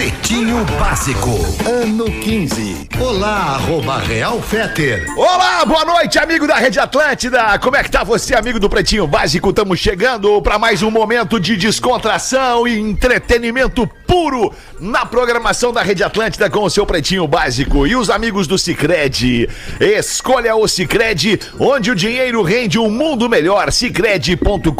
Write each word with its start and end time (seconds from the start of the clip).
Pretinho 0.00 0.64
Básico, 0.78 1.28
ano 1.68 2.06
15. 2.06 2.88
Olá, 2.98 3.56
arroba 3.56 3.98
Real 3.98 4.40
Feter. 4.40 5.04
Olá, 5.14 5.62
boa 5.66 5.84
noite, 5.84 6.18
amigo 6.18 6.46
da 6.46 6.56
Rede 6.56 6.80
Atlântida. 6.80 7.58
Como 7.58 7.76
é 7.76 7.82
que 7.82 7.90
tá 7.90 8.02
você, 8.02 8.34
amigo 8.34 8.58
do 8.58 8.70
Pretinho 8.70 9.06
Básico? 9.06 9.50
Estamos 9.50 9.78
chegando 9.78 10.40
para 10.40 10.58
mais 10.58 10.82
um 10.82 10.90
momento 10.90 11.38
de 11.38 11.54
descontração 11.54 12.66
e 12.66 12.78
entretenimento 12.78 13.86
puro 14.06 14.52
na 14.80 15.04
programação 15.04 15.72
da 15.72 15.82
Rede 15.82 16.02
Atlântida 16.02 16.48
com 16.48 16.64
o 16.64 16.70
seu 16.70 16.86
Pretinho 16.86 17.28
Básico 17.28 17.86
e 17.86 17.94
os 17.94 18.08
amigos 18.08 18.46
do 18.46 18.56
Sicredi. 18.56 19.48
Escolha 19.78 20.56
o 20.56 20.66
Sicredi, 20.66 21.38
onde 21.58 21.90
o 21.90 21.94
dinheiro 21.94 22.42
rende 22.42 22.78
um 22.78 22.90
mundo 22.90 23.28
melhor. 23.28 23.70
Sicredi.com.br, 23.70 24.74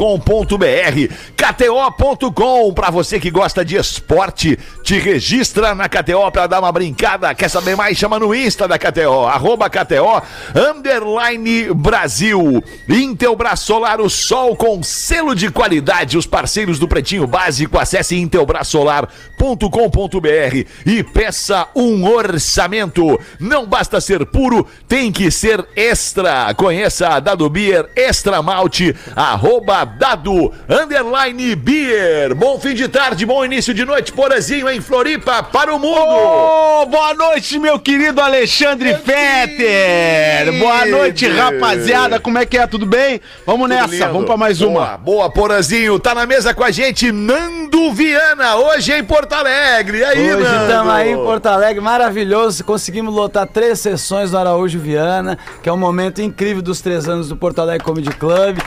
KTO.com 1.37 2.73
para 2.73 2.91
você 2.91 3.21
que 3.21 3.31
gosta 3.31 3.63
de 3.65 3.77
esporte, 3.77 4.59
te 4.83 4.99
registra 5.11 5.75
na 5.75 5.89
KTO 5.89 6.31
para 6.31 6.47
dar 6.47 6.61
uma 6.61 6.71
brincada. 6.71 7.35
Quer 7.35 7.49
saber 7.49 7.77
mais? 7.77 7.99
Chama 7.99 8.19
no 8.19 8.33
Insta 8.33 8.69
da 8.69 8.79
KTO, 8.79 9.27
arroba 9.27 9.69
KTO, 9.69 10.23
underline 10.55 11.75
Brasil. 11.75 12.63
Intelbras 12.89 13.61
Solar, 13.61 14.01
o 14.01 14.09
sol 14.09 14.55
com 14.55 14.83
selo 14.83 15.35
de 15.35 15.51
qualidade. 15.51 16.17
Os 16.17 16.27
parceiros 16.27 16.79
do 16.79 16.87
Pretinho 16.87 17.27
Básico, 17.27 17.79
acesse 17.79 18.17
intelbrasolar.com.br 18.17 20.67
e 20.87 21.03
peça 21.03 21.67
um 21.75 22.07
orçamento. 22.07 23.19
Não 23.41 23.67
basta 23.67 24.01
ser 24.01 24.25
puro, 24.27 24.67
tem 24.87 25.11
que 25.11 25.31
ser 25.31 25.67
extra. 25.75 26.55
Conheça 26.55 27.09
a 27.09 27.21
Dado 27.21 27.49
Beer 27.51 27.89
Extra 27.97 28.43
Malte, 28.43 28.95
arroba 29.17 29.85
Dado, 29.85 30.53
underline 30.69 31.57
Beer. 31.57 32.35
Bom 32.35 32.61
fim 32.61 32.75
de 32.75 32.87
tarde, 32.87 33.27
bom 33.27 33.45
início 33.45 33.75
de 33.75 33.85
noite, 33.85 34.13
Porazinho 34.13 34.69
em 34.69 34.81
Floripa, 35.01 35.43
para 35.43 35.75
o 35.75 35.79
mundo. 35.79 35.97
Ô, 35.99 36.85
boa 36.85 37.15
noite, 37.15 37.59
meu 37.59 37.79
querido 37.79 38.21
Alexandre 38.21 38.95
Fetter! 38.97 40.59
Boa 40.59 40.85
noite, 40.85 41.27
rapaziada. 41.27 42.21
Como 42.21 42.37
é 42.37 42.45
que 42.45 42.59
é? 42.59 42.67
Tudo 42.67 42.85
bem? 42.85 43.19
Vamos 43.47 43.63
Tudo 43.63 43.81
nessa, 43.81 43.95
lindo. 43.95 44.13
vamos 44.13 44.27
pra 44.27 44.37
mais 44.37 44.59
Boa, 44.59 44.71
uma. 44.71 44.99
Boa, 44.99 45.31
Porazinho. 45.31 45.99
Tá 45.99 46.15
na 46.15 46.27
mesa 46.27 46.53
com 46.53 46.63
a 46.63 46.71
gente, 46.71 47.11
Nando 47.11 47.60
Viana, 47.75 48.57
hoje 48.57 48.93
em 48.93 49.03
Porto 49.05 49.33
Alegre. 49.33 49.99
E 49.99 50.05
aí, 50.05 50.35
Hoje 50.35 50.43
Nando? 50.43 50.63
estamos 50.65 50.93
aí 50.93 51.13
em 51.13 51.17
Porto 51.17 51.47
Alegre, 51.47 51.81
maravilhoso. 51.81 52.65
Conseguimos 52.65 53.15
lotar 53.15 53.47
três 53.47 53.79
sessões 53.81 54.31
do 54.31 54.39
Araújo 54.39 54.79
Viana, 54.79 55.39
que 55.63 55.69
é 55.69 55.73
um 55.73 55.77
momento 55.79 56.21
incrível 56.21 56.63
dos 56.63 56.81
três 56.81 57.09
anos 57.09 57.29
do 57.29 57.37
Porto 57.37 57.61
Alegre 57.61 57.85
Comedy 57.85 58.11
Club. 58.11 58.59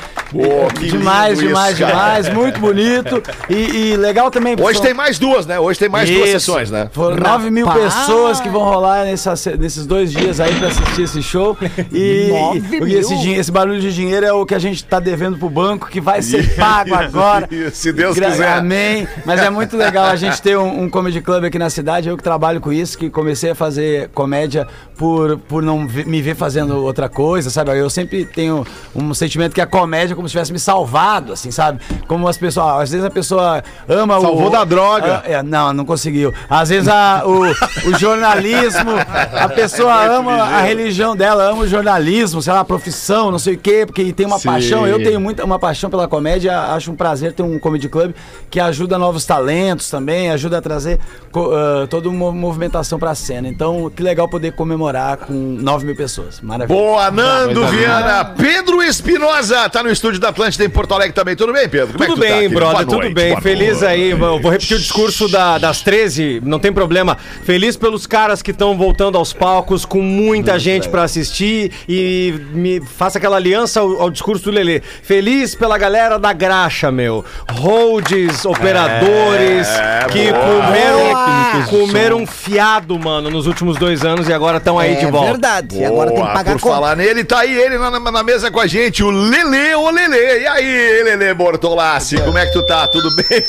Que 0.80 0.88
demais, 0.88 1.38
lindo 1.38 1.50
demais, 1.50 1.74
isso, 1.78 1.82
cara. 1.88 1.94
demais. 1.94 2.30
Muito 2.30 2.60
bonito. 2.60 3.22
E, 3.50 3.54
e 3.92 3.98
legal 3.98 4.32
também. 4.32 4.56
Hoje 4.60 4.78
são- 4.78 4.86
tem 4.86 4.94
mais 4.94 5.20
duas, 5.20 5.46
né? 5.46 5.60
Hoje 5.60 5.78
tem 5.80 5.90
mais 5.90 6.10
duas 6.10 6.22
Isso. 6.30 6.40
sessões, 6.40 6.72
né? 6.72 6.90
Foram 6.92 7.18
9 7.18 7.52
mil 7.52 7.68
pessoas 7.70 8.40
que 8.42 8.50
vão 8.50 8.62
rolar 8.64 9.06
nessa, 9.06 9.34
nesses 9.60 9.86
dois 9.86 10.12
dias 10.12 10.40
aí 10.40 10.54
pra 10.56 10.70
assistir 10.70 11.04
esse 11.04 11.22
show. 11.22 11.56
E, 11.92 12.32
e, 12.32 12.84
e 12.88 12.96
esse, 12.96 13.32
esse 13.34 13.52
barulho 13.52 13.80
de 13.80 13.94
dinheiro 13.94 14.26
é 14.26 14.34
o 14.34 14.44
que 14.46 14.56
a 14.56 14.60
gente 14.60 14.84
tá 14.84 15.00
devendo 15.00 15.38
pro 15.38 15.50
banco, 15.50 15.88
que 15.88 16.02
vai 16.02 16.22
ser 16.22 16.56
pago 16.58 16.96
agora. 16.96 17.48
Se 17.72 17.92
Deus 17.94 18.18
quiser. 18.18 18.58
Amém. 18.58 18.93
Mas 19.26 19.42
é 19.42 19.50
muito 19.50 19.76
legal 19.78 20.06
a 20.06 20.16
gente 20.16 20.42
ter 20.42 20.58
um, 20.58 20.84
um 20.84 20.90
comedy 20.90 21.22
club 21.22 21.44
aqui 21.46 21.58
na 21.60 21.70
cidade. 21.70 22.10
Eu 22.10 22.18
que 22.18 22.24
trabalho 22.24 22.60
com 22.62 22.72
isso, 22.72 22.98
que 22.98 23.10
comecei 23.10 23.52
a 23.52 23.56
fazer 23.56 24.10
comédia 24.10 24.68
por, 24.98 25.38
por 25.38 25.62
não 25.64 25.80
me 25.80 26.22
ver 26.22 26.36
fazendo 26.36 26.84
outra 26.84 27.10
coisa, 27.10 27.50
sabe? 27.50 27.78
Eu 27.78 27.90
sempre 27.90 28.26
tenho 28.26 28.66
um 28.96 29.14
sentimento 29.14 29.54
que 29.54 29.62
a 29.62 29.68
comédia 29.68 30.14
é 30.14 30.16
como 30.16 30.28
se 30.28 30.34
tivesse 30.34 30.52
me 30.54 30.60
salvado, 30.60 31.34
assim, 31.34 31.52
sabe? 31.52 31.80
Como 32.08 32.28
as 32.28 32.38
pessoas. 32.38 32.84
Às 32.84 32.92
vezes 32.92 33.06
a 33.06 33.10
pessoa 33.12 33.64
ama 33.88 34.18
o. 34.18 34.22
Salvou 34.22 34.50
da 34.50 34.64
droga. 34.64 35.24
Ah, 35.26 35.30
é, 35.32 35.44
não, 35.44 35.74
não 35.74 35.86
conseguiu. 35.86 36.34
Às 36.50 36.70
vezes 36.70 36.88
a- 36.88 37.24
o, 37.26 37.42
o 37.90 37.98
jornalismo, 38.00 38.92
a 39.40 39.50
pessoa 39.50 40.04
ama 40.06 40.34
a 40.34 40.62
religião 40.62 41.16
dela, 41.16 41.44
ama 41.52 41.62
o 41.64 41.68
jornalismo, 41.68 42.42
sei 42.42 42.54
lá, 42.54 42.60
a 42.62 42.66
profissão, 42.66 43.32
não 43.32 43.40
sei 43.40 43.56
o 43.56 43.58
quê, 43.58 43.84
porque 43.86 44.12
tem 44.14 44.26
uma 44.26 44.40
Sim. 44.40 44.48
paixão. 44.50 44.88
Eu 44.88 45.02
tenho 45.04 45.20
muita 45.20 45.44
uma 45.44 45.60
paixão 45.60 45.90
pela 45.90 46.08
comédia, 46.08 46.58
acho 46.74 46.92
um 46.92 46.96
prazer 46.96 47.34
ter 47.34 47.44
um 47.44 47.58
comedy 47.60 47.88
club 47.90 48.14
que 48.50 48.60
ajuda 48.60 48.83
novos 48.98 49.26
talentos 49.26 49.90
também, 49.90 50.30
ajuda 50.32 50.58
a 50.58 50.62
trazer 50.62 51.00
ah, 51.36 51.88
toda 51.90 52.10
uma 52.10 52.32
movimentação 52.32 53.00
pra 53.00 53.14
cena. 53.16 53.48
Então, 53.48 53.90
que 53.96 54.02
legal 54.04 54.28
poder 54.30 54.54
comemorar 54.54 55.18
com 55.18 55.34
9 55.34 55.86
mil 55.86 55.96
pessoas. 55.96 56.40
Maravilha. 56.42 56.78
Boa, 56.78 57.10
Nando 57.12 57.66
Viana. 57.68 58.26
Pedro 58.26 58.82
Espinosa 58.82 59.70
tá 59.70 59.82
no 59.84 59.92
estúdio 59.92 60.20
da 60.20 60.30
Atlântida 60.30 60.64
em 60.66 60.70
Porto 60.70 60.94
Alegre 60.94 61.14
também. 61.14 61.36
Tudo 61.36 61.54
bem, 61.54 61.68
Pedro? 61.68 61.94
Como 61.94 62.04
é 62.04 62.08
Tudo 62.08 62.16
que 62.22 62.22
tu 62.22 62.28
tá, 62.28 62.34
bem, 62.34 62.42
querido? 62.50 62.56
brother, 62.60 62.86
tudo 62.86 63.00
noite, 63.00 63.14
bem. 63.14 63.42
Feliz 63.42 63.82
noite. 63.82 63.86
aí, 63.86 64.10
eu 64.12 64.18
vou 64.18 64.52
repetir 64.52 64.78
o 64.78 64.80
discurso 64.80 65.28
da- 65.28 65.58
das 65.58 65.82
13, 65.82 66.42
não 66.44 66.60
tem 66.60 66.72
problema. 66.72 67.18
Feliz 67.44 67.76
pelos 67.78 68.06
caras 68.08 68.42
que 68.42 68.52
estão 68.52 68.78
voltando 68.78 69.18
aos 69.18 69.34
palcos 69.34 69.86
com 69.86 70.02
muita 70.02 70.58
gente 70.60 70.90
pra 70.90 71.04
assistir 71.04 71.72
e 71.88 72.34
me 72.54 72.82
faça 72.82 73.18
aquela 73.18 73.38
aliança 73.38 73.80
ao, 73.80 74.02
ao 74.02 74.10
discurso 74.10 74.46
do 74.46 74.52
Lelê. 74.52 74.82
Feliz 74.82 75.56
pela 75.56 75.78
galera 75.78 76.18
da 76.20 76.34
graxa, 76.34 76.92
meu. 76.92 77.24
Holds, 77.52 78.46
operadores, 78.74 79.68
que 80.12 80.32
comeram, 80.34 81.64
comeram 81.70 82.18
um 82.18 82.28
fiado, 82.28 82.98
mano, 83.00 83.30
nos 83.30 83.48
últimos 83.48 83.78
dois 83.78 84.04
anos 84.04 84.28
e 84.28 84.34
agora 84.34 84.58
estão 84.58 84.78
aí 84.80 84.96
de 84.96 85.06
volta. 85.06 85.28
É 85.28 85.32
verdade. 85.32 85.80
E 85.80 85.86
agora 85.86 86.10
tem 86.10 86.18
que 86.18 86.24
Boa, 86.24 86.34
pagar 86.34 86.52
Por 86.54 86.62
conta. 86.62 86.76
falar 86.76 86.96
nele, 86.96 87.24
tá 87.24 87.40
aí 87.40 87.56
ele 87.58 87.78
na, 87.78 88.00
na- 88.00 88.24
mesa 88.24 88.50
com 88.50 88.60
a 88.60 88.68
gente, 88.68 89.04
o 89.04 89.10
Lele, 89.12 89.76
o 89.76 89.90
Lele. 89.90 90.42
E 90.42 90.48
aí, 90.48 91.04
Lele 91.04 91.34
Bortolassi, 91.34 92.20
como 92.22 92.38
é 92.38 92.46
que 92.46 92.54
tu 92.54 92.66
tá? 92.66 92.88
Tudo 92.88 93.10
bem? 93.16 93.24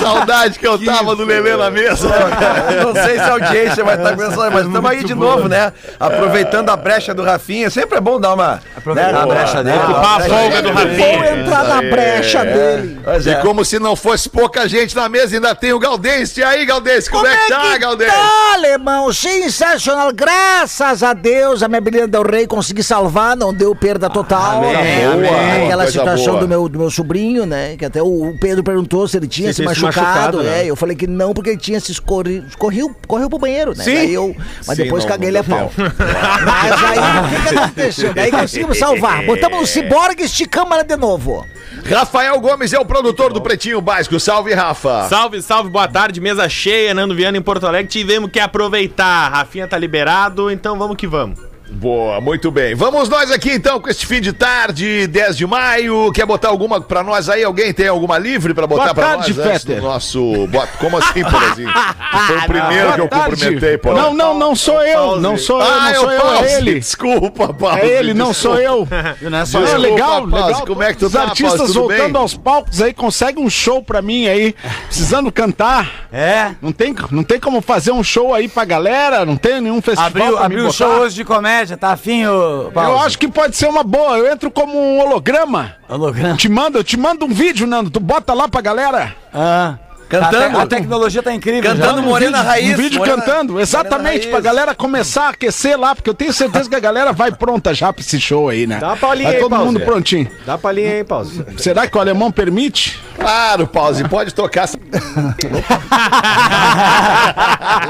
Saudade 0.00 0.58
que 0.58 0.66
eu 0.66 0.78
tava 0.84 1.14
do 1.16 1.24
Lele 1.24 1.56
na 1.56 1.70
mesa. 1.70 2.08
Não 2.08 2.94
sei 2.94 3.14
se 3.14 3.20
a 3.20 3.32
audiência 3.32 3.84
vai 3.84 3.96
estar 3.96 4.16
pensando, 4.16 4.52
mas 4.52 4.66
estamos 4.66 4.90
aí 4.90 5.04
de 5.04 5.14
novo, 5.14 5.48
né? 5.48 5.72
Aproveitando 5.98 6.70
a 6.70 6.76
brecha 6.76 7.14
do 7.14 7.22
Rafinha. 7.22 7.70
Sempre 7.70 7.98
é 7.98 8.00
bom 8.00 8.20
dar 8.20 8.34
uma. 8.34 8.60
Aproveitar 8.76 9.12
né, 9.12 9.20
a 9.20 9.26
brecha 9.26 9.64
dele. 9.64 9.78
Ocupar 9.78 10.20
a 10.20 10.24
folga 10.24 10.62
do 10.62 10.72
Rafinha. 10.72 10.96
Vou 11.02 11.24
entrar 11.24 11.64
na 11.64 11.82
brecha 11.82 12.44
dele. 12.44 13.00
Pois 13.04 13.26
E 13.26 13.30
é. 13.30 13.34
como 13.36 13.64
se 13.64 13.78
não 13.78 13.96
fosse 13.96 14.28
pouca 14.28 14.68
gente 14.68 14.94
na 14.94 15.08
mesa, 15.08 15.34
ainda 15.36 15.54
tem 15.54 15.72
o 15.72 15.78
Galdense. 15.78 16.40
E 16.40 16.44
aí, 16.44 16.64
Galdense, 16.64 17.10
como, 17.10 17.26
é 17.26 17.36
que 17.36 17.48
tá, 17.48 17.76
Galdense? 17.78 18.10
tá, 18.10 18.52
alemão? 18.54 19.12
Sensacional. 19.12 20.12
Graças 20.12 21.02
a 21.02 21.12
Deus, 21.12 21.62
a 21.62 21.68
minha 21.68 21.80
Belina 21.80 22.06
Del 22.06 22.22
Rey 22.22 22.46
consegui 22.46 22.82
salvar, 22.82 23.36
não 23.36 23.52
deu 23.52 23.74
perda 23.74 24.08
total. 24.08 24.58
Amém, 24.58 24.72
Né? 24.72 25.06
amém. 25.06 25.64
Aquela 25.64 25.84
Coisa 25.84 25.98
situação 25.98 26.32
boa. 26.34 26.40
do 26.40 26.48
meu, 26.48 26.68
do 26.68 26.78
meu 26.78 26.90
sobrinho, 26.90 27.44
né? 27.46 27.76
Que 27.76 27.84
até 27.84 28.02
o, 28.02 28.34
Pedro 28.40 28.62
perguntou 28.62 29.06
se 29.08 29.16
ele 29.16 29.26
tinha 29.28 29.48
Se 29.52 29.56
se, 29.56 29.62
machucado. 29.62 29.92
machucado, 30.38 30.42
né? 30.42 30.62
é, 30.64 30.66
eu 30.70 30.76
falei 30.76 30.96
que 30.96 31.06
não, 31.06 31.32
porque 31.32 31.50
ele 31.50 31.58
tinha 31.58 31.80
se 31.80 31.92
escorrido. 31.92 32.46
Correu, 32.58 32.94
correu 33.06 33.28
pro 33.28 33.38
banheiro, 33.38 33.74
né? 33.76 33.84
Sim. 33.84 33.94
Daí 33.94 34.14
eu, 34.14 34.34
mas 34.66 34.76
Sim, 34.76 34.82
depois 34.84 35.04
não, 35.04 35.10
caguei 35.10 35.30
não 35.30 35.38
ele 35.40 35.52
a 35.52 35.56
pau. 35.56 35.70
Mas 35.76 36.82
aí, 36.82 36.98
o 36.98 37.28
que, 37.42 37.48
que 37.48 37.58
aconteceu? 37.58 38.14
Daí 38.14 38.30
conseguimos 38.30 38.78
salvar. 38.78 39.24
Botamos 39.24 39.60
no 39.60 39.66
ciborgue 39.72 40.22
e 40.22 40.26
esticamos 40.26 40.70
ela 40.82 40.84
de 40.84 40.96
novo. 40.96 41.46
Rafael 41.88 42.38
Gomes 42.40 42.72
é 42.72 42.78
o 42.78 42.84
produtor 42.84 43.32
do 43.32 43.40
Pretinho 43.40 43.80
Básico. 43.80 44.20
Salve, 44.20 44.52
Rafa. 44.52 45.08
Salve, 45.08 45.40
salve, 45.40 45.70
boa 45.70 45.88
tarde, 45.88 46.20
mesa 46.20 46.48
cheia, 46.48 46.92
Nando 46.92 47.14
Viana 47.14 47.38
em 47.38 47.42
Porto 47.42 47.66
Alegre. 47.66 47.88
Tivemos 47.88 48.30
que 48.30 48.40
aproveitar. 48.40 49.30
Rafinha 49.30 49.66
tá 49.66 49.78
liberado, 49.78 50.50
então 50.50 50.78
vamos 50.78 50.96
que 50.96 51.06
vamos. 51.06 51.51
Boa, 51.74 52.20
muito 52.20 52.50
bem. 52.50 52.74
Vamos 52.74 53.08
nós 53.08 53.30
aqui 53.30 53.50
então 53.52 53.80
com 53.80 53.88
este 53.88 54.06
fim 54.06 54.20
de 54.20 54.32
tarde, 54.32 55.06
10 55.06 55.36
de 55.36 55.46
maio. 55.46 56.12
Quer 56.12 56.26
botar 56.26 56.48
alguma 56.48 56.80
pra 56.80 57.02
nós 57.02 57.28
aí? 57.28 57.42
Alguém 57.42 57.72
tem 57.72 57.88
alguma 57.88 58.18
livre 58.18 58.52
pra 58.54 58.66
botar 58.66 58.82
Boa 58.84 58.94
pra 58.94 59.06
tarde, 59.16 59.34
nós? 59.34 59.46
antes 59.46 59.62
Fetter. 59.62 59.80
do 59.80 59.82
nosso. 59.88 60.46
Bota... 60.48 60.68
Como 60.78 60.96
assim, 60.98 61.22
Porazinho? 61.24 61.70
Foi 62.26 62.36
o 62.38 62.46
primeiro 62.46 62.92
que 62.92 63.00
eu 63.00 63.08
Boa 63.08 63.20
tarde. 63.22 63.36
cumprimentei, 63.36 63.78
Porã. 63.78 63.94
Não, 64.02 64.14
não, 64.14 64.38
não 64.38 64.54
sou 64.54 64.82
eu. 64.82 65.20
Não 65.20 65.36
sou 65.38 65.60
eu, 65.60 65.66
Ah, 65.66 65.80
não 65.80 65.88
é 65.88 65.94
sou 65.94 66.06
o 66.08 66.10
eu, 66.12 66.20
Pause. 66.20 66.44
é 66.44 66.56
ele. 66.58 66.74
Desculpa, 66.78 67.54
Pause. 67.54 67.80
É 67.80 67.86
ele, 67.98 68.14
não 68.14 68.32
sou 68.34 68.56
eu. 68.60 68.86
Não 69.22 69.38
é 69.38 69.46
só 69.46 69.58
Não, 69.58 69.66
Desculpa, 69.66 69.88
legal, 69.90 70.24
legal. 70.26 70.66
Como 70.66 70.82
é 70.82 70.92
que 70.92 70.98
tu 70.98 71.06
Os 71.06 71.12
tá, 71.12 71.22
artistas 71.22 71.74
voltando 71.74 72.12
bem? 72.12 72.16
aos 72.22 72.34
palcos 72.34 72.82
aí, 72.82 72.92
consegue 72.92 73.40
um 73.40 73.48
show 73.50 73.82
pra 73.82 74.02
mim 74.02 74.28
aí, 74.28 74.54
precisando 74.86 75.32
cantar. 75.32 76.06
É. 76.12 76.50
Não 76.60 76.70
tem, 76.70 76.94
não 77.10 77.24
tem 77.24 77.40
como 77.40 77.60
fazer 77.62 77.92
um 77.92 78.04
show 78.04 78.34
aí 78.34 78.46
pra 78.46 78.64
galera, 78.64 79.24
não 79.24 79.36
tem 79.36 79.60
nenhum 79.60 79.80
festival 79.80 80.06
Abriu, 80.06 80.24
pra 80.32 80.40
me 80.40 80.44
abriu 80.54 80.66
o 80.68 80.72
show 80.72 80.88
hoje 81.00 81.14
de 81.16 81.24
comédia, 81.24 81.61
tá 81.76 81.92
afim, 81.92 82.26
ô 82.26 82.64
Eu 82.64 82.72
Paulo? 82.72 82.98
acho 83.00 83.18
que 83.18 83.28
pode 83.28 83.56
ser 83.56 83.68
uma 83.68 83.82
boa, 83.82 84.18
eu 84.18 84.30
entro 84.32 84.50
como 84.50 84.78
um 84.78 85.00
holograma. 85.00 85.76
Holograma. 85.88 86.36
Te 86.36 86.48
mando, 86.48 86.78
eu 86.78 86.84
te 86.84 86.96
mando 86.96 87.24
um 87.24 87.28
vídeo, 87.32 87.66
Nando, 87.66 87.90
tu 87.90 88.00
bota 88.00 88.32
lá 88.34 88.48
pra 88.48 88.60
galera. 88.60 89.14
Ah. 89.32 89.76
Cantando. 90.20 90.44
A, 90.44 90.50
te- 90.50 90.56
a 90.62 90.66
tecnologia 90.66 91.22
tá 91.22 91.32
incrível. 91.32 91.62
Cantando 91.70 92.02
já. 92.02 92.06
Morena 92.06 92.42
Raiz. 92.42 92.74
Um 92.74 92.76
vídeo 92.76 92.98
Morena- 92.98 93.22
cantando, 93.22 93.58
exatamente, 93.60 94.26
Morena 94.26 94.30
pra 94.30 94.40
galera 94.40 94.74
começar 94.74 95.26
a 95.26 95.28
aquecer 95.30 95.78
lá, 95.78 95.94
porque 95.94 96.10
eu 96.10 96.14
tenho 96.14 96.32
certeza 96.32 96.68
que 96.68 96.74
a 96.76 96.80
galera 96.80 97.12
vai 97.12 97.32
pronta 97.32 97.72
já 97.74 97.92
pra 97.92 98.02
esse 98.02 98.20
show 98.20 98.48
aí, 98.48 98.66
né? 98.66 98.78
Dá 98.78 98.88
uma 98.88 98.96
palhinha 98.96 99.30
aí, 99.30 99.38
todo 99.38 99.50
Pause. 99.50 99.64
mundo 99.64 99.80
prontinho. 99.80 100.28
Dá 100.44 100.58
palhinha 100.58 100.90
aí, 100.92 101.04
pausa. 101.04 101.46
Será 101.56 101.86
que 101.86 101.96
o 101.96 102.00
alemão 102.00 102.30
permite? 102.30 103.00
Claro, 103.18 103.66
pause, 103.66 104.04
pode 104.08 104.34
tocar. 104.34 104.68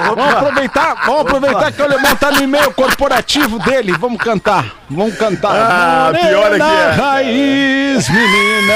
Vamos 0.07 0.25
aproveitar, 0.35 0.95
vamos 1.07 1.21
aproveitar 1.23 1.73
que 1.73 1.81
o 1.81 1.85
alemão 1.85 2.15
tá 2.17 2.31
no 2.33 2.43
e-mail 2.43 2.73
corporativo 2.73 3.59
dele. 3.59 3.93
Vamos 3.99 4.19
cantar, 4.19 4.67
vamos 4.91 5.17
cantar. 5.17 5.53
Ah, 5.55 6.13
pior 6.13 6.53
é 6.53 6.57
que 6.57 6.63
é. 6.63 6.91
Raiz, 6.91 8.09
menina. 8.09 8.75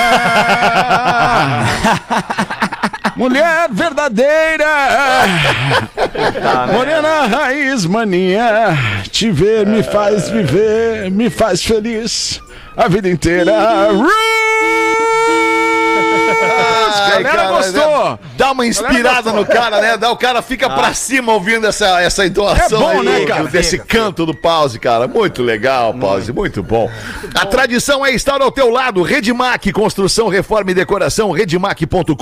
Mulher 3.17 3.69
verdadeira. 3.71 4.67
Morena 6.73 7.27
raiz, 7.27 7.87
maninha. 7.87 8.77
Te 9.11 9.31
ver 9.31 9.67
me 9.67 9.83
faz 9.83 10.29
viver, 10.29 11.11
me 11.11 11.31
faz 11.31 11.63
feliz 11.63 12.41
a 12.77 12.89
vida 12.89 13.09
inteira. 13.09 13.89
Ai, 16.29 17.23
Galera 17.23 17.37
cara, 17.37 17.49
gostou. 17.51 18.11
né? 18.11 18.19
Dá 18.37 18.53
uma 18.53 18.67
inspirada 18.67 19.33
no 19.33 19.45
cara, 19.47 19.81
né? 19.81 19.97
Dá 19.97 20.11
o 20.11 20.17
cara 20.17 20.43
fica 20.43 20.69
pra 20.69 20.93
cima 20.95 21.33
ouvindo 21.33 21.67
essa, 21.67 22.01
essa 22.03 22.27
entonação 22.27 22.79
É 22.79 22.81
bom, 22.95 23.01
aí, 23.01 23.21
né, 23.21 23.27
cara? 23.27 23.45
desse 23.45 23.79
canto 23.79 24.27
do 24.27 24.35
pause, 24.35 24.79
cara. 24.79 25.07
Muito 25.09 25.43
legal, 25.43 25.95
pause, 25.95 26.33
muito 26.33 26.63
bom. 26.63 26.91
A 27.35 27.47
tradição 27.47 28.05
é 28.05 28.13
estar 28.13 28.41
ao 28.43 28.51
teu 28.51 28.71
lado. 28.71 29.03
Redmac, 29.03 29.73
construção, 29.73 30.29
reforma 30.29 30.71
e 30.71 30.75
decoração, 30.75 31.31
redmac.com.br. 31.31 32.15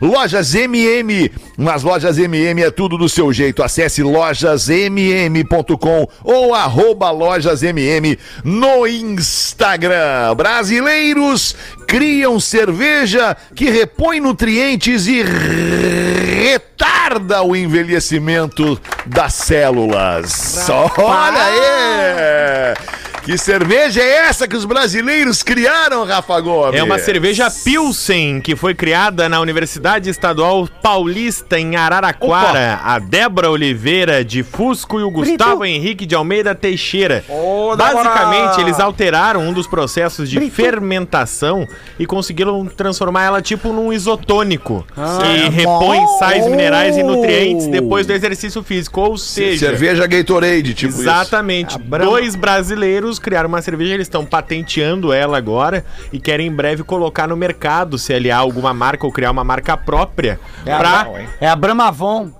Lojas 0.00 0.54
MM. 0.54 1.30
Nas 1.58 1.82
lojas 1.82 2.18
MM 2.18 2.62
é 2.62 2.70
tudo 2.70 2.96
do 2.96 3.08
seu 3.08 3.32
jeito. 3.32 3.62
Acesse 3.62 4.02
lojasmm.com 4.02 6.06
ou 6.22 6.54
arroba 6.54 7.10
lojasmm 7.10 8.16
no 8.44 8.86
Instagram. 8.86 10.34
Brasileiros 10.36 11.54
criam 11.86 12.38
cerveja 12.40 12.83
que 13.54 13.70
repõe 13.70 14.20
nutrientes 14.20 15.06
e 15.06 15.22
retarda 15.22 17.42
o 17.42 17.56
envelhecimento 17.56 18.78
das 19.06 19.34
células. 19.34 20.30
Olha 21.04 21.42
aí! 21.42 21.54
Que 23.24 23.38
cerveja 23.38 24.02
é 24.02 24.26
essa 24.26 24.46
que 24.46 24.54
os 24.54 24.66
brasileiros 24.66 25.42
criaram, 25.42 26.04
Rafa 26.04 26.38
Gomes? 26.40 26.78
É 26.78 26.82
uma 26.82 26.98
cerveja 26.98 27.50
Pilsen, 27.50 28.38
que 28.38 28.54
foi 28.54 28.74
criada 28.74 29.30
na 29.30 29.40
Universidade 29.40 30.10
Estadual 30.10 30.68
Paulista, 30.82 31.58
em 31.58 31.74
Araraquara. 31.74 32.80
A 32.84 32.98
Débora 32.98 33.50
Oliveira 33.50 34.22
de 34.22 34.42
Fusco 34.42 35.00
e 35.00 35.02
o 35.02 35.10
Gustavo 35.10 35.64
Henrique 35.64 36.04
de 36.04 36.14
Almeida 36.14 36.54
Teixeira. 36.54 37.24
Basicamente, 37.78 38.60
eles 38.60 38.78
alteraram 38.78 39.40
um 39.40 39.54
dos 39.54 39.66
processos 39.66 40.28
de 40.28 40.38
fermentação 40.50 41.66
e 41.98 42.04
conseguiram 42.04 42.66
transformar 42.66 43.24
ela 43.24 43.40
tipo 43.40 43.72
num 43.72 43.90
isotônico, 43.90 44.86
que 44.94 45.48
repõe 45.48 46.06
sais 46.18 46.46
minerais 46.46 46.98
e 46.98 47.02
nutrientes 47.02 47.68
depois 47.68 48.06
do 48.06 48.12
exercício 48.12 48.62
físico. 48.62 49.00
Ou 49.00 49.16
seja, 49.16 49.68
Cerveja 49.68 50.06
Gatorade, 50.06 50.74
tipo 50.74 50.92
Exatamente. 50.92 51.78
Dois 51.78 52.36
brasileiros 52.36 53.13
criaram 53.18 53.48
uma 53.48 53.62
cerveja, 53.62 53.94
eles 53.94 54.06
estão 54.06 54.24
patenteando 54.24 55.12
ela 55.12 55.36
agora 55.36 55.84
e 56.12 56.18
querem 56.18 56.46
em 56.46 56.52
breve 56.52 56.82
colocar 56.82 57.26
no 57.28 57.36
mercado, 57.36 57.98
se 57.98 58.12
aliar 58.12 58.38
a 58.38 58.42
alguma 58.42 58.72
marca 58.74 59.06
ou 59.06 59.12
criar 59.12 59.30
uma 59.30 59.44
marca 59.44 59.76
própria 59.76 60.38
pra, 60.64 61.06
É 61.40 61.48
a 61.48 61.56
Bramavon. 61.56 62.30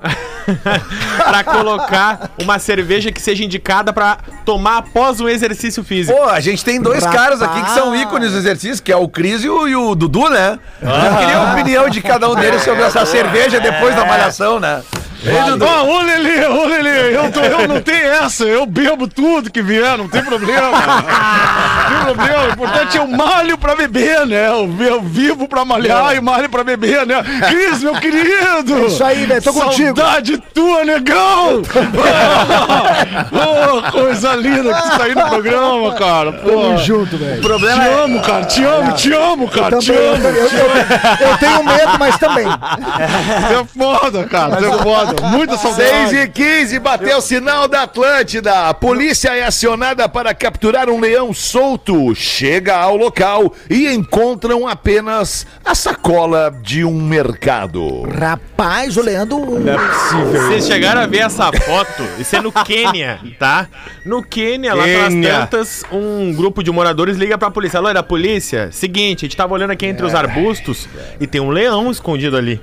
pra 1.16 1.42
colocar 1.42 2.30
uma 2.38 2.58
cerveja 2.58 3.10
que 3.10 3.20
seja 3.20 3.44
indicada 3.44 3.92
pra 3.92 4.18
tomar 4.44 4.78
após 4.78 5.20
um 5.20 5.28
exercício 5.28 5.82
físico. 5.82 6.16
Pô, 6.16 6.24
a 6.24 6.40
gente 6.40 6.64
tem 6.64 6.80
dois 6.80 7.06
caras 7.06 7.40
aqui 7.40 7.62
que 7.62 7.70
são 7.70 7.96
ícones 7.96 8.32
do 8.32 8.38
exercício, 8.38 8.82
que 8.82 8.92
é 8.92 8.96
o 8.96 9.08
Cris 9.08 9.42
e 9.42 9.48
o, 9.48 9.66
e 9.66 9.74
o 9.74 9.94
Dudu, 9.94 10.28
né? 10.28 10.58
Eu 10.82 11.18
queria 11.18 11.38
a 11.38 11.52
opinião 11.52 11.88
de 11.88 12.02
cada 12.02 12.28
um 12.28 12.34
deles 12.34 12.62
sobre 12.62 12.82
essa 12.82 13.06
cerveja 13.06 13.58
depois 13.58 13.94
da 13.94 14.04
malhação, 14.04 14.60
né? 14.60 14.82
Dudu. 15.24 15.64
Ó, 15.64 15.84
ô 15.84 16.02
Lelê, 16.02 16.46
ô 16.46 16.66
Lelê, 16.66 17.16
eu, 17.16 17.32
tô, 17.32 17.40
eu 17.40 17.66
não 17.68 17.80
tenho 17.80 18.06
essa, 18.08 18.44
eu 18.44 18.66
bebo 18.66 19.08
tudo 19.08 19.50
que 19.50 19.62
vier, 19.62 19.96
não 19.96 20.08
tem 20.08 20.22
problema. 20.22 20.70
Não 21.84 22.06
tem 22.06 22.14
problema, 22.14 22.44
o 22.44 22.48
importante 22.50 22.96
é 22.96 23.00
eu 23.00 23.06
malho 23.06 23.58
pra 23.58 23.76
beber, 23.76 24.26
né? 24.26 24.48
Eu, 24.48 24.74
eu 24.80 25.02
vivo 25.02 25.46
pra 25.46 25.64
malhar 25.64 26.16
e 26.16 26.20
malho 26.20 26.48
pra 26.48 26.64
beber, 26.64 27.06
né? 27.06 27.22
Cris, 27.48 27.82
meu 27.82 27.94
querido! 27.94 28.76
É 28.76 28.86
isso 28.86 29.04
aí, 29.04 29.26
velho, 29.26 29.42
tô 29.42 29.52
contigo. 29.52 29.98
Saudade 29.98 30.38
tua, 30.54 30.84
negão! 30.84 31.62
oh, 33.32 33.92
coisa 33.92 34.34
linda 34.34 34.74
que 34.74 34.82
tu 34.82 34.98
tá 34.98 35.04
aí 35.04 35.14
no 35.14 35.28
programa, 35.28 35.94
cara. 35.94 36.32
Pô, 36.32 36.48
Tamo 36.48 36.78
junto, 36.78 37.16
velho. 37.16 37.40
te 37.42 37.88
amo, 37.88 38.20
cara, 38.22 38.44
te 38.44 38.64
amo, 38.64 38.92
te 38.92 39.12
amo, 39.12 39.48
cara, 39.48 39.78
te 39.78 39.86
Também, 39.86 40.02
eu, 40.02 40.14
amo. 40.14 40.24
eu- 41.20 41.38
tenho 41.38 41.64
medo, 41.64 41.98
mas 41.98 42.18
também. 42.18 42.46
Você 42.46 43.54
é 43.54 43.64
foda, 43.78 44.24
cara, 44.24 44.56
é 44.66 44.78
foda. 44.78 45.13
Muita 45.22 45.56
saudade. 45.56 46.10
6 46.10 46.24
e 46.24 46.28
15, 46.28 46.78
bateu 46.78 47.18
o 47.18 47.20
sinal 47.20 47.68
da 47.68 47.82
Atlântida. 47.82 48.68
A 48.68 48.74
polícia 48.74 49.30
é 49.36 49.44
acionada 49.44 50.08
para 50.08 50.34
capturar 50.34 50.88
um 50.88 51.00
leão 51.00 51.32
solto. 51.32 52.14
Chega 52.14 52.76
ao 52.76 52.96
local 52.96 53.54
e 53.68 53.88
encontram 53.88 54.66
apenas 54.66 55.46
a 55.64 55.74
sacola 55.74 56.54
de 56.62 56.84
um 56.84 57.00
mercado. 57.00 58.02
Rapaz, 58.02 58.96
o 58.96 59.02
Leandro. 59.02 59.38
Vocês 60.32 60.66
chegaram 60.66 61.02
a 61.02 61.06
ver 61.06 61.18
essa 61.18 61.52
foto? 61.52 62.02
Isso 62.18 62.36
é 62.36 62.40
no 62.40 62.52
Quênia, 62.64 63.20
tá? 63.38 63.68
No 64.04 64.22
Quênia, 64.22 64.74
lá 64.74 64.84
pelas 64.84 65.14
tantas, 65.14 65.84
um 65.90 66.32
grupo 66.34 66.62
de 66.62 66.70
moradores 66.70 67.16
liga 67.16 67.36
pra 67.38 67.50
polícia. 67.50 67.78
Alô, 67.78 67.88
é 67.88 67.94
da 67.94 68.02
polícia? 68.02 68.70
Seguinte, 68.72 69.24
a 69.24 69.26
gente 69.26 69.36
tava 69.36 69.54
olhando 69.54 69.70
aqui 69.70 69.86
entre 69.86 70.04
os 70.04 70.14
arbustos 70.14 70.88
e 71.20 71.26
tem 71.26 71.40
um 71.40 71.50
leão 71.50 71.90
escondido 71.90 72.36
ali. 72.36 72.60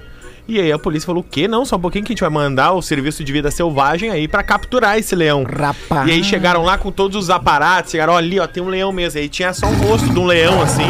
E 0.47 0.59
aí 0.59 0.71
a 0.71 0.79
polícia 0.79 1.05
falou: 1.05 1.21
o 1.21 1.25
quê? 1.25 1.47
Não, 1.47 1.65
só 1.65 1.75
um 1.75 1.79
pouquinho 1.79 2.03
que 2.03 2.11
a 2.11 2.13
gente 2.13 2.21
vai 2.21 2.29
mandar 2.29 2.73
o 2.73 2.81
serviço 2.81 3.23
de 3.23 3.31
vida 3.31 3.49
selvagem 3.51 4.09
aí 4.09 4.27
pra 4.27 4.43
capturar 4.43 4.97
esse 4.97 5.15
leão. 5.15 5.43
Rapaz. 5.43 6.07
E 6.07 6.11
aí 6.11 6.23
chegaram 6.23 6.63
lá 6.63 6.77
com 6.77 6.91
todos 6.91 7.15
os 7.15 7.29
aparatos, 7.29 7.91
chegaram, 7.91 8.13
ó, 8.13 8.17
ali, 8.17 8.39
ó, 8.39 8.47
tem 8.47 8.61
um 8.61 8.69
leão 8.69 8.91
mesmo. 8.91 9.19
Aí 9.19 9.29
tinha 9.29 9.53
só 9.53 9.67
um 9.67 9.75
rosto 9.75 10.09
de 10.09 10.19
um 10.19 10.25
leão, 10.25 10.61
assim. 10.61 10.87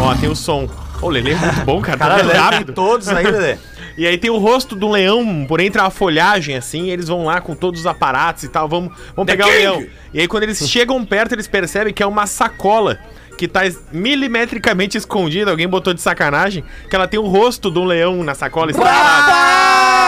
Ó, 0.00 0.14
tem 0.14 0.28
o 0.28 0.36
som. 0.36 0.68
Ô, 1.00 1.06
o 1.06 1.10
Lelê 1.10 1.32
é 1.32 1.36
muito 1.36 1.64
bom, 1.64 1.80
cara. 1.80 1.98
Tá 1.98 2.16
vendo 2.16 2.32
rápido. 2.32 2.72
Todos 2.72 3.08
aí, 3.08 3.24
Lelê. 3.24 3.58
E 3.96 4.06
aí 4.08 4.18
tem 4.18 4.28
o 4.28 4.38
rosto 4.38 4.74
de 4.74 4.84
um 4.84 4.90
leão 4.90 5.46
por 5.46 5.60
entre 5.60 5.80
a 5.80 5.88
folhagem, 5.88 6.56
assim, 6.56 6.90
eles 6.90 7.06
vão 7.06 7.26
lá 7.26 7.40
com 7.40 7.54
todos 7.54 7.80
os 7.80 7.86
aparatos 7.86 8.42
e 8.42 8.48
tal, 8.48 8.68
vamos, 8.68 8.92
vamos 9.14 9.30
pegar 9.30 9.46
o 9.46 9.50
leão. 9.50 9.86
E 10.12 10.20
aí 10.20 10.26
quando 10.26 10.42
eles 10.42 10.68
chegam 10.68 11.04
perto, 11.04 11.32
eles 11.32 11.46
percebem 11.46 11.94
que 11.94 12.02
é 12.02 12.06
uma 12.06 12.26
sacola 12.26 12.98
que 13.36 13.48
tá 13.48 13.60
milimetricamente 13.92 14.96
escondida, 14.96 15.50
alguém 15.50 15.68
botou 15.68 15.92
de 15.92 16.00
sacanagem, 16.00 16.64
que 16.88 16.96
ela 16.96 17.06
tem 17.08 17.18
o 17.20 17.26
rosto 17.26 17.70
de 17.70 17.78
um 17.78 17.84
leão 17.84 18.22
na 18.24 18.34
sacola 18.34 18.70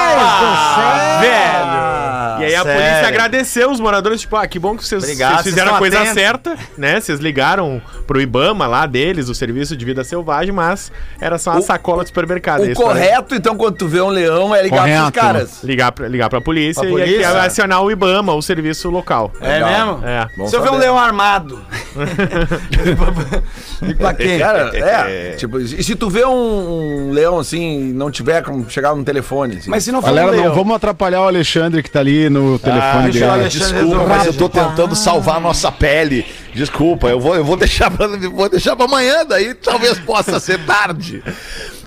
Ah, 0.08 1.18
velho! 1.20 1.95
E 2.40 2.44
aí 2.44 2.54
a 2.54 2.62
sério? 2.62 2.80
polícia 2.82 3.08
agradeceu 3.08 3.70
os 3.70 3.80
moradores, 3.80 4.20
tipo, 4.20 4.36
ah, 4.36 4.46
que 4.46 4.58
bom 4.58 4.76
que 4.76 4.84
vocês, 4.84 5.02
Obrigado, 5.02 5.30
vocês 5.42 5.42
vocês 5.44 5.54
fizeram 5.54 5.74
a 5.74 5.78
coisa 5.78 5.98
atentos. 5.98 6.14
certa, 6.14 6.56
né? 6.76 7.00
Vocês 7.00 7.18
ligaram 7.20 7.80
pro 8.06 8.20
Ibama 8.20 8.66
lá 8.66 8.86
deles, 8.86 9.28
o 9.28 9.34
Serviço 9.34 9.76
de 9.76 9.84
Vida 9.84 10.02
Selvagem, 10.04 10.52
mas 10.52 10.90
era 11.20 11.38
só 11.38 11.52
uma 11.52 11.62
sacola 11.62 12.02
de 12.02 12.08
supermercado. 12.08 12.62
O 12.62 12.66
né? 12.66 12.74
correto, 12.74 13.34
então, 13.34 13.56
quando 13.56 13.76
tu 13.76 13.88
vê 13.88 14.00
um 14.00 14.08
leão, 14.08 14.54
é 14.54 14.62
ligar 14.62 14.82
pros 14.82 14.94
Correto. 14.96 15.12
caras. 15.12 15.62
Ligar 15.62 15.92
pra, 15.92 16.08
ligar 16.08 16.28
pra 16.30 16.40
polícia, 16.40 16.80
Pra 16.82 16.90
e 16.90 16.94
aí 17.02 17.10
polícia? 17.14 17.42
acionar 17.42 17.82
o 17.82 17.90
IBAMA, 17.90 18.32
o 18.34 18.42
serviço 18.42 18.88
local. 18.90 19.32
É 19.40 19.54
Legal. 19.54 19.68
mesmo? 19.98 20.06
É. 20.06 20.28
Bom 20.36 20.46
Se 20.48 20.56
eu 20.56 20.62
ver 20.62 20.70
um 20.70 20.76
leão 20.76 20.98
armado. 20.98 21.60
e 23.88 23.94
pra 23.94 24.14
quem? 24.14 24.38
Cara, 24.38 24.70
é, 24.74 25.32
tipo, 25.36 25.58
e 25.60 25.82
se 25.82 25.94
tu 25.94 26.08
vê 26.10 26.24
um, 26.24 27.08
um 27.08 27.12
leão 27.12 27.38
assim, 27.38 27.92
não 27.92 28.10
tiver 28.10 28.42
como 28.42 28.68
chegar 28.70 28.94
no 28.94 29.04
telefone, 29.04 29.56
assim. 29.56 29.70
Mas 29.70 29.84
se 29.84 29.92
não 29.92 30.00
for 30.00 30.08
Galera, 30.08 30.28
um 30.28 30.34
não 30.36 30.42
leão. 30.42 30.54
vamos 30.54 30.76
atrapalhar 30.76 31.22
o 31.22 31.26
Alexandre 31.26 31.82
que 31.82 31.90
tá 31.90 32.00
ali 32.00 32.25
no 32.30 32.58
telefone 32.58 33.10
o 33.10 33.12
dele. 33.12 33.48
Desculpa, 33.48 34.04
mas 34.06 34.26
eu 34.26 34.34
tô 34.34 34.48
tentando 34.48 34.94
salvar 34.94 35.36
a 35.36 35.40
nossa 35.40 35.70
pele. 35.72 36.24
Desculpa, 36.54 37.08
eu 37.08 37.20
vou, 37.20 37.34
eu 37.36 37.44
vou 37.44 37.56
deixar 37.58 37.90
pra, 37.90 38.06
vou 38.08 38.48
deixar 38.48 38.74
pra 38.76 38.84
amanhã, 38.86 39.24
daí 39.26 39.54
talvez 39.54 39.98
possa 39.98 40.38
ser 40.40 40.58
tarde. 40.64 41.22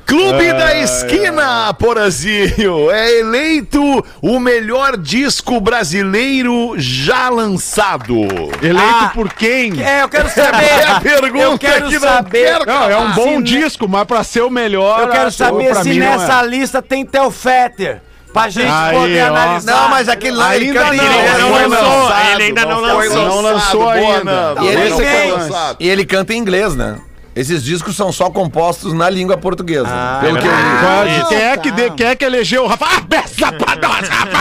Clube 0.05 0.51
da 0.53 0.75
Esquina, 0.75 1.71
Porazinho, 1.75 2.89
é 2.89 3.19
eleito 3.19 3.79
o 4.23 4.39
melhor 4.39 4.97
disco 4.97 5.61
brasileiro 5.61 6.73
já 6.77 7.29
lançado. 7.29 8.15
Eleito 8.59 8.87
Ah, 8.91 9.11
por 9.13 9.31
quem? 9.31 9.79
É, 9.83 10.01
eu 10.01 10.09
quero 10.09 10.27
saber. 10.29 10.65
É 10.79 10.83
a 10.87 10.99
pergunta 10.99 11.37
eu 11.43 11.59
quero 11.59 11.87
que 11.89 11.93
não 11.93 12.01
saber. 12.01 12.43
quero 12.57 12.65
Não, 12.65 12.89
é 12.89 12.97
um 12.97 13.11
bom 13.11 13.37
Se- 13.37 13.43
disco, 13.43 13.87
mas 13.87 14.03
pra 14.05 14.23
ser 14.23 14.41
o 14.41 14.49
melhor. 14.49 15.01
Eu 15.01 15.09
quero 15.09 15.31
saber 15.31 15.75
se 15.75 15.93
não 15.93 16.07
é. 16.07 16.17
nessa 16.17 16.41
lista 16.41 16.81
tem 16.81 17.05
Theo 17.05 17.29
Fetter. 17.29 18.01
Pra 18.33 18.47
gente 18.47 18.71
Aí, 18.71 18.95
poder 18.95 19.23
ó. 19.23 19.27
analisar. 19.27 19.71
Não, 19.73 19.89
mas 19.89 20.07
aquele 20.07 20.37
lá 20.37 20.55
ele 20.55 20.67
Ainda 20.67 20.79
canta 20.79 20.93
em 20.93 20.97
não, 20.97 21.05
inglês. 21.05 21.33
Ele 21.33 21.41
não 21.41 21.51
lançou, 21.51 22.11
ele 22.33 22.43
ainda 22.43 22.65
não 22.65 22.79
lançou. 22.79 23.25
Não 23.25 23.41
lançou 23.41 23.89
ainda. 23.89 24.55
Ele. 24.61 25.75
E 25.79 25.89
ele 25.89 26.05
canta 26.05 26.33
em 26.33 26.37
inglês, 26.37 26.75
né? 26.75 26.99
Esses 27.39 27.63
discos 27.63 27.95
são 27.95 28.11
só 28.11 28.29
compostos 28.29 28.91
na 28.93 29.09
língua 29.09 29.37
portuguesa. 29.37 29.87
pelo 30.19 30.37
que 30.39 30.45
eu 30.45 30.51
li. 30.51 30.57
É- 30.57 31.21
Ah, 31.21 31.25
quem, 31.29 31.37
é 31.41 31.57
que 31.57 31.69
tá. 31.69 31.75
de- 31.75 31.91
quem 31.91 32.07
é 32.07 32.15
que 32.15 32.25
elegeu 32.25 32.63
o 32.65 32.67
Rafa? 32.67 32.85
Ah, 32.85 33.01
peça 33.07 33.51
pra 33.53 33.75
nós, 33.77 34.09
Rafa! 34.09 34.39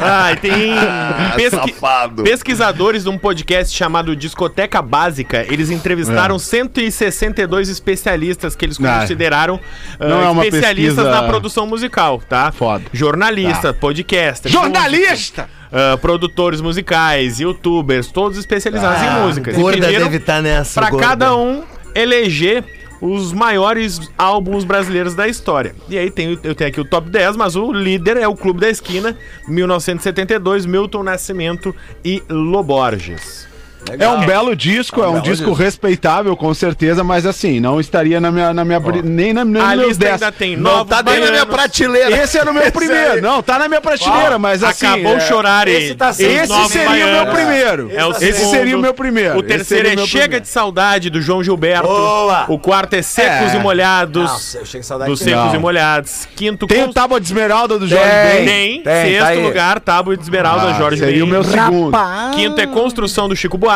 Ah, 0.00 0.32
e 0.32 0.36
tem 0.36 0.74
pesqui- 1.36 1.72
safado. 1.74 2.22
pesquisadores 2.22 3.02
de 3.04 3.08
um 3.08 3.18
podcast 3.18 3.76
chamado 3.76 4.14
Discoteca 4.14 4.80
Básica. 4.80 5.44
Eles 5.48 5.70
entrevistaram 5.70 6.38
162 6.38 7.68
especialistas 7.68 8.54
que 8.54 8.64
eles 8.64 8.78
Não. 8.78 9.00
consideraram 9.00 9.58
ah, 9.98 10.04
é 10.04 10.14
uma 10.28 10.44
especialistas 10.46 11.04
pesquisa- 11.04 11.20
na 11.22 11.26
produção 11.28 11.66
musical, 11.66 12.20
tá? 12.28 12.52
Foda. 12.52 12.84
Jornalista, 12.92 13.72
podcasters, 13.74 14.52
Jornalista! 14.52 15.48
Ah, 15.72 15.96
produtores 15.98 16.60
musicais, 16.60 17.40
youtubers, 17.40 18.08
todos 18.08 18.38
especializados 18.38 19.02
em 19.02 19.26
música. 19.26 19.50
E 19.50 19.80
pediram 19.80 20.12
estar 20.12 20.42
nessa. 20.42 20.80
pra 20.80 20.96
cada 20.98 21.36
um 21.36 21.62
eleger 21.94 22.64
os 23.00 23.32
maiores 23.32 24.10
álbuns 24.18 24.64
brasileiros 24.64 25.14
da 25.14 25.26
história. 25.26 25.74
E 25.88 25.96
aí 25.96 26.10
tem, 26.10 26.38
eu 26.42 26.54
tenho 26.54 26.68
aqui 26.68 26.80
o 26.80 26.84
top 26.84 27.08
10, 27.08 27.36
mas 27.36 27.56
o 27.56 27.72
líder 27.72 28.18
é 28.18 28.28
o 28.28 28.36
Clube 28.36 28.60
da 28.60 28.68
Esquina, 28.68 29.16
1972, 29.48 30.66
Milton 30.66 31.02
Nascimento 31.02 31.74
e 32.04 32.22
Loborges. 32.28 33.49
É 33.98 34.08
um 34.08 34.24
belo 34.24 34.54
disco, 34.54 35.02
é 35.02 35.08
um, 35.08 35.20
disco 35.20 35.52
respeitável, 35.52 36.36
com 36.36 36.52
certeza, 36.54 37.02
mas 37.02 37.26
assim, 37.26 37.58
não 37.60 37.80
estaria 37.80 38.20
na 38.20 38.30
minha, 38.30 38.52
na 38.54 38.64
minha 38.64 38.78
bri- 38.78 39.02
nem 39.02 39.32
na 39.32 39.44
minha 39.44 39.64
A 39.66 39.74
lista 39.74 40.04
10. 40.04 40.12
ainda 40.22 40.32
tem 40.32 40.56
Não 40.56 40.84
tá 40.84 41.02
nem 41.02 41.20
na 41.20 41.30
minha 41.30 41.46
prateleira. 41.46 42.22
Esse 42.22 42.38
era 42.38 42.50
o 42.50 42.54
meu 42.54 42.70
primeiro. 42.70 43.20
Não, 43.22 43.42
tá 43.42 43.58
na 43.58 43.68
minha 43.68 43.80
prateleira, 43.80 44.38
mas 44.38 44.62
assim. 44.62 44.86
Acabou 44.86 45.16
é- 45.16 45.20
chorar 45.20 45.66
esse 45.68 45.94
tá 45.94 46.10
Esse 46.10 46.46
Novos 46.48 46.72
seria 46.72 47.06
o 47.06 47.10
meu 47.12 47.26
primeiro. 47.32 47.90
É 47.92 48.04
o 48.06 48.10
Esse 48.12 48.32
segundo. 48.34 48.50
seria 48.50 48.76
o 48.78 48.80
meu 48.80 48.94
primeiro. 48.94 49.36
O 49.36 49.38
Esse 49.40 49.48
terceiro 49.48 49.88
é 49.88 49.90
Chega 49.96 50.06
primeiro. 50.22 50.40
de 50.40 50.48
Saudade, 50.48 51.10
do 51.10 51.20
João 51.20 51.42
Gilberto. 51.42 51.88
Boa! 51.88 52.44
O 52.48 52.58
quarto 52.58 52.94
é 52.94 53.02
Secos 53.02 53.52
É. 53.52 53.56
e 53.56 53.58
Molhados, 53.60 54.22
Nossa, 54.30 54.58
eu 54.58 54.66
chego 54.66 54.84
saudade 54.84 55.10
dos. 55.10 55.20
Secos 55.20 55.44
Não. 55.46 55.54
e 55.54 55.58
Molhados. 55.58 56.28
Quinto, 56.36 56.66
Tem 56.66 56.84
o 56.84 56.92
Tábua 56.92 57.18
de 57.20 57.26
Esmeralda 57.26 57.78
do 57.78 57.86
Jorge. 57.88 58.04
Ben. 58.44 58.82
Tem, 58.82 58.84
sexto 58.84 59.18
tá 59.20 59.26
aí. 59.28 59.42
lugar, 59.42 59.80
Tábua 59.80 60.16
de 60.16 60.22
Esmeralda, 60.22 60.68
Ah, 60.70 60.74
Jorge 60.74 60.98
seria 60.98 61.22
o 61.24 61.26
Ben. 61.26 61.32
meu 61.32 61.44
segundo. 61.44 61.96
Quinto 62.34 62.60
é 62.60 62.66
Construção 62.66 63.28
do 63.28 63.34
Chico 63.36 63.56
Buarque. 63.58 63.69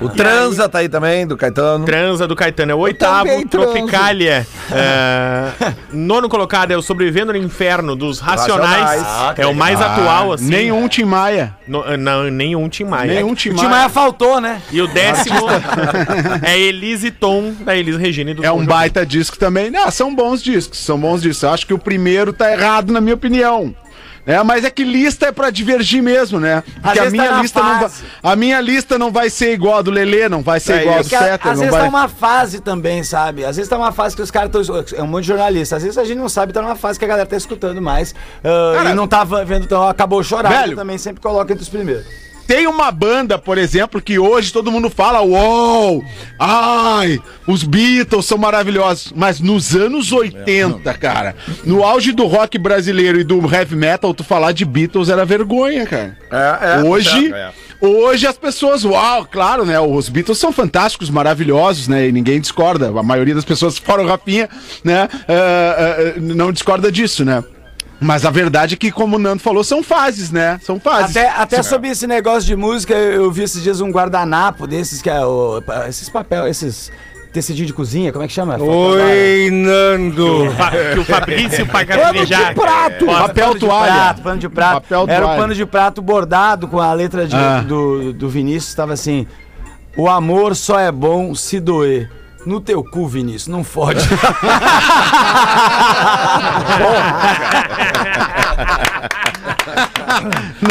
O 0.00 0.08
Transa 0.08 0.68
tá 0.68 0.78
aí 0.78 0.88
também, 0.88 1.26
do 1.26 1.36
Caetano. 1.36 1.84
Transa 1.84 2.26
do 2.26 2.36
Caetano 2.36 2.72
é 2.72 2.74
o 2.74 2.78
oitavo. 2.78 3.28
Tropicália. 3.48 4.46
é, 4.70 5.72
nono 5.92 6.28
colocado 6.28 6.70
é 6.70 6.76
o 6.76 6.82
Sobrevivendo 6.82 7.32
no 7.32 7.38
Inferno 7.38 7.96
dos 7.96 8.20
Racionais. 8.20 9.02
Racionais. 9.02 9.38
é 9.38 9.46
o 9.46 9.54
mais 9.54 9.80
atual, 9.80 10.32
assim. 10.32 10.48
Nenhum 10.48 10.86
Tim 10.88 11.04
Maia. 11.04 11.54
No- 11.66 11.96
não, 11.96 12.24
nenhum 12.24 12.68
Tim 12.68 12.84
Maia. 12.84 13.14
Nenhum 13.14 13.34
Tim 13.34 13.50
O 13.50 13.56
Maia. 13.56 13.64
Tim 13.68 13.70
Maia 13.74 13.88
faltou, 13.88 14.40
né? 14.40 14.60
E 14.70 14.80
o 14.80 14.86
décimo 14.88 15.46
é 16.42 16.58
Elise 16.58 17.10
Tom, 17.10 17.52
da 17.60 17.76
Elise 17.76 17.98
Regina 17.98 18.30
e 18.30 18.34
do 18.34 18.44
É 18.44 18.52
um 18.52 18.64
baita 18.64 19.04
disco 19.06 19.38
também. 19.38 19.70
Não, 19.70 19.90
são 19.90 20.14
bons 20.14 20.42
discos, 20.42 20.78
são 20.78 20.98
bons 20.98 21.22
discos. 21.22 21.42
Eu 21.42 21.50
acho 21.50 21.66
que 21.66 21.74
o 21.74 21.78
primeiro 21.78 22.32
tá 22.32 22.52
errado, 22.52 22.92
na 22.92 23.00
minha 23.00 23.14
opinião. 23.14 23.74
É, 24.26 24.42
mas 24.42 24.64
é 24.64 24.70
que 24.70 24.82
lista 24.82 25.26
é 25.26 25.32
pra 25.32 25.50
divergir 25.50 26.02
mesmo, 26.02 26.40
né? 26.40 26.64
Porque 26.82 26.98
a 26.98 27.04
vezes 27.04 27.16
tá 27.16 27.22
minha 27.22 27.30
na 27.36 27.42
lista 27.42 27.62
não 27.62 27.78
vai, 27.80 27.90
a 28.24 28.36
minha 28.36 28.60
lista 28.60 28.98
não 28.98 29.12
vai 29.12 29.30
ser 29.30 29.52
igual 29.52 29.78
a 29.78 29.82
do 29.82 29.90
Lelê, 29.92 30.28
não 30.28 30.42
vai 30.42 30.58
ser 30.58 30.72
É 30.72 30.80
igual 30.82 30.96
a 30.96 30.98
do 30.98 31.00
isso. 31.02 31.10
Porque 31.10 31.24
a- 31.24 31.28
Fetter, 31.28 31.52
às 31.52 31.58
vezes 31.60 31.72
vai. 31.72 31.82
tá 31.82 31.88
uma 31.88 32.08
fase 32.08 32.60
também, 32.60 33.04
sabe? 33.04 33.44
Às 33.44 33.54
vezes 33.56 33.70
tá 33.70 33.76
uma 33.78 33.92
fase 33.92 34.16
que 34.16 34.22
os 34.22 34.30
caras 34.32 34.50
estão. 34.52 34.84
É 34.98 35.02
um 35.02 35.06
monte 35.06 35.22
de 35.22 35.28
jornalista. 35.28 35.76
Às 35.76 35.82
vezes 35.84 35.96
a 35.96 36.04
gente 36.04 36.18
não 36.18 36.28
sabe, 36.28 36.52
tá 36.52 36.60
numa 36.60 36.74
fase 36.74 36.98
que 36.98 37.04
a 37.04 37.08
galera 37.08 37.26
tá 37.28 37.36
escutando 37.36 37.80
mais. 37.80 38.14
ah, 38.42 38.72
Cara, 38.76 38.90
e 38.90 38.94
não 38.94 39.06
tava 39.06 39.44
vendo, 39.44 39.64
então 39.64 39.86
acabou 39.86 40.20
chorando. 40.24 40.52
velho, 40.52 40.74
também 40.76 40.98
sempre 40.98 41.22
coloca 41.22 41.52
entre 41.52 41.62
os 41.62 41.68
primeiros. 41.68 42.04
Tem 42.46 42.66
uma 42.66 42.90
banda, 42.92 43.38
por 43.38 43.58
exemplo, 43.58 44.00
que 44.00 44.18
hoje 44.18 44.52
todo 44.52 44.70
mundo 44.70 44.88
fala, 44.88 45.20
uou, 45.20 46.04
ai, 46.38 47.20
os 47.46 47.64
Beatles 47.64 48.24
são 48.24 48.38
maravilhosos. 48.38 49.12
Mas 49.14 49.40
nos 49.40 49.74
anos 49.74 50.12
80, 50.12 50.94
cara, 50.94 51.34
no 51.64 51.82
auge 51.84 52.12
do 52.12 52.24
rock 52.26 52.56
brasileiro 52.58 53.18
e 53.18 53.24
do 53.24 53.38
heavy 53.52 53.74
metal, 53.74 54.14
tu 54.14 54.22
falar 54.22 54.52
de 54.52 54.64
Beatles 54.64 55.08
era 55.08 55.24
vergonha, 55.24 55.84
cara. 55.86 56.16
É, 56.30 56.80
é. 56.80 56.82
hoje, 56.84 57.32
É. 57.32 57.50
hoje 57.80 58.26
as 58.26 58.38
pessoas, 58.38 58.84
uau, 58.84 59.26
claro, 59.26 59.64
né? 59.64 59.80
Os 59.80 60.08
Beatles 60.08 60.38
são 60.38 60.52
fantásticos, 60.52 61.10
maravilhosos, 61.10 61.88
né? 61.88 62.06
E 62.08 62.12
ninguém 62.12 62.40
discorda. 62.40 62.88
A 62.96 63.02
maioria 63.02 63.34
das 63.34 63.44
pessoas, 63.44 63.76
fora 63.76 64.02
o 64.02 64.06
Rafinha, 64.06 64.48
né? 64.84 65.08
ah, 65.28 65.96
ah, 66.16 66.20
não 66.20 66.52
discorda 66.52 66.92
disso, 66.92 67.24
né? 67.24 67.42
Mas 68.00 68.24
a 68.26 68.30
verdade 68.30 68.74
é 68.74 68.76
que, 68.76 68.90
como 68.92 69.16
o 69.16 69.18
Nando 69.18 69.42
falou, 69.42 69.64
são 69.64 69.82
fases, 69.82 70.30
né? 70.30 70.60
São 70.62 70.78
fases. 70.78 71.16
Até, 71.16 71.28
até 71.30 71.62
sobre 71.62 71.88
esse 71.88 72.06
negócio 72.06 72.46
de 72.46 72.54
música, 72.56 72.92
eu 72.94 73.24
eu 73.24 73.30
vi 73.32 73.42
esses 73.42 73.62
dias 73.62 73.80
um 73.80 73.90
guardanapo 73.90 74.66
desses 74.66 75.00
que 75.00 75.08
é 75.10 75.24
o. 75.24 75.62
Esses 75.88 76.08
papel, 76.08 76.46
esses. 76.46 76.92
Tecidinho 77.32 77.66
de 77.66 77.72
cozinha, 77.74 78.12
como 78.12 78.24
é 78.24 78.28
que 78.28 78.32
chama? 78.32 78.56
Oi, 78.58 79.50
Nando. 79.52 80.44
Que 80.94 81.00
o 81.00 81.04
Fabrício 81.04 81.66
paga 81.68 81.98
Pano 81.98 82.24
de 82.24 82.34
prato. 82.54 83.04
Bota- 83.06 83.20
Papel 83.28 83.44
Pano 83.48 83.54
de 83.54 83.60
toalha. 83.60 83.92
prato, 83.92 84.22
pano 84.22 84.38
de 84.40 84.48
prato. 84.48 84.72
Papel 84.82 85.04
Era 85.06 85.20
toalha. 85.20 85.34
o 85.36 85.40
pano 85.42 85.54
de 85.54 85.66
prato 85.66 86.00
bordado 86.02 86.66
com 86.68 86.80
a 86.80 86.92
letra 86.94 87.26
de- 87.26 87.36
Ah. 87.36 87.60
do, 87.60 88.14
do 88.14 88.28
Vinícius, 88.30 88.74
tava 88.74 88.94
assim: 88.94 89.26
O 89.98 90.08
amor 90.08 90.56
só 90.56 90.78
é 90.78 90.90
bom 90.90 91.34
se 91.34 91.60
doer. 91.60 92.10
No 92.46 92.60
teu 92.60 92.82
cu, 92.84 93.08
Vinícius, 93.08 93.48
não 93.48 93.64
fode. 93.64 93.98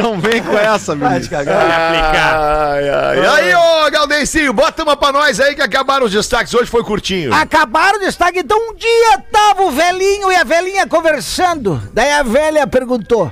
Não 0.02 0.20
vem 0.20 0.42
com 0.42 0.58
essa, 0.58 0.96
Vai 0.96 1.22
cagar. 1.22 1.58
aplicar. 1.62 2.72
Ai, 2.72 2.90
ai. 2.90 3.20
E 3.20 3.26
aí, 3.26 3.56
ô 3.56 3.92
Galdencinho, 3.92 4.54
bota 4.54 4.84
uma 4.84 4.96
pra 4.98 5.12
nós 5.12 5.40
aí 5.40 5.56
que 5.56 5.62
acabaram 5.62 6.06
os 6.06 6.12
destaques. 6.12 6.54
Hoje 6.54 6.70
foi 6.70 6.84
curtinho. 6.84 7.34
Acabaram 7.34 8.00
de 8.00 8.06
estar. 8.06 8.32
Então 8.36 8.58
um 8.72 8.76
dia 8.76 9.20
tava 9.32 9.64
o 9.64 9.72
velhinho 9.72 10.32
e 10.32 10.36
a 10.36 10.44
velhinha 10.44 10.88
conversando. 10.88 11.82
Daí 11.94 12.12
a 12.12 12.24
velha 12.24 12.66
perguntou: 12.66 13.32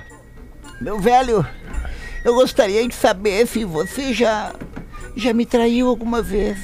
Meu 0.79 0.99
velho, 0.99 1.45
eu 2.23 2.33
gostaria 2.35 2.87
de 2.87 2.93
saber 2.95 3.47
se 3.47 3.65
você 3.65 4.13
já, 4.13 4.51
já 5.15 5.33
me 5.33 5.45
traiu 5.45 5.87
alguma 5.89 6.21
vez. 6.21 6.57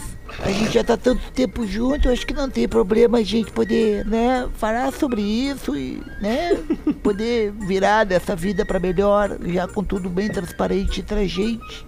A 0.44 0.52
gente 0.52 0.74
já 0.74 0.84
tá 0.84 0.98
tanto 0.98 1.22
tempo 1.32 1.68
junto, 1.68 2.10
acho 2.10 2.26
que 2.26 2.34
não 2.34 2.50
tem 2.50 2.68
problema 2.68 3.20
a 3.20 3.24
gente 3.24 3.52
poder, 3.52 4.06
né, 4.06 4.48
falar 4.58 4.92
sobre 4.92 5.22
isso 5.22 5.76
e, 5.76 6.02
né, 6.22 6.58
poder 7.04 7.52
virar 7.52 8.04
dessa 8.06 8.36
vida 8.36 8.66
pra 8.66 8.80
melhor, 8.80 9.38
já 9.46 9.68
com 9.68 9.84
tudo 9.84 10.10
bem 10.10 10.30
transparente 10.30 11.02
entre 11.02 11.20
a 11.20 11.28
gente. 11.28 11.86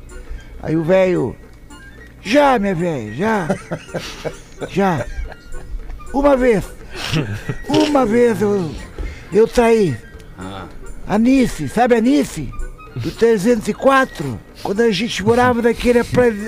Aí 0.62 0.76
o 0.76 0.84
velho, 0.84 1.36
já, 2.22 2.60
minha 2.60 2.76
velha, 2.76 3.14
já. 3.14 3.48
Já. 4.70 5.06
Uma 6.14 6.38
vez. 6.38 6.64
Uma 7.68 8.06
vez 8.06 8.42
eu, 8.42 8.70
eu 9.34 9.48
traí. 9.48 9.98
A 11.08 11.18
Nice, 11.18 11.68
sabe 11.68 11.96
a 11.96 12.02
Nice? 12.02 12.48
Do 12.96 13.12
304. 13.12 14.40
Quando 14.62 14.82
a 14.82 14.92
gente 14.92 15.24
morava 15.24 15.62
naquele 15.62 16.00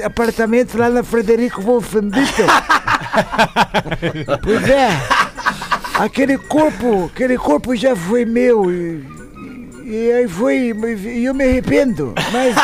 apartamento 0.03 0.77
lá 0.77 0.89
na 0.89 1.03
Frederico 1.03 1.61
Wolfenbüttel. 1.61 2.47
pois 4.43 4.69
é. 4.69 4.89
Aquele 5.95 6.37
corpo, 6.37 7.09
aquele 7.13 7.37
corpo 7.37 7.75
já 7.75 7.95
foi 7.95 8.25
meu. 8.25 8.71
E, 8.71 9.05
e 9.85 10.11
aí 10.11 10.27
foi. 10.27 10.73
E 11.05 11.25
eu 11.25 11.33
me 11.33 11.43
arrependo. 11.43 12.13
Mas. 12.31 12.55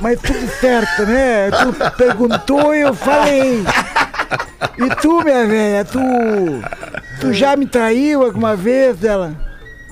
Mas 0.00 0.20
tudo 0.20 0.48
certo, 0.60 1.04
né? 1.06 1.50
Tu 1.50 1.96
perguntou 1.96 2.74
e 2.74 2.80
eu 2.80 2.94
falei. 2.94 3.64
E 4.78 4.94
tu, 4.96 5.22
minha 5.22 5.46
velha, 5.46 5.84
tu. 5.84 6.00
Tu 7.20 7.32
já 7.32 7.56
me 7.56 7.66
traiu 7.66 8.22
alguma 8.22 8.54
vez, 8.56 9.02
ela? 9.02 9.34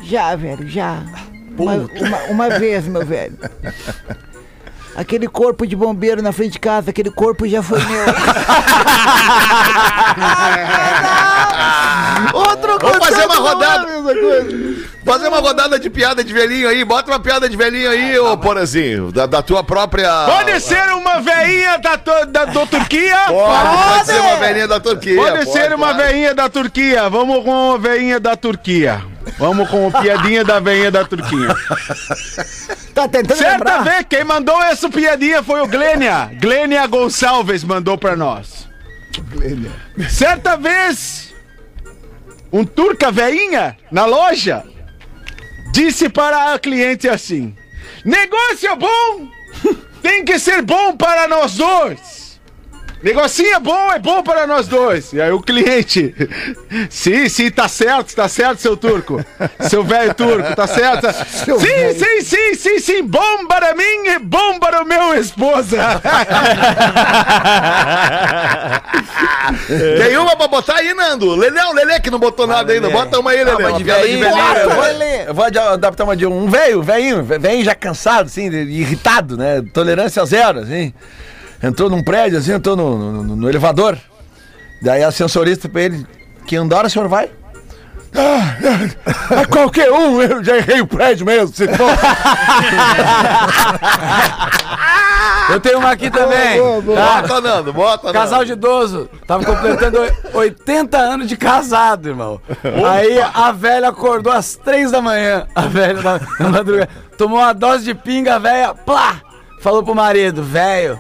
Já, 0.03 0.37
velho, 0.37 0.67
já. 0.69 1.03
Uma, 1.63 1.75
uma, 1.75 2.19
uma 2.29 2.59
vez, 2.59 2.87
meu 2.87 3.05
velho. 3.05 3.37
Aquele 4.95 5.29
corpo 5.29 5.67
de 5.67 5.77
bombeiro 5.77 6.23
na 6.23 6.33
frente 6.33 6.53
de 6.53 6.59
casa, 6.59 6.91
aquele 6.91 7.11
corpo 7.11 7.47
já 7.47 7.63
foi 7.63 7.81
meu. 7.85 8.07
Outro 12.33 12.79
Vamos 12.79 12.99
fazer 12.99 13.27
uma 13.27 13.37
rodada. 13.37 13.83
a 13.83 13.87
mesma 13.87 14.15
coisa. 14.15 14.87
Fazer 15.05 15.29
uma 15.29 15.39
rodada 15.39 15.79
de 15.79 15.89
piada 15.89 16.25
de 16.25 16.33
velhinho 16.33 16.69
aí. 16.69 16.85
Bota 16.85 17.11
uma 17.11 17.21
piada 17.21 17.49
de 17.49 17.57
velhinho 17.57 17.89
aí, 17.89 18.19
ô 18.19 18.37
Porazinho. 18.37 19.13
Da, 19.13 19.27
da 19.27 19.41
tua 19.41 19.63
própria. 19.63 20.11
Pode 20.27 20.61
ser 20.61 20.83
uma 20.95 21.21
veinha 21.21 21.79
da, 21.79 21.97
da, 22.25 22.45
do 22.47 22.67
Turquia? 22.67 23.17
Pode, 23.29 23.77
pode 23.77 24.07
ser 24.07 24.21
uma 24.21 24.37
velhinha 24.37 24.69
da 24.69 24.81
Turquia. 24.81 25.17
Pode, 25.17 25.53
ser 25.53 25.75
uma 25.75 25.95
claro. 25.95 26.11
veinha 26.11 26.35
da 26.35 26.49
Turquia. 26.49 27.09
Vamos 27.09 27.45
com 27.45 27.73
a 27.75 27.79
veinha 27.79 28.19
da 28.19 28.37
Turquia. 28.37 29.03
Vamos 29.39 29.69
com 29.69 29.89
a 29.89 30.01
piadinha 30.03 30.45
da 30.45 30.59
veinha 30.61 30.91
da 30.91 31.05
Turquia. 31.05 31.55
Tá 32.95 33.07
tentando 33.09 33.37
Certa 33.37 33.53
lembrar? 33.53 33.85
vez, 33.85 34.07
quem 34.09 34.25
mandou 34.25 34.61
essa 34.63 34.89
piadinha 34.89 35.43
foi 35.43 35.61
o 35.61 35.67
Glênia. 35.67 36.31
Glênia 36.41 36.87
Gonçalves 36.87 37.63
mandou 37.63 37.99
pra 37.99 38.17
nós. 38.17 38.67
Certa 40.09 40.57
vez, 40.57 41.26
um 42.53 42.65
turca 42.65 43.11
veinha 43.11 43.77
na 43.91 44.07
loja 44.07 44.65
disse 45.73 46.09
para 46.09 46.55
a 46.55 46.59
cliente 46.59 47.09
assim: 47.09 47.55
Negócio 48.05 48.77
bom 48.77 49.29
tem 50.03 50.25
que 50.25 50.39
ser 50.39 50.63
bom 50.63 50.97
para 50.97 51.29
nós 51.29 51.57
dois. 51.57 52.16
Negocinho 53.03 53.55
é 53.55 53.61
bom, 53.61 53.93
é 53.93 53.99
bom 53.99 54.23
para 54.23 54.47
nós 54.47 54.67
dois. 54.67 55.13
E 55.13 55.21
aí 55.21 55.31
o 55.31 55.41
cliente, 55.41 56.15
sim, 56.91 57.29
sim, 57.29 57.51
tá 57.51 57.69
certo, 57.69 58.15
tá 58.17 58.27
certo, 58.29 58.59
seu 58.61 58.77
turco. 58.77 59.23
Seu 59.61 59.85
velho 59.85 60.13
turco, 60.15 60.57
tá 60.57 60.67
certo. 60.67 61.07
sim, 61.61 61.95
sim, 61.95 62.23
sim, 62.23 62.55
sim, 62.55 62.79
sim, 62.81 63.03
bom 63.05 63.47
para 63.47 63.75
mim 63.75 64.07
e 64.09 64.19
bom 64.19 64.59
para 64.59 64.83
o 64.83 64.87
meu 64.87 65.15
esposa. 65.15 65.77
Tem 69.99 70.17
uma 70.17 70.37
pra 70.37 70.49
botar 70.49 70.77
aí, 70.77 70.93
Nando. 70.95 71.35
Lelê, 71.35 71.61
Lelê 71.75 72.01
que 72.01 72.11
não 72.11 72.19
botou 72.19 72.47
nada 72.47 72.73
ainda. 72.73 72.89
Bota 72.91 73.19
uma 73.21 73.31
aí, 73.31 73.45
Lelê. 73.45 73.65
Ah, 73.65 73.71
de 73.73 73.85
velhinho, 73.85 74.25
eu 74.27 74.71
vou- 74.71 74.81
Lelê. 74.83 75.29
Eu 75.29 75.35
vou 75.35 75.45
ad- 75.45 75.59
adaptar 75.59 76.05
uma 76.05 76.17
de 76.17 76.27
um 76.27 76.49
velho, 76.49 76.83
velhinho, 76.83 77.23
velhinho 77.23 77.65
já 77.65 77.75
cansado, 77.75 78.27
assim, 78.27 78.47
irritado, 78.47 79.37
né? 79.37 79.63
Tolerância 79.73 80.25
zero, 80.25 80.61
assim. 80.61 80.93
Entrou 81.63 81.89
num 81.91 82.03
prédio, 82.03 82.39
assim, 82.39 82.53
entrou 82.53 82.77
no, 82.77 82.99
no- 82.99 83.23
no- 83.25 83.37
no 83.37 83.49
elevador. 83.49 83.97
Daí 84.83 85.03
a 85.03 85.11
sensorista 85.11 85.69
pra 85.69 85.83
ele, 85.83 86.07
que 86.47 86.55
andar 86.57 86.85
o 86.85 86.91
senhor 86.91 87.09
vai? 87.09 87.31
Ah, 88.15 88.57
ah, 88.65 89.41
ah, 89.43 89.47
qualquer 89.47 89.91
um, 89.93 90.23
eu 90.23 90.43
já 90.43 90.57
errei 90.57 90.81
o 90.81 90.87
prédio 90.87 91.27
mesmo. 91.27 91.55
Se 91.55 91.67
for. 91.69 91.91
Eu 95.49 95.61
tenho 95.61 95.79
uma 95.79 95.91
aqui 95.93 96.11
também. 96.11 96.59
tá? 96.59 97.23
Bota, 97.23 97.41
Nando, 97.41 97.73
bota, 97.73 98.13
Casal 98.13 98.39
Nando. 98.41 98.47
de 98.47 98.53
idoso. 98.53 99.09
Tava 99.29 99.45
completando 99.45 100.01
oi- 100.01 100.13
80 100.35 100.99
anos 100.99 101.29
de 101.29 101.37
casado, 101.37 102.09
irmão. 102.09 102.41
Aí 102.91 103.21
a 103.33 103.53
velha 103.53 103.89
acordou 103.91 104.33
às 104.33 104.57
3 104.57 104.91
da 104.91 105.01
manhã. 105.01 105.47
A 105.55 105.63
velha 105.63 106.03
na, 106.03 106.21
na 106.41 106.49
madrugada. 106.49 106.89
Tomou 107.17 107.39
uma 107.39 107.53
dose 107.53 107.85
de 107.85 107.95
pinga, 107.95 108.35
a 108.35 108.39
velha, 108.39 108.75
plá! 108.75 109.21
Falou 109.63 109.83
pro 109.85 109.95
marido, 109.95 110.43
velho, 110.43 110.99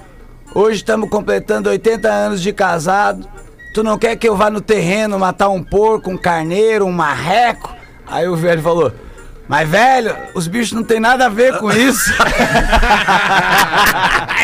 hoje 0.56 0.76
estamos 0.76 1.10
completando 1.10 1.68
80 1.68 2.08
anos 2.08 2.40
de 2.40 2.50
casado. 2.50 3.28
Tu 3.74 3.82
não 3.82 3.98
quer 3.98 4.16
que 4.16 4.26
eu 4.26 4.34
vá 4.34 4.48
no 4.48 4.62
terreno 4.62 5.18
matar 5.18 5.50
um 5.50 5.62
porco, 5.62 6.10
um 6.10 6.16
carneiro, 6.16 6.86
um 6.86 6.92
marreco? 6.92 7.74
Aí 8.06 8.26
o 8.26 8.34
velho 8.34 8.62
falou. 8.62 8.90
Mas, 9.48 9.68
velho, 9.68 10.16
os 10.34 10.48
bichos 10.48 10.72
não 10.72 10.82
tem 10.82 10.98
nada 10.98 11.26
a 11.26 11.28
ver 11.28 11.56
com 11.58 11.70
isso. 11.70 12.12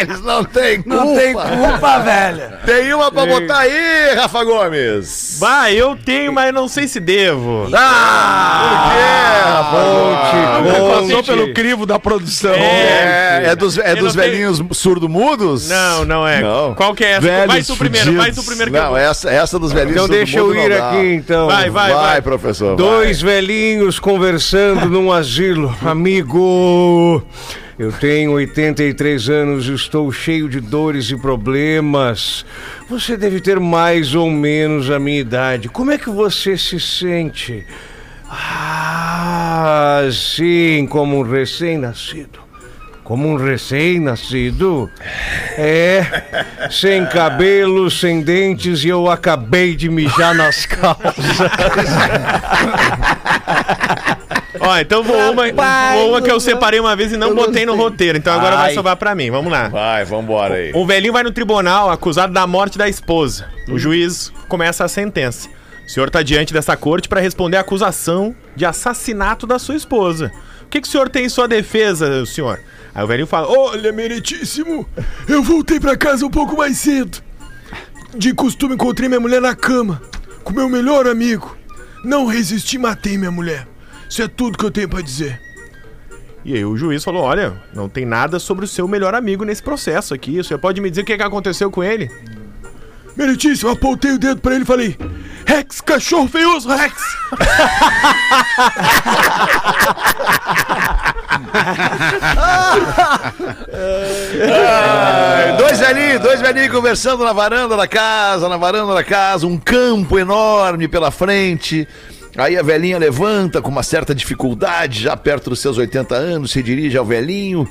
Eles 0.00 0.20
não 0.22 0.44
têm 0.44 0.80
culpa. 0.82 1.04
Não 1.04 1.16
tem 1.16 1.32
culpa, 1.32 1.98
velho. 2.00 2.42
Tem 2.64 2.92
uma 2.94 3.10
pra 3.10 3.26
botar 3.26 3.58
aí, 3.58 4.14
Rafa 4.16 4.44
Gomes. 4.44 5.38
Bah, 5.40 5.70
eu 5.72 5.96
tenho, 5.96 6.32
mas 6.32 6.52
não 6.54 6.68
sei 6.68 6.86
se 6.88 6.98
devo. 7.00 7.68
Ah, 7.74 9.68
por 9.70 10.30
quê, 10.30 10.36
Rafa 10.46 10.78
Gomes? 10.80 11.08
Passou 11.12 11.22
pelo 11.24 11.52
crivo 11.54 11.86
da 11.86 11.98
produção. 11.98 12.52
É, 12.54 13.42
é 13.46 13.56
dos, 13.56 13.78
é 13.78 13.92
Eu 13.92 13.96
dos 13.96 14.14
não 14.14 14.22
tenho- 14.22 14.32
velhinhos 14.32 14.62
surdo-mudos? 14.72 15.68
Não, 15.68 16.04
não 16.04 16.26
é. 16.26 16.40
Não. 16.40 16.74
Qual 16.74 16.94
que 16.94 17.04
é 17.04 17.12
essa? 17.12 17.20
Velhos 17.20 17.46
vai 17.52 17.62
tu 17.62 17.76
primeiro, 17.76 18.16
vai 18.16 18.32
tu 18.32 18.42
primeiro 18.44 18.70
que 18.70 18.76
eu 18.76 18.82
Não, 18.82 18.88
vou. 18.90 18.98
essa, 18.98 19.30
essa 19.30 19.58
dos 19.58 19.72
velhinhos 19.72 19.96
Então 19.96 20.08
deixa 20.08 20.38
eu 20.38 20.54
ir 20.54 20.72
aqui, 20.72 21.14
então. 21.14 21.46
Vai, 21.46 21.70
vai, 21.70 21.92
Vai, 21.92 22.02
vai. 22.04 22.22
professor. 22.22 22.76
Dois 22.76 23.20
velhinhos 23.20 23.98
conversando 23.98 24.88
num 24.92 25.10
asilo. 25.10 25.74
Amigo, 25.80 27.22
eu 27.78 27.90
tenho 27.90 28.32
83 28.32 29.30
anos 29.30 29.66
estou 29.66 30.12
cheio 30.12 30.48
de 30.48 30.60
dores 30.60 31.10
e 31.10 31.16
problemas. 31.16 32.44
Você 32.90 33.16
deve 33.16 33.40
ter 33.40 33.58
mais 33.58 34.14
ou 34.14 34.30
menos 34.30 34.90
a 34.90 34.98
minha 34.98 35.20
idade. 35.20 35.70
Como 35.70 35.90
é 35.90 35.96
que 35.96 36.10
você 36.10 36.58
se 36.58 36.78
sente? 36.78 37.66
Ah, 38.30 40.02
sim, 40.12 40.86
como 40.88 41.18
um 41.18 41.22
recém-nascido. 41.22 42.40
Como 43.02 43.28
um 43.28 43.36
recém-nascido? 43.36 44.90
É, 45.56 46.68
sem 46.70 47.04
cabelo, 47.06 47.90
sem 47.90 48.20
dentes 48.22 48.84
e 48.84 48.88
eu 48.88 49.10
acabei 49.10 49.74
de 49.74 49.88
mijar 49.88 50.34
nas 50.34 50.64
calças. 50.66 51.38
Ó, 54.64 54.78
então 54.78 55.02
vou 55.02 55.16
uma, 55.32 55.44
vou 55.94 56.10
uma 56.10 56.22
que 56.22 56.30
eu 56.30 56.38
separei 56.38 56.78
uma 56.78 56.94
vez 56.94 57.12
e 57.12 57.16
não 57.16 57.34
botei 57.34 57.66
no 57.66 57.74
roteiro. 57.74 58.16
Então 58.16 58.32
agora 58.32 58.56
vai 58.56 58.68
Ai. 58.68 58.74
sobrar 58.74 58.96
pra 58.96 59.14
mim. 59.14 59.30
Vamos 59.30 59.50
lá. 59.50 59.68
Vai, 59.68 60.04
vambora 60.04 60.54
aí. 60.54 60.72
Um 60.74 60.86
velhinho 60.86 61.12
vai 61.12 61.24
no 61.24 61.32
tribunal 61.32 61.90
acusado 61.90 62.32
da 62.32 62.46
morte 62.46 62.78
da 62.78 62.88
esposa. 62.88 63.48
O 63.68 63.76
juiz 63.78 64.32
começa 64.48 64.84
a 64.84 64.88
sentença. 64.88 65.48
O 65.84 65.90
senhor 65.90 66.06
está 66.06 66.22
diante 66.22 66.54
dessa 66.54 66.76
corte 66.76 67.08
para 67.08 67.20
responder 67.20 67.56
à 67.56 67.60
acusação 67.60 68.34
de 68.54 68.64
assassinato 68.64 69.46
da 69.46 69.58
sua 69.58 69.74
esposa. 69.74 70.30
O 70.62 70.66
que, 70.66 70.80
que 70.80 70.86
o 70.86 70.90
senhor 70.90 71.08
tem 71.08 71.24
em 71.26 71.28
sua 71.28 71.48
defesa, 71.48 72.24
senhor? 72.24 72.60
Aí 72.94 73.02
o 73.02 73.06
velhinho 73.06 73.26
fala: 73.26 73.48
Olha, 73.48 73.92
meritíssimo, 73.92 74.88
eu 75.28 75.42
voltei 75.42 75.80
para 75.80 75.96
casa 75.96 76.24
um 76.24 76.30
pouco 76.30 76.56
mais 76.56 76.78
cedo. 76.78 77.18
De 78.14 78.32
costume, 78.32 78.74
encontrei 78.74 79.08
minha 79.08 79.20
mulher 79.20 79.40
na 79.40 79.56
cama, 79.56 80.00
com 80.44 80.52
meu 80.52 80.68
melhor 80.68 81.06
amigo. 81.06 81.56
Não 82.04 82.26
resisti, 82.26 82.78
matei 82.78 83.18
minha 83.18 83.30
mulher. 83.30 83.66
Isso 84.12 84.20
é 84.20 84.28
tudo 84.28 84.58
que 84.58 84.64
eu 84.66 84.70
tenho 84.70 84.90
para 84.90 85.00
dizer. 85.00 85.40
E 86.44 86.54
aí 86.54 86.62
o 86.66 86.76
juiz 86.76 87.02
falou: 87.02 87.22
Olha, 87.22 87.54
não 87.72 87.88
tem 87.88 88.04
nada 88.04 88.38
sobre 88.38 88.66
o 88.66 88.68
seu 88.68 88.86
melhor 88.86 89.14
amigo 89.14 89.42
nesse 89.42 89.62
processo 89.62 90.12
aqui. 90.12 90.38
O 90.38 90.44
senhor 90.44 90.60
pode 90.60 90.82
me 90.82 90.90
dizer 90.90 91.00
o 91.00 91.04
que, 91.06 91.16
que 91.16 91.22
aconteceu 91.22 91.70
com 91.70 91.82
ele? 91.82 92.10
Meritíssimo, 93.16 93.70
eu 93.70 93.72
apontei 93.72 94.12
o 94.12 94.18
dedo 94.18 94.38
pra 94.42 94.54
ele 94.54 94.64
e 94.64 94.66
falei: 94.66 94.98
Rex, 95.46 95.80
cachorro 95.80 96.28
feioso, 96.28 96.68
Rex! 96.68 96.94
Dois 105.56 105.78
velhinhos, 105.78 106.20
dois 106.20 106.38
velhinhos 106.42 106.70
conversando 106.70 107.24
na 107.24 107.32
varanda 107.32 107.78
da 107.78 107.88
casa, 107.88 108.46
na 108.46 108.58
varanda 108.58 108.92
da 108.92 109.02
casa, 109.02 109.46
um 109.46 109.56
campo 109.56 110.18
enorme 110.18 110.86
pela 110.86 111.10
frente. 111.10 111.88
Aí 112.36 112.56
a 112.56 112.62
velhinha 112.62 112.98
levanta 112.98 113.60
com 113.60 113.68
uma 113.68 113.82
certa 113.82 114.14
dificuldade, 114.14 115.02
já 115.02 115.14
perto 115.16 115.50
dos 115.50 115.60
seus 115.60 115.76
80 115.76 116.14
anos, 116.14 116.50
se 116.52 116.62
dirige 116.62 116.96
ao 116.96 117.04
velhinho, 117.04 117.70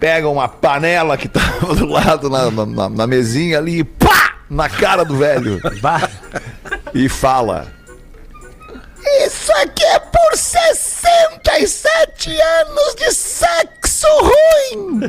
pega 0.00 0.28
uma 0.28 0.48
panela 0.48 1.16
que 1.18 1.28
tava 1.30 1.74
do 1.74 1.86
lado 1.86 2.30
na, 2.30 2.50
na- 2.50 2.88
na- 2.88 3.06
mesinha 3.06 3.58
ali, 3.58 3.80
e 3.80 3.84
pá! 3.84 4.36
Na 4.48 4.66
cara 4.66 5.04
do 5.04 5.14
velho. 5.16 5.60
e 6.94 7.06
fala. 7.06 7.66
Isso 9.26 9.52
aqui 9.52 9.84
é 9.84 9.98
por 9.98 10.34
67 10.36 12.30
anos 12.40 12.94
de 12.96 13.12
sexo 13.12 14.06
ruim! 14.22 15.00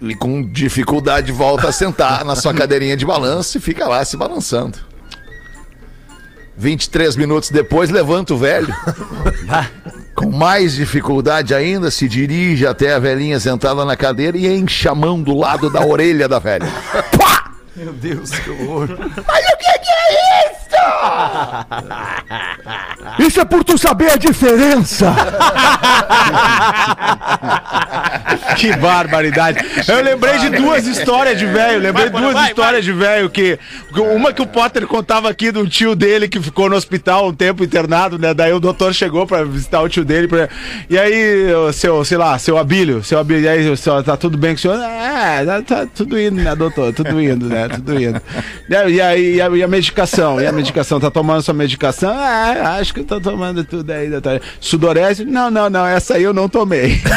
e 0.10 0.14
com 0.14 0.40
dificuldade 0.42 1.32
volta 1.32 1.68
a 1.68 1.72
sentar 1.72 2.24
na 2.24 2.36
sua 2.36 2.54
cadeirinha 2.54 2.96
de 2.96 3.04
balanço 3.04 3.58
e 3.58 3.60
fica 3.60 3.88
lá 3.88 4.04
se 4.04 4.16
balançando. 4.16 4.78
23 6.56 7.16
minutos 7.16 7.50
depois, 7.50 7.90
levanta 7.90 8.34
o 8.34 8.38
velho. 8.38 8.74
Com 10.14 10.30
mais 10.30 10.74
dificuldade 10.74 11.54
ainda, 11.54 11.90
se 11.90 12.08
dirige 12.08 12.66
até 12.66 12.94
a 12.94 12.98
velhinha 12.98 13.40
sentada 13.40 13.84
na 13.84 13.96
cadeira 13.96 14.38
e 14.38 14.46
enche 14.46 14.88
a 14.88 14.94
mão 14.94 15.20
do 15.20 15.36
lado 15.36 15.68
da 15.68 15.84
orelha 15.84 16.28
da 16.28 16.38
velha. 16.38 16.66
Pá! 17.18 17.50
Meu 17.76 17.92
Deus, 17.92 18.30
que 18.30 18.50
horror. 18.50 18.88
Mas 18.98 19.44
o 19.44 19.56
que, 19.56 19.78
que 19.80 19.90
é 19.90 20.46
isso? 20.46 20.53
Isso 23.18 23.40
é 23.40 23.44
por 23.44 23.62
tu 23.64 23.76
saber 23.78 24.10
a 24.12 24.16
diferença. 24.16 25.12
que 28.56 28.74
barbaridade. 28.76 29.58
Eu 29.88 30.02
lembrei 30.02 30.38
de 30.38 30.50
duas 30.50 30.86
histórias 30.86 31.38
de 31.38 31.46
velho. 31.46 31.80
Lembrei 31.80 32.10
Vai, 32.10 32.22
duas 32.22 32.34
vai, 32.34 32.48
histórias 32.48 32.84
de 32.84 32.92
velho 32.92 33.30
que. 33.30 33.58
Uma 34.14 34.32
que 34.32 34.42
o 34.42 34.46
Potter 34.46 34.86
contava 34.86 35.28
aqui 35.28 35.50
do 35.52 35.66
tio 35.68 35.94
dele 35.94 36.28
que 36.28 36.40
ficou 36.40 36.68
no 36.68 36.76
hospital 36.76 37.28
um 37.28 37.34
tempo 37.34 37.62
internado, 37.64 38.18
né? 38.18 38.34
Daí 38.34 38.52
o 38.52 38.60
doutor 38.60 38.92
chegou 38.94 39.26
pra 39.26 39.44
visitar 39.44 39.80
o 39.82 39.88
tio 39.88 40.04
dele. 40.04 40.26
pra- 40.28 40.48
E 40.90 40.98
aí, 40.98 41.48
seu, 41.72 42.04
sei 42.04 42.18
lá, 42.18 42.38
seu 42.38 42.58
Abílio, 42.58 43.02
seu 43.04 43.18
Abílio, 43.18 43.44
e 43.44 43.48
aí, 43.48 43.68
o 43.68 43.76
senhor, 43.76 44.02
tá 44.02 44.16
tudo 44.16 44.36
bem 44.36 44.52
com 44.52 44.58
o 44.58 44.60
senhor? 44.60 44.78
É, 44.80 45.44
tá, 45.44 45.62
tá 45.62 45.86
tudo 45.94 46.18
indo, 46.18 46.40
né, 46.42 46.54
doutor? 46.56 46.92
Tudo 46.92 47.20
indo, 47.20 47.46
né? 47.48 47.68
Tudo 47.68 48.00
indo. 48.00 48.20
E 48.68 48.76
aí, 48.76 48.94
e 48.94 49.00
aí, 49.00 49.34
e 49.36 49.42
a, 49.42 49.48
e 49.50 49.62
a 49.62 49.68
medicação? 49.68 50.40
E 50.40 50.46
a 50.46 50.52
medicação? 50.52 50.73
Tá 50.82 51.10
tomando 51.10 51.42
sua 51.42 51.54
medicação? 51.54 52.12
É, 52.12 52.60
acho 52.80 52.94
que 52.94 53.00
eu 53.00 53.04
tô 53.04 53.20
tomando 53.20 53.64
tudo 53.64 53.90
aí, 53.90 54.10
doutor. 54.10 54.40
Sudorese? 54.58 55.24
Não, 55.24 55.50
não, 55.50 55.70
não, 55.70 55.86
essa 55.86 56.14
aí 56.14 56.22
eu 56.22 56.32
não 56.32 56.48
tomei. 56.48 57.02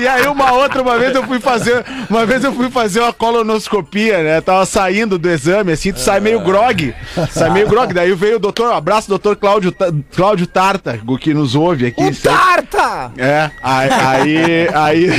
E 0.00 0.06
aí 0.08 0.26
uma 0.26 0.52
outra, 0.52 0.82
uma 0.82 0.98
vez 0.98 1.14
eu 1.14 1.22
fui 1.24 1.40
fazer, 1.40 1.84
uma 2.08 2.24
vez 2.26 2.44
eu 2.44 2.52
fui 2.52 2.70
fazer 2.70 3.00
uma 3.00 3.12
colonoscopia, 3.12 4.22
né? 4.22 4.40
Tava 4.40 4.64
saindo 4.66 5.18
do 5.18 5.28
exame, 5.30 5.72
assim, 5.72 5.92
tu 5.92 6.00
sai 6.00 6.20
meio 6.20 6.40
grog. 6.40 6.94
Sai 7.30 7.50
meio 7.50 7.68
grog. 7.68 7.92
Daí 7.94 8.12
veio 8.14 8.36
o 8.36 8.38
doutor, 8.38 8.70
um 8.70 8.74
abraço, 8.74 9.08
doutor 9.08 9.36
Cláudio, 9.36 9.74
Cláudio 10.14 10.46
Tarta, 10.46 10.98
o 11.06 11.16
que 11.18 11.32
nos 11.34 11.54
ouve 11.54 11.86
aqui. 11.86 12.02
sempre. 12.14 12.30
Tarta! 12.30 13.12
É, 13.16 13.50
aí, 13.62 13.88
aí, 13.92 14.68
aí, 14.74 15.10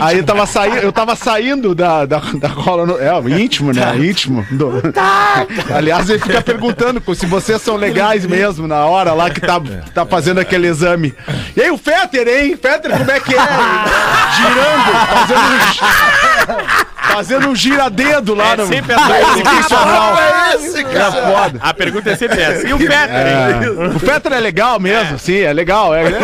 aí 0.00 0.18
eu 0.18 0.24
tava 0.24 0.46
saindo, 0.46 0.76
eu 0.78 0.92
tava 0.92 1.16
saindo 1.16 1.74
da, 1.74 2.04
da, 2.06 2.18
da 2.34 2.48
colono, 2.50 2.96
é, 2.98 3.10
íntimo, 3.40 3.72
né? 3.72 3.96
Íntimo. 3.98 4.46
do- 4.50 4.82
Aliás, 5.74 6.08
ele 6.08 6.18
fica 6.18 6.40
perguntando 6.40 7.02
se 7.14 7.26
vocês 7.26 7.60
são 7.60 7.76
legais 7.76 8.24
mesmo 8.26 8.66
na 8.66 8.84
hora 8.86 9.12
lá 9.12 9.30
que 9.30 9.40
tá, 9.40 9.60
que 9.60 9.90
tá 9.90 10.04
fazendo 10.06 10.38
aquele 10.40 10.66
exame. 10.68 11.14
E 11.56 11.60
aí 11.62 11.70
o 11.70 11.78
Fetter, 11.78 12.26
hein? 12.28 12.56
Fetter, 12.60 12.96
como 12.96 13.10
é 13.10 13.20
que 13.20 13.34
é? 13.34 13.38
girando, 14.36 14.92
fazendo 15.08 15.42
um, 16.58 17.12
fazendo 17.14 17.48
um 17.48 17.54
gira-dedo 17.56 18.34
lá 18.34 18.52
É 18.52 18.56
no. 18.56 18.66
sempre 18.66 18.92
essa 18.94 19.06
pergunta. 19.06 19.38
Institucional. 19.50 20.14
esse, 20.54 20.80
É 20.80 21.10
foda. 21.10 21.58
A 21.62 21.74
pergunta 21.74 22.10
é 22.10 22.16
sempre 22.16 22.40
essa. 22.40 22.66
E 22.66 22.72
o 22.72 22.78
Peter, 22.78 23.26
hein? 23.26 23.90
O 23.94 23.98
Fetter 23.98 24.32
é 24.32 24.40
legal 24.40 24.80
mesmo, 24.80 25.18
sim, 25.18 25.40
é 25.40 25.52
legal. 25.52 25.94
É, 25.94 26.02
Legal, 26.02 26.22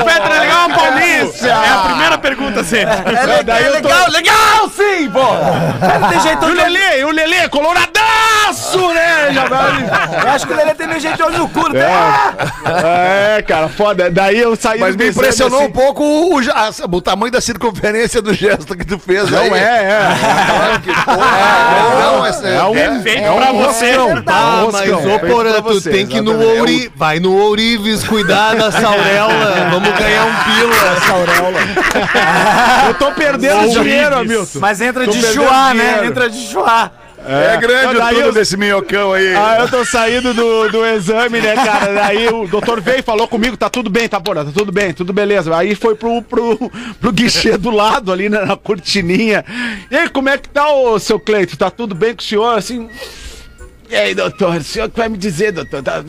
O 0.00 0.04
Peter 0.04 0.30
é 0.30 0.38
legal, 0.40 0.68
Paulista! 0.70 1.46
É 1.48 1.70
a 1.70 1.78
primeira 1.88 2.18
pergunta 2.18 2.64
sempre. 2.64 2.94
É, 2.94 3.26
le- 3.26 3.42
daí 3.42 3.64
é 3.64 3.68
eu 3.68 3.82
tô- 3.82 3.88
legal, 3.88 4.08
legal 4.10 4.70
sim, 4.70 5.10
pô! 5.10 6.08
Tem 6.08 6.20
jeito 6.20 6.46
E 6.46 6.50
o 6.50 6.54
Lelê, 6.54 7.00
e 7.00 7.04
o 7.04 7.10
Lelê, 7.10 7.36
é 7.36 7.48
coloradaço, 8.48 8.88
né? 8.94 9.28
Eu 10.22 10.28
acho 10.30 10.46
que 10.46 10.52
o 10.52 10.56
Lelê 10.56 10.74
tem 10.74 10.86
meio 10.86 11.00
jeito 11.00 11.16
de 11.16 11.22
olho 11.22 11.38
no 11.38 11.48
cu, 11.48 11.68
né? 11.72 11.80
É, 13.36 13.42
cara, 13.42 13.68
foda. 13.68 14.10
Daí 14.10 14.38
eu 14.38 14.54
saí 14.56 14.78
Mas 14.80 14.96
me 14.96 15.08
impressionou 15.08 15.60
assim. 15.60 15.68
um 15.68 15.72
pouco 15.72 16.02
o, 16.02 16.38
o, 16.38 16.42
o 16.96 17.00
tamanho 17.00 17.32
da 17.32 17.40
circunferência 17.40 18.20
do 18.22 18.32
gesto 18.34 18.76
que 18.76 18.84
tu 18.84 18.98
fez 18.98 19.30
Não 19.30 19.40
aí. 19.42 19.52
é, 19.52 19.54
é. 19.54 20.08
Não, 22.00 22.26
é, 22.26 22.30
É 22.56 22.64
um, 22.64 22.76
É 22.76 23.00
feito 23.02 23.22
é 23.24 23.30
um 23.30 23.36
pra 23.38 23.52
você. 23.52 23.92
Ah, 24.26 24.60
É 24.60 24.64
um 24.64 24.72
mas 24.72 24.90
ô 24.90 25.18
Porã, 25.18 25.52
tu 25.54 25.62
você, 25.62 25.90
tem 25.90 26.06
que 26.06 26.18
ir 26.18 26.22
no. 26.22 26.38
Ouri, 26.38 26.92
vai 26.94 27.18
no 27.18 27.34
Ourives 27.36 28.04
cuidar 28.04 28.54
da 28.54 28.70
Saurela, 28.70 29.68
vamos 29.70 29.90
ganhar 29.98 30.24
um 30.24 30.34
pila. 30.44 30.78
Eu 32.88 32.94
tô 32.94 33.10
perdendo 33.12 33.68
dinheiro, 33.68 34.16
Hamilton. 34.16 34.58
Mas 34.60 34.80
entra 34.80 35.04
Tô 35.04 35.10
de 35.10 35.20
chuá, 35.22 35.74
né? 35.74 36.06
Entra 36.06 36.30
de 36.30 36.40
chuá. 36.46 36.90
É, 37.28 37.56
grande 37.58 37.98
Daí 37.98 38.14
o 38.14 38.16
tudo 38.16 38.28
eu- 38.28 38.32
desse 38.32 38.56
minhocão 38.56 39.12
aí. 39.12 39.34
Ah, 39.34 39.58
eu 39.60 39.68
tô 39.68 39.84
saindo 39.84 40.32
do, 40.32 40.68
do 40.70 40.86
exame, 40.86 41.40
né, 41.40 41.54
cara? 41.54 41.92
Daí 41.94 42.28
o 42.28 42.46
doutor 42.46 42.80
veio 42.80 43.00
e 43.00 43.02
falou 43.02 43.28
comigo, 43.28 43.56
tá 43.56 43.68
tudo 43.68 43.90
bem, 43.90 44.08
tá, 44.08 44.18
porra, 44.20 44.44
tá 44.46 44.50
tudo 44.52 44.72
bem, 44.72 44.92
tudo 44.94 45.12
beleza. 45.12 45.54
Aí 45.56 45.74
foi 45.74 45.94
pro, 45.94 46.22
pro, 46.22 46.70
pro 47.00 47.12
guichê 47.12 47.56
do 47.58 47.70
lado 47.70 48.10
ali 48.12 48.28
na, 48.28 48.46
na 48.46 48.56
cortininha. 48.56 49.44
E 49.90 49.96
aí, 49.96 50.08
como 50.08 50.28
é 50.28 50.38
que 50.38 50.48
tá 50.48 50.68
o 50.72 50.98
seu 50.98 51.20
Cleito? 51.20 51.56
Tá 51.56 51.70
tudo 51.70 51.94
bem 51.94 52.14
com 52.14 52.20
o 52.22 52.24
senhor? 52.24 52.56
Assim. 52.56 52.88
E 53.90 53.96
aí, 53.96 54.14
doutor, 54.14 54.56
o 54.56 54.62
senhor 54.62 54.90
que 54.90 54.98
vai 54.98 55.08
me 55.08 55.16
dizer, 55.16 55.52
doutor? 55.52 55.82
Tá- 55.82 56.02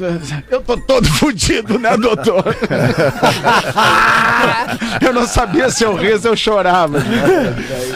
eu 0.51 0.61
tô 0.61 0.75
todo 0.77 1.07
fudido, 1.15 1.79
né, 1.79 1.95
doutor? 1.95 2.43
eu 5.01 5.13
não 5.13 5.25
sabia 5.25 5.69
se 5.69 5.83
eu 5.83 5.95
ria, 5.95 6.17
se 6.17 6.27
eu 6.27 6.35
chorava. 6.35 6.99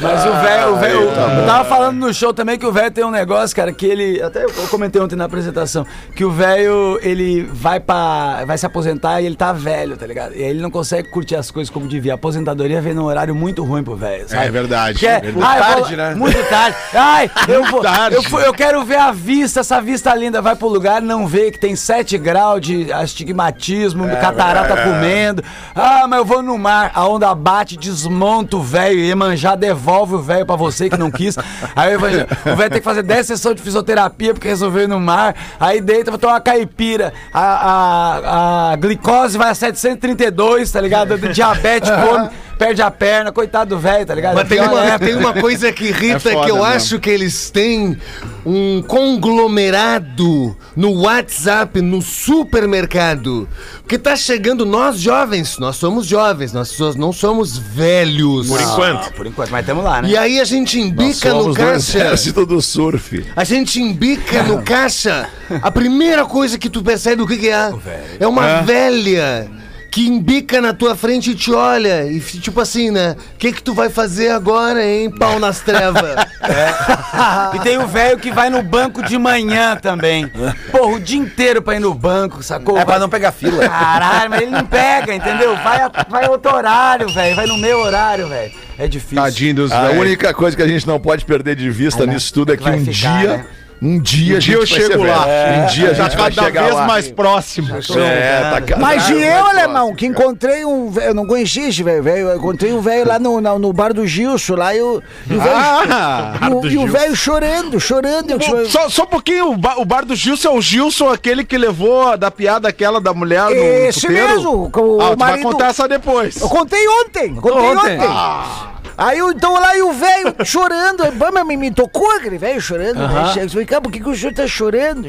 Mas 0.01 0.25
o 0.25 0.33
velho, 0.41 0.73
o 0.73 0.75
velho, 0.77 0.99
eu 1.01 1.45
tava 1.45 1.65
falando 1.65 1.97
no 1.97 2.13
show 2.13 2.33
também 2.33 2.57
que 2.57 2.65
o 2.65 2.71
velho 2.71 2.91
tem 2.91 3.03
um 3.03 3.11
negócio, 3.11 3.55
cara, 3.55 3.71
que 3.73 3.85
ele, 3.85 4.21
até 4.21 4.43
eu 4.45 4.49
comentei 4.69 5.01
ontem 5.01 5.15
na 5.15 5.25
apresentação, 5.25 5.85
que 6.15 6.23
o 6.23 6.31
velho, 6.31 6.97
ele 7.01 7.43
vai 7.51 7.79
para 7.79 8.45
vai 8.45 8.57
se 8.57 8.65
aposentar 8.65 9.21
e 9.21 9.25
ele 9.25 9.35
tá 9.35 9.51
velho, 9.51 9.97
tá 9.97 10.07
ligado? 10.07 10.33
E 10.33 10.43
aí 10.43 10.49
ele 10.49 10.61
não 10.61 10.71
consegue 10.71 11.09
curtir 11.09 11.35
as 11.35 11.51
coisas 11.51 11.69
como 11.69 11.87
devia. 11.87 12.13
A 12.13 12.15
aposentadoria 12.15 12.81
vem 12.81 12.93
num 12.93 13.03
horário 13.03 13.35
muito 13.35 13.63
ruim 13.63 13.83
pro 13.83 13.95
velho? 13.95 14.25
É 14.31 14.49
verdade. 14.49 14.99
Que 14.99 15.07
é, 15.07 15.19
Verdade. 15.19 15.45
ah, 15.45 15.57
eu 15.57 15.63
vou- 15.73 15.81
tarde, 15.81 15.95
né? 15.97 16.15
Muito 16.15 16.49
tarde. 16.49 16.77
Ai, 16.93 17.31
eu 17.47 17.63
vou. 17.65 17.81
tarde. 17.81 18.15
Eu, 18.15 18.39
eu 18.39 18.53
quero 18.53 18.83
ver 18.85 18.97
a 18.97 19.11
vista, 19.11 19.59
essa 19.59 19.72
vista 19.81 20.13
linda. 20.15 20.41
Vai 20.41 20.55
pro 20.55 20.67
lugar, 20.67 21.01
não 21.01 21.27
vê 21.27 21.51
que 21.51 21.59
tem 21.59 21.75
7 21.75 22.17
graus 22.17 22.61
de 22.61 22.91
astigmatismo, 22.91 24.07
catarata 24.19 24.75
comendo. 24.83 25.43
Ah, 25.75 26.07
mas 26.07 26.19
eu 26.19 26.25
vou 26.25 26.41
no 26.41 26.57
mar. 26.57 26.91
A 26.93 27.07
onda 27.07 27.33
bate, 27.33 27.77
desmonta 27.77 28.57
o 28.57 28.61
velho. 28.61 28.99
Iemanjá 28.99 29.55
devolve 29.55 30.15
o 30.15 30.21
velho 30.21 30.45
pra 30.45 30.55
você 30.55 30.89
que 30.89 30.97
não 30.97 31.11
quis. 31.11 31.37
Aí 31.75 31.95
o 31.95 31.99
velho 31.99 32.27
o 32.45 32.55
velho 32.55 32.69
tem 32.69 32.79
que 32.79 32.85
fazer 32.85 33.03
10 33.03 33.27
sessões 33.27 33.55
de 33.55 33.61
fisioterapia 33.61 34.33
porque 34.33 34.47
resolveu 34.47 34.83
ir 34.83 34.87
no 34.87 34.99
mar. 34.99 35.35
Aí 35.59 35.81
deita, 35.81 36.11
vai 36.11 36.19
tomar 36.19 36.33
uma 36.33 36.41
caipira. 36.41 37.13
A, 37.33 37.41
a, 37.41 38.71
a 38.71 38.75
glicose 38.75 39.37
vai 39.37 39.49
a 39.49 39.55
732, 39.55 40.71
tá 40.71 40.81
ligado? 40.81 41.17
Diabetes 41.33 41.89
come, 41.89 42.29
perde 42.57 42.81
a 42.81 42.89
perna. 42.91 43.31
Coitado 43.31 43.75
do 43.75 43.79
velho, 43.79 44.05
tá 44.05 44.13
ligado? 44.15 44.35
Mas 44.35 44.47
tem 44.47 44.59
uma, 44.61 44.99
tem 44.99 45.15
uma 45.15 45.33
coisa 45.33 45.71
que 45.71 45.85
irrita 45.89 46.29
É 46.29 46.33
que 46.33 46.51
eu 46.51 46.55
mesmo. 46.55 46.63
acho 46.63 46.99
que 46.99 47.09
eles 47.09 47.49
têm 47.49 47.97
um 48.45 48.81
conglomerado 48.81 50.55
no 50.75 51.01
WhatsApp, 51.01 51.81
no 51.81 52.01
supermercado. 52.01 53.47
Porque 53.81 53.97
tá 53.97 54.15
chegando 54.15 54.65
nós 54.65 54.99
jovens, 54.99 55.57
nós 55.57 55.75
somos 55.75 56.05
jovens, 56.05 56.53
nós 56.53 56.77
não 56.95 57.11
somos 57.11 57.57
velhos. 57.57 58.47
Por 58.47 58.61
enquanto. 58.61 59.07
Ah, 59.07 59.11
Por 59.15 59.27
enquanto, 59.27 59.49
mas 59.51 59.65
tamo 59.65 59.81
lá, 59.81 60.01
né? 60.01 60.09
E 60.09 60.17
aí 60.17 60.39
a 60.39 60.45
gente 60.45 60.79
embica 60.79 61.33
no 61.33 61.41
Somos 61.41 61.45
do 61.45 61.53
caixa. 61.55 61.97
exército 61.97 62.45
do 62.45 62.61
surf. 62.61 63.25
A 63.35 63.43
gente 63.43 63.81
embica 63.81 64.43
no 64.43 64.61
caixa. 64.63 65.27
A 65.61 65.69
primeira 65.71 66.25
coisa 66.25 66.57
que 66.57 66.69
tu 66.69 66.81
percebe 66.81 67.21
o 67.21 67.27
que, 67.27 67.37
que 67.37 67.49
é? 67.49 67.71
É 68.19 68.27
uma 68.27 68.61
velha 68.61 69.47
que 69.93 70.07
embica 70.07 70.59
na 70.59 70.73
tua 70.73 70.95
frente 70.95 71.29
e 71.29 71.35
te 71.35 71.51
olha. 71.53 72.03
E 72.11 72.19
tipo 72.19 72.59
assim, 72.59 72.89
né? 72.89 73.15
O 73.35 73.37
que, 73.37 73.53
que 73.53 73.61
tu 73.61 73.75
vai 73.75 73.89
fazer 73.91 74.29
agora, 74.31 74.83
hein, 74.83 75.11
pau 75.11 75.39
nas 75.39 75.59
trevas? 75.59 76.15
E 77.53 77.59
tem 77.59 77.77
o 77.77 77.85
velho 77.87 78.17
que 78.17 78.31
vai 78.31 78.49
no 78.49 78.63
banco 78.63 79.03
de 79.03 79.17
manhã 79.17 79.75
também. 79.75 80.27
Porra, 80.71 80.93
o 80.95 80.99
dia 80.99 81.19
inteiro 81.19 81.61
pra 81.61 81.75
ir 81.75 81.79
no 81.79 81.93
banco, 81.93 82.41
sacou? 82.41 82.77
É 82.77 82.83
pra 82.83 82.97
não 82.97 83.07
pegar 83.07 83.31
fila. 83.31 83.67
Caralho, 83.69 84.29
mas 84.31 84.41
ele 84.41 84.51
não 84.51 84.65
pega, 84.65 85.13
entendeu? 85.13 85.55
Vai, 85.57 85.81
a- 85.81 85.91
vai 86.09 86.27
outro 86.27 86.53
horário, 86.53 87.07
velho. 87.13 87.35
Vai 87.35 87.45
no 87.45 87.57
meu 87.57 87.79
horário, 87.79 88.27
velho. 88.27 88.51
É 88.79 88.87
difícil. 88.87 89.17
Tadinho 89.23 89.55
dos 89.55 89.71
A 89.71 89.83
velhos. 89.83 90.01
única 90.01 90.33
coisa 90.33 90.57
que 90.57 90.63
a 90.63 90.67
gente 90.67 90.87
não 90.87 90.99
pode 90.99 91.23
perder 91.23 91.55
de 91.55 91.69
vista 91.69 92.05
né? 92.05 92.13
nisso 92.13 92.33
tudo 92.33 92.51
é 92.53 92.57
que 92.57 92.63
Vai 92.63 92.77
um 92.79 92.85
ficar, 92.85 93.19
dia, 93.21 93.37
né? 93.37 93.45
Um 93.83 93.99
dia, 93.99 94.35
Um 94.35 94.37
a 94.37 94.39
dia 94.39 94.53
eu 94.55 94.59
vai 94.59 94.67
chego 94.67 95.03
lá. 95.03 95.25
velho. 95.25 95.61
Um 95.63 95.65
dia 95.67 95.89
a 95.89 95.93
Já 95.93 96.03
gente 96.05 96.17
vai 96.17 96.31
cada 96.31 96.47
chegar 96.47 96.63
vez 96.63 96.75
lá. 96.75 96.87
mais 96.87 97.07
próximo. 97.11 97.67
É, 97.97 98.49
tá 98.51 98.61
ca- 98.61 98.77
Mas 98.77 99.07
tá 99.07 99.13
e 99.13 99.23
eu, 99.23 99.45
alemão, 99.45 99.93
que 99.95 100.05
encontrei 100.05 100.63
um 100.65 100.89
velho, 100.89 101.07
eu 101.07 101.13
não 101.13 101.25
conhecia 101.25 101.67
esse 101.67 101.83
velho, 101.83 102.01
velho, 102.01 102.29
eu 102.29 102.37
encontrei 102.37 102.71
um 102.71 102.79
velho 102.81 103.07
lá 103.07 103.19
no, 103.19 103.41
na- 103.41 103.59
no 103.59 103.73
bar 103.73 103.93
do 103.93 104.07
Gilson, 104.07 104.55
lá, 104.55 104.73
e 104.75 104.81
o, 104.81 105.01
e 105.29 105.33
o 105.35 105.39
velho, 105.39 105.55
Ah! 105.55 106.33
e 106.41 106.53
o- 106.53 106.65
e 106.67 106.77
o 106.77 106.87
velho 106.87 107.15
chorando, 107.15 107.79
chorando. 107.79 108.31
eu- 108.31 108.65
Só, 108.69 108.89
só 108.89 109.03
um 109.03 109.07
pouquinho, 109.07 109.51
o 109.51 109.57
bar, 109.57 109.79
o 109.79 109.85
bar 109.85 110.05
do 110.05 110.15
Gilson 110.15 110.49
é 110.49 110.51
o 110.51 110.61
Gilson, 110.61 111.09
aquele 111.09 111.43
que 111.43 111.57
levou 111.57 112.17
da 112.17 112.31
piada 112.31 112.67
aquela 112.69 113.01
da 113.01 113.13
mulher 113.13 113.43
no, 113.49 113.55
no 113.55 113.61
Esse 113.87 114.01
puteiro? 114.07 114.27
mesmo, 114.29 114.51
o 114.51 114.65
ah, 114.67 114.71
tu 114.71 114.97
vai 114.97 115.15
marido- 115.15 115.43
contar 115.49 115.67
essa 115.67 115.87
depois. 115.87 116.39
Eu 116.39 116.49
contei 116.49 116.87
ontem, 116.87 117.35
contei 117.35 117.59
Ontem. 117.59 117.99
ontem. 117.99 118.72
Aí 118.97 119.17
eu, 119.19 119.31
então 119.31 119.53
lá 119.53 119.75
e 119.75 119.81
o 119.81 119.91
velho 119.91 120.35
chorando, 120.45 121.03
aí, 121.03 121.11
bam, 121.11 121.31
me, 121.43 121.57
me 121.57 121.71
tocou 121.71 122.09
aquele 122.11 122.37
velho 122.37 122.61
chorando. 122.61 122.99
Né? 122.99 123.33
Chega, 123.33 123.45
eu 123.45 123.49
falei, 123.49 123.65
cara, 123.65 123.81
por 123.81 123.91
que, 123.91 123.99
que 123.99 124.09
o 124.09 124.15
senhor 124.15 124.33
tá 124.33 124.45
chorando? 124.47 125.07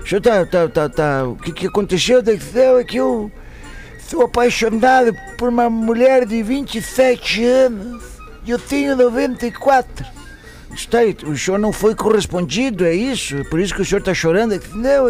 O 0.00 0.06
senhor 0.06 0.20
tá, 0.20 0.46
tá, 0.46 0.68
tá, 0.68 0.88
tá- 0.88 1.24
O 1.24 1.36
que, 1.36 1.52
que 1.52 1.66
aconteceu? 1.66 2.22
Daí, 2.22 2.38
"Não, 2.54 2.78
É 2.78 2.84
que 2.84 2.96
eu 2.98 3.30
sou 4.08 4.22
apaixonado 4.22 5.12
por 5.36 5.48
uma 5.48 5.68
mulher 5.68 6.24
de 6.24 6.42
27 6.42 7.44
anos 7.44 8.02
e 8.44 8.50
eu 8.50 8.58
tenho 8.58 8.94
94. 8.94 10.06
Está 10.72 10.98
aí, 10.98 11.16
o 11.24 11.36
senhor 11.36 11.58
não 11.58 11.72
foi 11.72 11.94
correspondido, 11.94 12.84
é 12.84 12.94
isso? 12.94 13.44
Por 13.46 13.58
isso 13.58 13.74
que 13.74 13.82
o 13.82 13.84
senhor 13.84 14.02
tá 14.02 14.12
chorando? 14.14 14.60
Não, 14.74 15.06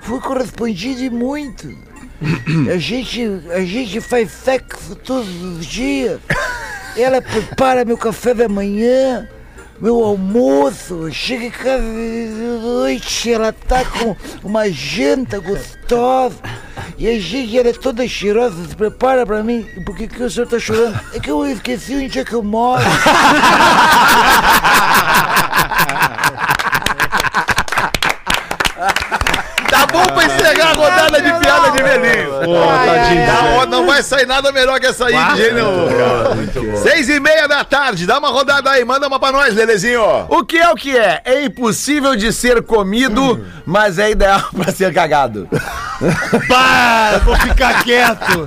fui 0.00 0.20
correspondido 0.20 1.02
e 1.02 1.10
muito. 1.10 1.68
A 2.72 2.78
gente, 2.78 3.20
a 3.52 3.60
gente 3.60 4.00
faz 4.00 4.30
sexo 4.30 4.94
todos 4.96 5.28
os 5.42 5.66
dias. 5.66 6.20
Ela 6.96 7.20
prepara 7.20 7.84
meu 7.84 7.98
café 7.98 8.32
da 8.32 8.48
manhã, 8.48 9.28
meu 9.80 10.04
almoço. 10.04 11.10
Chega 11.12 11.46
em 11.46 11.50
casa 11.50 11.82
de 11.82 12.28
noite, 12.62 13.32
ela 13.32 13.52
tá 13.52 13.84
com 13.84 14.16
uma 14.42 14.70
janta 14.70 15.40
gostosa. 15.40 16.36
E 16.96 17.08
a 17.08 17.18
gente, 17.18 17.58
ela 17.58 17.70
é 17.70 17.72
toda 17.72 18.06
cheirosa, 18.06 18.68
se 18.68 18.76
prepara 18.76 19.26
pra 19.26 19.42
mim. 19.42 19.66
E 19.76 19.80
Por 19.80 19.96
que, 19.96 20.22
o 20.22 20.30
senhor 20.30 20.46
tá 20.46 20.58
chorando? 20.58 21.00
É 21.12 21.18
que 21.18 21.30
eu 21.30 21.44
esqueci 21.46 21.96
onde 21.96 22.18
é 22.20 22.24
que 22.24 22.34
eu 22.34 22.42
moro. 22.42 22.84
Pra 30.24 30.34
encerrar 30.34 30.70
a 30.70 30.74
rodada 30.74 31.20
de 31.20 31.32
piada 31.34 31.70
de 31.70 31.82
velhinho. 31.82 32.34
Tá, 33.26 33.66
não 33.66 33.86
vai 33.86 34.02
sair 34.02 34.26
nada 34.26 34.50
melhor 34.52 34.80
que 34.80 34.86
essa 34.86 35.06
aí 35.06 35.12
de 35.12 35.50
cara. 35.50 36.76
Seis 36.82 37.08
e 37.08 37.20
meia 37.20 37.46
da 37.46 37.64
tarde, 37.64 38.06
dá 38.06 38.18
uma 38.18 38.30
rodada 38.30 38.70
aí, 38.70 38.84
manda 38.84 39.06
uma 39.06 39.18
pra 39.18 39.32
nós, 39.32 39.54
Lelezinho. 39.54 40.02
O 40.28 40.44
que 40.44 40.58
é 40.58 40.70
o 40.70 40.74
que 40.74 40.96
é? 40.96 41.20
É 41.24 41.44
impossível 41.44 42.14
de 42.16 42.32
ser 42.32 42.62
comido, 42.62 43.44
mas 43.66 43.98
é 43.98 44.10
ideal 44.10 44.42
pra 44.56 44.72
ser 44.72 44.92
cagado. 44.92 45.48
Para, 46.48 47.18
vou 47.18 47.36
ficar 47.36 47.82
quieto. 47.84 48.46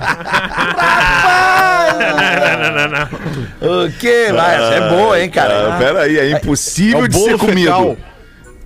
Não, 1.98 2.70
não, 2.70 2.88
não, 2.88 2.88
não. 2.88 3.86
O 3.86 3.92
que? 3.92 4.32
Vai, 4.32 4.54
essa 4.54 4.74
é 4.74 4.88
boa, 4.88 5.20
hein, 5.20 5.30
cara? 5.30 5.74
Ah, 5.74 5.78
pera 5.78 6.00
aí, 6.02 6.18
é 6.18 6.30
impossível 6.32 7.06
de 7.08 7.18
ser 7.18 7.38
comido. 7.38 7.96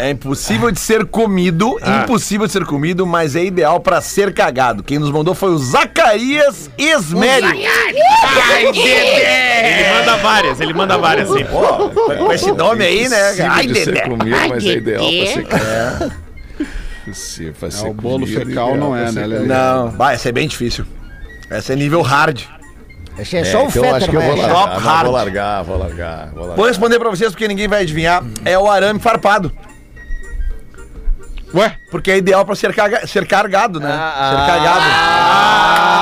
É 0.02 0.10
impossível 0.10 0.68
de 0.72 0.80
ser 0.80 1.06
comido, 1.06 1.78
impossível 2.02 2.44
de 2.48 2.52
ser 2.52 2.64
comido, 2.64 3.06
mas 3.06 3.36
é 3.36 3.44
ideal 3.44 3.78
pra 3.78 4.00
ser 4.00 4.34
cagado. 4.34 4.82
Quem 4.82 4.98
nos 4.98 5.12
mandou 5.12 5.32
foi 5.32 5.50
o 5.50 5.58
Zacarias 5.58 6.68
Esmério. 6.76 7.48
Ele 8.74 9.94
manda 9.94 10.16
várias, 10.16 10.60
ele 10.60 10.74
manda 10.74 10.98
várias, 10.98 11.28
sim. 11.28 11.44
Com 12.18 12.32
esse 12.32 12.50
nome 12.50 12.84
aí, 12.84 13.08
né? 13.08 13.28
Impossível 13.28 13.52
Ai, 13.52 13.66
de 13.68 13.74
ser 13.76 13.92
Dedé. 13.92 14.08
comido, 14.08 14.36
mas 14.48 14.66
é 14.66 14.72
ideal 14.72 15.04
pra 15.04 15.26
ser 15.26 15.46
cagado. 15.46 16.12
Impossível 17.06 17.54
pra 17.60 17.70
ser 17.70 17.86
o 17.86 17.94
bolo 17.94 18.26
comido, 18.26 18.44
fecal 18.44 18.76
não 18.76 18.96
é, 18.96 19.12
ser 19.12 19.28
né? 19.28 19.38
Não, 19.38 19.90
vai, 19.92 20.16
essa 20.16 20.30
é 20.30 20.32
bem 20.32 20.48
difícil. 20.48 20.84
Essa 21.48 21.74
é 21.74 21.76
nível 21.76 22.02
hard. 22.02 22.40
Esse 23.16 23.36
é 23.36 23.44
só 23.44 23.66
o 23.66 23.68
então 23.68 23.84
Fetter, 23.84 24.10
que 24.10 24.16
eu 24.16 24.20
vou 24.20 24.34
largar. 24.34 25.04
vou 25.04 25.12
largar, 25.12 25.62
vou 25.62 25.78
largar, 25.78 26.26
vou 26.32 26.40
largar. 26.40 26.56
Vou 26.56 26.66
responder 26.66 26.98
pra 26.98 27.08
vocês 27.08 27.30
porque 27.30 27.46
ninguém 27.46 27.68
vai 27.68 27.82
adivinhar. 27.82 28.24
É 28.44 28.58
o 28.58 28.68
arame 28.68 28.98
farpado. 28.98 29.52
Ué? 31.54 31.76
Porque 31.90 32.10
é 32.10 32.16
ideal 32.16 32.44
pra 32.44 32.54
cercar, 32.54 33.06
cercar 33.06 33.48
gado, 33.48 33.78
né? 33.78 33.88
cercar 33.88 34.62
gado. 34.62 34.86
É 35.98 36.01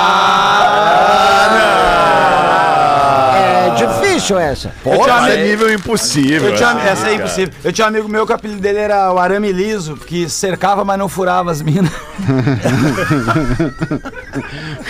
difícil 4.21 4.39
essa. 4.39 4.73
Pô, 4.83 4.91
tinha 4.91 5.29
esse 5.29 5.39
é 5.39 5.45
nível 5.47 5.73
impossível. 5.73 6.51
Eu 6.51 6.57
tinha, 6.57 6.75
né? 6.75 6.89
essa 6.91 7.09
é 7.09 7.15
impossível. 7.15 7.55
Eu 7.65 7.73
tinha 7.73 7.87
um 7.87 7.89
amigo 7.89 8.09
meu 8.09 8.27
que 8.27 8.33
o 8.33 8.35
apelido 8.35 8.61
dele 8.61 8.79
era 8.79 9.13
o 9.13 9.19
arame 9.19 9.51
liso, 9.53 9.97
que 9.97 10.29
cercava, 10.29 10.85
mas 10.85 10.99
não 10.99 11.09
furava 11.09 11.51
as 11.51 11.63
minas. 11.63 11.91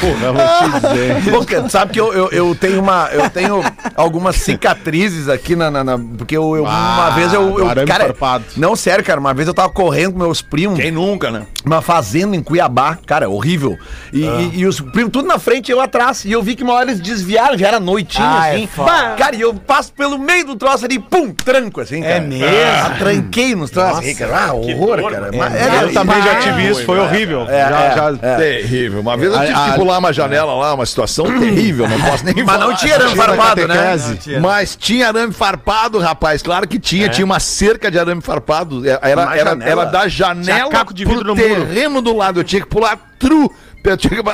Porra, 0.00 0.32
vou 0.32 0.42
te 0.42 0.80
dizer. 0.80 1.30
Pô, 1.62 1.68
sabe 1.68 1.92
que 1.92 2.00
eu, 2.00 2.12
eu, 2.12 2.28
eu 2.30 2.54
tenho 2.54 2.80
uma. 2.80 3.08
Eu 3.12 3.28
tenho 3.30 3.62
algumas 3.94 4.36
cicatrizes 4.36 5.28
aqui 5.28 5.54
na. 5.56 5.70
na- 5.70 5.84
na- 5.84 5.98
porque 5.98 6.36
eu, 6.36 6.56
eu- 6.56 6.64
uma 6.64 7.10
vez 7.10 7.32
eu. 7.32 7.58
eu 7.58 7.68
arame 7.68 7.86
cara, 7.86 8.04
farpado. 8.06 8.44
não, 8.56 8.74
sério, 8.76 9.04
cara. 9.04 9.20
Uma 9.20 9.34
vez 9.34 9.48
eu 9.48 9.54
tava 9.54 9.68
correndo 9.70 10.12
com 10.12 10.18
meus 10.18 10.42
primos. 10.42 10.78
Quem 10.78 10.90
nunca, 10.90 11.30
né? 11.30 11.42
Uma 11.64 11.82
fazenda 11.82 12.34
em 12.36 12.42
Cuiabá, 12.42 12.98
cara, 13.06 13.28
horrível. 13.28 13.78
E, 14.12 14.24
e- 14.24 14.50
e 14.60 14.66
os 14.66 14.80
primos 14.80 15.12
tudo 15.12 15.26
na 15.28 15.38
frente 15.38 15.68
e 15.68 15.72
eu 15.72 15.80
atrás. 15.80 16.24
E 16.24 16.32
eu 16.32 16.42
vi 16.42 16.54
que 16.56 16.62
uma 16.62 16.74
hora 16.74 16.90
eles 16.90 17.00
desviaram, 17.00 17.56
já 17.56 17.68
era 17.68 17.80
noitinha, 17.80 18.26
Ah, 18.40 18.48
é 18.48 18.54
assim. 18.56 18.66
foda. 18.66 18.90
Cara, 19.20 19.36
e 19.36 19.40
eu 19.42 19.52
passo 19.52 19.92
pelo 19.92 20.18
meio 20.18 20.46
do 20.46 20.56
troço 20.56 20.86
ali, 20.86 20.98
pum, 20.98 21.30
tranco, 21.34 21.82
assim, 21.82 22.00
cara. 22.00 22.14
É 22.14 22.20
mesmo? 22.20 22.46
Ah, 22.46 22.94
tranquei 22.98 23.54
nos 23.54 23.70
troços. 23.70 23.98
Aí, 23.98 24.14
cara, 24.14 24.46
ah, 24.46 24.52
horror, 24.54 25.10
cara. 25.10 25.30
Mas 25.36 25.54
é- 25.54 25.82
Eu 25.84 25.92
também 25.92 26.22
já 26.22 26.36
tive 26.36 26.68
isso, 26.70 26.84
foi 26.84 26.98
horrível. 26.98 27.42
É, 27.42 27.68
já, 27.68 27.80
é, 27.82 27.94
já- 27.96 28.18
é. 28.22 28.36
Terrível. 28.36 29.00
Uma 29.00 29.16
vez 29.18 29.30
eu 29.32 29.38
tive 29.40 29.52
A- 29.52 29.64
que 29.64 29.70
a- 29.70 29.74
pular 29.74 29.98
uma 29.98 30.12
janela 30.12 30.54
lá, 30.54 30.72
uma 30.74 30.86
situação 30.86 31.26
terrível, 31.26 31.86
não 31.86 32.00
posso 32.00 32.24
nem 32.24 32.34
Mas 32.42 32.46
não 32.46 32.60
falar. 32.68 32.74
tinha 32.76 32.94
arame 32.94 33.14
farpado, 33.16 33.68
né? 33.68 33.98
Mas 34.40 34.74
tinha 34.76 35.08
arame 35.08 35.32
farpado, 35.34 35.98
rapaz. 35.98 36.40
Claro 36.40 36.66
que 36.66 36.78
tinha. 36.78 37.08
Tinha 37.10 37.24
uma 37.26 37.40
cerca 37.40 37.90
de 37.90 37.98
arame 37.98 38.22
farpado. 38.22 38.88
É, 38.88 38.98
Era, 39.02 39.36
era, 39.36 39.58
era 39.60 39.84
da 39.84 40.08
janela 40.08 40.70
caco 40.70 40.94
de 40.94 41.04
vidro 41.04 41.20
pro 41.24 41.34
no 41.34 41.36
muro. 41.36 41.66
terreno 41.66 42.00
do 42.00 42.16
lado. 42.16 42.40
Eu 42.40 42.44
tinha 42.44 42.62
que 42.62 42.68
pular 42.68 42.98
tru. 43.18 43.52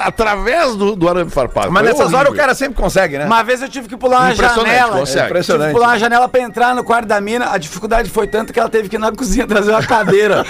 Através 0.03 0.75
do, 0.75 0.97
do 0.97 1.09
arame 1.09 1.31
farpado. 1.31 1.71
Mas 1.71 1.83
Foi 1.83 1.93
nessas 1.93 2.13
horas 2.13 2.33
o 2.33 2.37
cara 2.37 2.55
sempre 2.55 2.75
consegue, 2.77 3.19
né? 3.19 3.27
Uma 3.27 3.43
vez 3.43 3.63
eu 3.63 3.69
tive 3.69 3.89
que 3.89 3.97
pular 3.97 4.21
uma 4.21 4.33
Impressionante, 4.33 4.69
janela. 4.71 4.99
consegue. 4.99 5.07
Tive 5.07 5.21
que 5.23 5.27
Impressionante. 5.31 5.73
pular 5.73 5.89
uma 5.89 5.99
janela 5.99 6.29
pra 6.29 6.41
entrar 6.41 6.75
no 6.75 6.85
quarto 6.85 7.07
da 7.07 7.21
mina. 7.21 7.51
A 7.53 7.59
dificuldade 7.59 8.11
foi 8.11 8.27
tanto 8.27 8.53
que 8.53 8.59
ela 8.59 8.69
teve 8.69 8.89
que 8.89 8.97
ir 8.97 8.99
na 8.99 9.13
cozinha 9.13 9.47
trazer 9.47 9.71
uma 9.71 9.83
cadeira. 9.83 10.45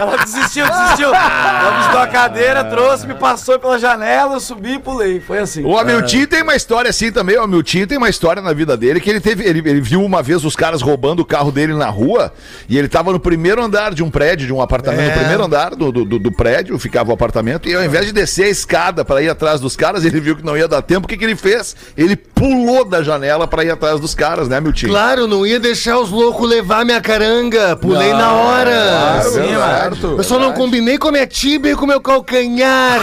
ela 0.00 0.16
desistiu, 0.24 0.66
desistiu. 0.66 1.14
Ela 1.14 1.82
me 1.86 1.92
deu 1.92 2.00
a 2.00 2.06
cadeira, 2.06 2.64
trouxe, 2.64 3.06
me 3.06 3.14
passou 3.14 3.58
pela 3.58 3.78
janela, 3.78 4.34
eu 4.34 4.40
subi 4.40 4.74
e 4.74 4.78
pulei. 4.78 5.20
Foi 5.20 5.38
assim. 5.38 5.64
O 5.64 5.78
Hamilton 5.78 6.26
tem 6.26 6.42
uma 6.42 6.54
história 6.56 6.90
assim 6.90 7.12
também. 7.12 7.36
O 7.38 7.42
Hamilton 7.42 7.86
tem 7.86 7.98
uma 7.98 8.08
história 8.08 8.42
na 8.42 8.52
vida 8.52 8.76
dele 8.76 9.00
que 9.00 9.10
ele 9.10 9.20
teve. 9.20 9.44
Ele, 9.44 9.58
ele 9.60 9.80
viu 9.80 10.02
uma 10.02 10.22
vez 10.22 10.44
os 10.44 10.56
caras 10.56 10.82
roubando 10.82 11.20
o 11.20 11.24
carro 11.24 11.50
dele 11.52 11.74
na 11.74 11.88
rua 11.88 12.32
e 12.68 12.78
ele 12.78 12.88
tava 12.88 13.12
no 13.12 13.20
primeiro 13.20 13.62
andar 13.62 13.92
de 13.94 14.02
um 14.02 14.10
prédio, 14.10 14.46
de 14.46 14.52
um 14.52 14.60
apartamento, 14.62 14.99
no 15.00 15.10
primeiro 15.12 15.44
andar 15.44 15.74
do, 15.74 15.90
do, 15.92 16.04
do- 16.04 16.32
prédio, 16.32 16.78
ficava 16.78 17.10
o 17.10 17.12
apartamento, 17.12 17.68
e 17.68 17.74
ao 17.74 17.84
invés 17.84 18.06
de 18.06 18.12
descer 18.12 18.44
a 18.44 18.48
escada 18.48 19.04
pra 19.04 19.20
ir 19.20 19.28
atrás 19.28 19.60
dos 19.60 19.76
caras, 19.76 20.04
ele 20.04 20.20
viu 20.20 20.36
que 20.36 20.44
não 20.44 20.56
ia 20.56 20.66
dar 20.68 20.80
tempo. 20.82 21.06
O 21.06 21.08
que, 21.08 21.16
que 21.16 21.24
ele 21.24 21.36
fez? 21.36 21.74
Ele 21.96 22.14
pulou 22.16 22.84
da 22.84 23.02
janela 23.02 23.46
pra 23.46 23.64
ir 23.64 23.70
atrás 23.70 24.00
dos 24.00 24.14
caras, 24.14 24.48
né, 24.48 24.56
Hamilton? 24.58 24.86
Claro, 24.88 25.26
não 25.26 25.46
ia 25.46 25.58
deixar 25.60 25.98
os 25.98 26.10
loucos 26.10 26.48
levar 26.48 26.84
minha 26.84 27.00
caranga. 27.00 27.76
Pulei 27.76 28.12
na 28.12 28.32
hora. 28.32 28.70
Claro, 28.70 29.30
Sim, 29.30 29.54
certo. 29.54 30.06
Eu 30.18 30.24
só 30.24 30.38
não 30.38 30.52
combinei 30.52 30.96
com 30.98 31.08
a 31.08 31.12
minha 31.12 31.26
tíbia 31.26 31.72
e 31.72 31.76
com 31.76 31.84
o 31.84 31.88
meu 31.88 32.00
calcanhar. 32.00 33.00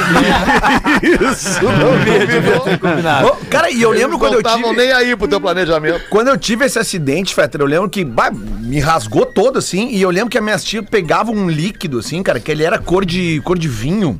Isso, 1.04 1.62
não 1.64 2.80
combinou. 2.80 3.32
Ô, 3.32 3.36
cara, 3.50 3.70
e 3.70 3.82
eu 3.82 3.92
lembro 3.92 4.12
Eles 4.16 4.20
quando 4.20 4.32
não 4.34 4.40
eu 4.40 4.44
tive. 4.44 4.56
estavam 4.56 4.74
nem 4.76 4.92
aí 4.92 5.16
pro 5.16 5.28
teu 5.28 5.40
planejamento. 5.40 6.02
Quando 6.10 6.28
eu 6.30 6.38
tive 6.38 6.66
esse 6.66 6.80
acidente, 6.80 7.34
Fetter, 7.36 7.62
eu 7.62 7.68
lembro 7.68 7.90
que 7.90 8.04
bah, 8.04 8.32
me 8.32 8.80
rasgou 8.80 9.26
todo, 9.26 9.60
assim, 9.60 9.90
e 9.92 10.02
eu 10.02 10.10
lembro 10.10 10.30
que 10.30 10.38
a 10.38 10.42
minha 10.42 10.58
tia 10.58 10.82
pegava 10.84 11.32
um 11.32 11.50
líquido, 11.50 11.87
assim, 12.00 12.22
cara, 12.24 12.40
que 12.40 12.52
ele 12.52 12.64
era 12.64 12.78
cor 12.80 13.06
de, 13.06 13.42
cor 13.44 13.58
de 13.58 13.68
vinho. 13.68 14.20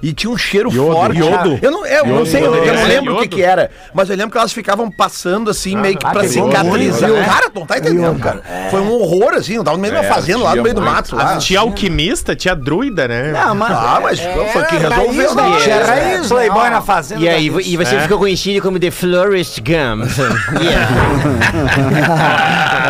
E 0.00 0.12
tinha 0.12 0.30
um 0.30 0.38
cheiro 0.38 0.70
forte. 0.70 1.18
iodo. 1.18 1.58
Eu 1.60 1.72
não, 1.72 1.84
é, 1.84 1.98
eu 1.98 2.06
não 2.06 2.24
sei, 2.24 2.40
eu, 2.40 2.54
eu 2.54 2.72
não 2.72 2.80
É, 2.82 2.86
lembro 2.86 3.14
o 3.14 3.16
que 3.16 3.22
iodo. 3.24 3.36
que 3.36 3.42
era. 3.42 3.68
Mas 3.92 4.08
eu 4.08 4.14
lembro 4.16 4.30
que 4.30 4.38
elas 4.38 4.52
ficavam 4.52 4.88
passando 4.88 5.50
assim, 5.50 5.76
meio 5.76 5.96
que 5.98 6.08
pra 6.08 6.20
pegou 6.20 6.28
cicatrizar. 6.46 6.64
muito, 7.10 7.18
né? 7.18 7.24
Cara, 7.26 7.50
tu 7.50 7.58
não 7.58 7.66
tá 7.66 7.78
entendendo, 7.78 8.16
cara. 8.20 8.40
Foi 8.70 8.80
um 8.80 8.92
horror, 8.92 9.34
assim. 9.34 9.54
Eu 9.56 9.64
tava 9.64 9.76
no 9.76 9.80
meio 9.82 9.94
de 9.94 9.98
uma 9.98 10.06
É, 10.06 10.08
fazenda, 10.08 10.38
lá 10.44 10.54
no 10.54 10.62
meio 10.62 10.72
do 10.76 10.82
mato. 10.82 11.16
Lá. 11.16 11.36
Tinha 11.38 11.58
alquimista, 11.58 12.36
tinha 12.36 12.54
druida, 12.54 13.08
né? 13.08 13.32
Não, 13.32 13.56
mas, 13.56 13.70
Ah, 13.72 13.98
mas 14.00 14.20
foi 14.20 14.64
que 14.66 14.76
resolveu, 14.76 15.34
né? 15.34 15.42
Tinha 15.64 15.84
raiz, 15.84 16.28
Playboy 16.28 16.70
na 16.70 16.80
fazenda. 16.80 17.20
E 17.20 17.28
aí, 17.28 17.50
da 17.50 17.60
e 17.60 17.76
você 17.76 17.96
É. 17.96 18.00
ficou 18.02 18.18
conhecido 18.20 18.62
como 18.62 18.78
The 18.78 18.92
Florist 18.92 19.58
Gum. 19.62 20.04
yeah. 20.62 20.88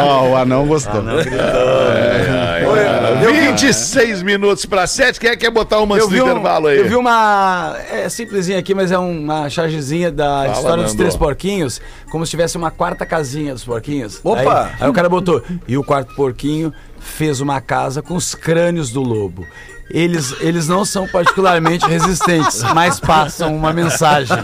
Ó, 0.02 0.28
o 0.28 0.36
anão 0.36 0.66
gostou. 0.66 1.02
Deu 3.20 3.32
26 3.34 4.22
minutos 4.22 4.64
pra 4.66 4.86
7. 4.86 5.18
Quem 5.20 5.30
é 5.30 5.32
que 5.36 5.38
quer 5.44 5.50
botar 5.50 5.80
uma 5.80 5.96
antes 5.96 6.06
do 6.08 6.12
vi, 6.14 6.22
um- 6.22 6.26
intervalo 6.30 6.66
aí? 6.68 6.78
eu 6.78 6.88
vi 6.88 6.94
uma. 6.96 7.76
É 7.90 8.08
simplesinha 8.08 8.58
aqui, 8.58 8.74
mas 8.74 8.90
é 8.92 8.98
uma 8.98 9.48
chargezinha 9.50 10.10
da 10.10 10.48
história 10.52 10.82
dos 10.84 10.94
três 10.94 11.16
porquinhos, 11.16 11.80
como 12.10 12.24
se 12.24 12.30
tivesse 12.30 12.56
uma 12.56 12.70
quarta 12.70 13.04
casinha 13.06 13.52
dos 13.54 13.64
porquinhos. 13.64 14.20
Opa! 14.24 14.64
Aí, 14.64 14.70
aí 14.84 14.88
o 14.88 14.92
cara 14.92 15.08
botou. 15.08 15.42
E 15.66 15.76
o 15.76 15.84
quarto 15.84 16.14
porquinho 16.14 16.72
fez 17.00 17.40
uma 17.40 17.60
casa 17.60 18.02
com 18.02 18.14
os 18.14 18.34
crânios 18.34 18.90
do 18.90 19.02
lobo. 19.02 19.46
Eles, 19.90 20.34
eles 20.40 20.68
não 20.68 20.84
são 20.84 21.08
particularmente 21.08 21.84
resistentes, 21.88 22.62
mas 22.74 23.00
passam 23.00 23.56
uma 23.56 23.72
mensagem. 23.72 24.36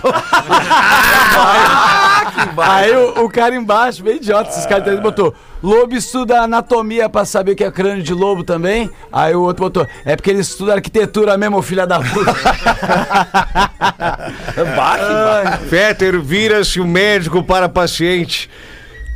Aí 2.57 2.96
o, 2.96 3.24
o 3.24 3.30
cara 3.30 3.54
embaixo, 3.54 4.02
bem 4.02 4.16
idiota, 4.16 4.50
esses 4.50 4.66
caras 4.66 4.87
ele 4.87 5.00
botou: 5.00 5.35
Lobo 5.62 5.94
estuda 5.94 6.40
anatomia 6.40 7.09
pra 7.09 7.24
saber 7.24 7.52
o 7.52 7.57
que 7.57 7.64
é 7.64 7.70
crânio 7.70 8.02
de 8.02 8.12
lobo 8.12 8.42
também. 8.42 8.90
Aí 9.12 9.35
o 9.35 9.42
outro 9.42 9.64
botou: 9.64 9.87
É 10.04 10.16
porque 10.16 10.30
ele 10.30 10.40
estuda 10.40 10.74
arquitetura 10.74 11.37
mesmo, 11.37 11.61
filha 11.62 11.87
da 11.87 12.00
puta. 12.00 12.35
Fetter, 15.68 16.20
vira-se 16.20 16.80
o 16.80 16.87
médico 16.87 17.42
para 17.42 17.68
paciente. 17.68 18.50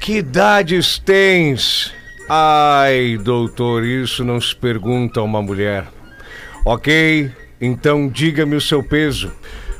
Que 0.00 0.18
idades 0.18 0.98
tens? 0.98 1.92
Ai, 2.28 3.18
doutor, 3.18 3.84
isso 3.84 4.24
não 4.24 4.40
se 4.40 4.54
pergunta 4.54 5.20
a 5.20 5.22
uma 5.22 5.42
mulher. 5.42 5.86
Ok, 6.70 7.30
então 7.58 8.06
diga-me 8.06 8.54
o 8.54 8.60
seu 8.60 8.82
peso. 8.82 9.32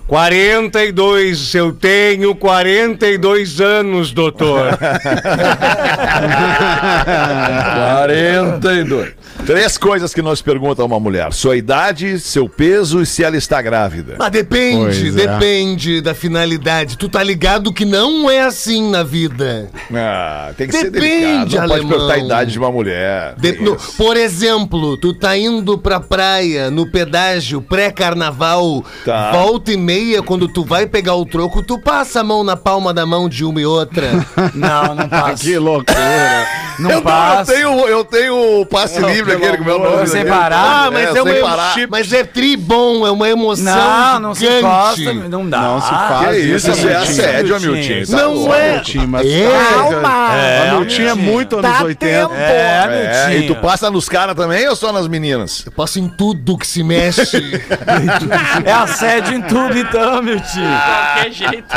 42, 0.09 1.55
eu 1.55 1.71
tenho 1.71 2.35
42 2.35 3.61
anos, 3.61 4.11
doutor. 4.11 4.77
42. 7.75 9.18
Três 9.47 9.79
coisas 9.79 10.12
que 10.12 10.21
nós 10.21 10.42
perguntam 10.42 10.85
a 10.85 10.87
uma 10.87 10.99
mulher: 10.99 11.33
sua 11.33 11.57
idade, 11.57 12.18
seu 12.18 12.49
peso 12.49 13.03
e 13.03 13.07
se 13.07 13.23
ela 13.23 13.37
está 13.37 13.62
grávida. 13.62 14.16
Mas 14.18 14.31
depende, 14.31 15.01
Pois 15.01 15.16
é. 15.16 15.27
depende 15.27 16.01
da 16.01 16.14
finalidade. 16.14 16.97
Tu 16.99 17.09
tá 17.09 17.23
ligado 17.23 17.73
que 17.73 17.85
não 17.85 18.29
é 18.31 18.40
assim 18.40 18.90
na 18.90 19.03
vida. 19.03 19.68
Ah, 19.94 20.51
tem 20.57 20.66
que 20.66 20.77
ser 20.77 20.90
Depende, 20.90 21.11
delicado. 21.21 21.51
Não 21.51 21.59
pode 21.68 21.73
alemão. 21.73 21.88
perguntar 21.90 22.14
a 22.14 22.18
idade 22.18 22.53
de 22.53 22.59
uma 22.59 22.73
mulher. 22.73 23.35
De- 23.37 23.53
no- 23.61 23.77
por 23.97 24.16
exemplo, 24.16 24.97
tu 24.97 25.14
tá 25.14 25.37
indo 25.37 25.79
pra 25.79 26.01
praia 26.01 26.71
no 26.71 26.90
pedágio 26.90 27.61
pré-carnaval, 27.62 28.85
Tá. 29.05 29.31
volta 29.33 29.71
e 29.73 29.77
meia, 29.77 29.97
quando 30.24 30.48
tu 30.48 30.64
vai 30.64 30.87
pegar 30.87 31.14
o 31.14 31.24
troco, 31.26 31.62
tu 31.62 31.78
passa 31.78 32.20
a 32.20 32.24
mão 32.24 32.42
na 32.44 32.56
palma 32.56 32.92
da 32.94 33.04
mão 33.06 33.28
de 33.28 33.44
uma 33.44 33.61
e 33.61 33.66
outra. 33.66 34.08
Não, 34.54 34.94
não 34.94 35.08
passa. 35.08 35.44
Que 35.44 35.58
loucura. 35.58 36.46
Não 36.78 36.90
eu, 36.90 36.94
não, 36.94 36.98
eu, 36.98 37.02
passa. 37.02 37.52
tenho, 37.52 37.68
eu 37.88 38.04
tenho 38.04 38.61
o 38.61 38.66
passe 38.66 39.00
livre 39.00 39.32
aquele 39.32 39.56
com 39.56 39.62
o 39.64 39.66
meu 39.66 39.78
nome. 39.80 40.06
Sem 40.06 40.24
parar. 40.24 40.84
Ah, 40.87 40.90
mas 40.92 41.08
é, 41.08 41.12
sem 41.12 41.22
uma 41.22 41.30
emo- 41.32 41.40
parar. 41.48 41.74
mas 41.90 42.12
é 42.12 42.22
tri 42.24 42.56
bom, 42.56 43.04
é 43.06 43.11
uma 43.11 43.28
emoção 43.28 43.64
Não, 43.64 44.20
não 44.20 44.34
se 44.34 44.40
gigante. 44.46 44.61
encosta, 45.02 45.28
não 45.28 45.48
dá. 45.48 45.61
Não 45.61 45.80
se 45.80 45.88
Que 45.88 45.94
faz 45.94 46.44
isso, 46.44 46.70
isso 46.70 46.88
é 46.88 46.94
assédio, 46.94 47.56
Hamilton. 47.56 48.11
Tá 48.12 48.16
Não 48.22 48.34
louco. 48.34 48.54
é. 48.54 48.70
Hamilton, 48.78 49.06
mas 49.08 49.26
É. 49.26 49.48
Calma. 49.74 50.34
É, 50.37 50.70
Hamilton 50.70 51.02
é 51.02 51.14
muito 51.14 51.58
anos 51.58 51.70
Tá 51.78 51.84
80. 51.84 52.06
tempo. 52.28 52.34
É, 52.34 53.26
É, 53.32 53.37
e 53.38 53.46
tu 53.48 53.56
passa 53.56 53.90
nos 53.90 54.08
caras 54.08 54.37
também 54.37 54.68
ou 54.68 54.76
só 54.76 54.92
nas 54.92 55.08
meninas? 55.08 55.64
Eu 55.66 55.72
passo 55.72 55.98
em 55.98 56.08
tudo 56.08 56.56
que 56.56 56.66
se 56.66 56.82
mexe. 56.84 57.42
É 58.64 58.72
assédio 58.72 59.34
em 59.34 59.42
tudo, 59.42 59.76
então, 59.88 60.22
meu 60.22 60.40
tio. 60.40 60.62
Qualquer 60.62 61.33
jeito. 61.33 61.74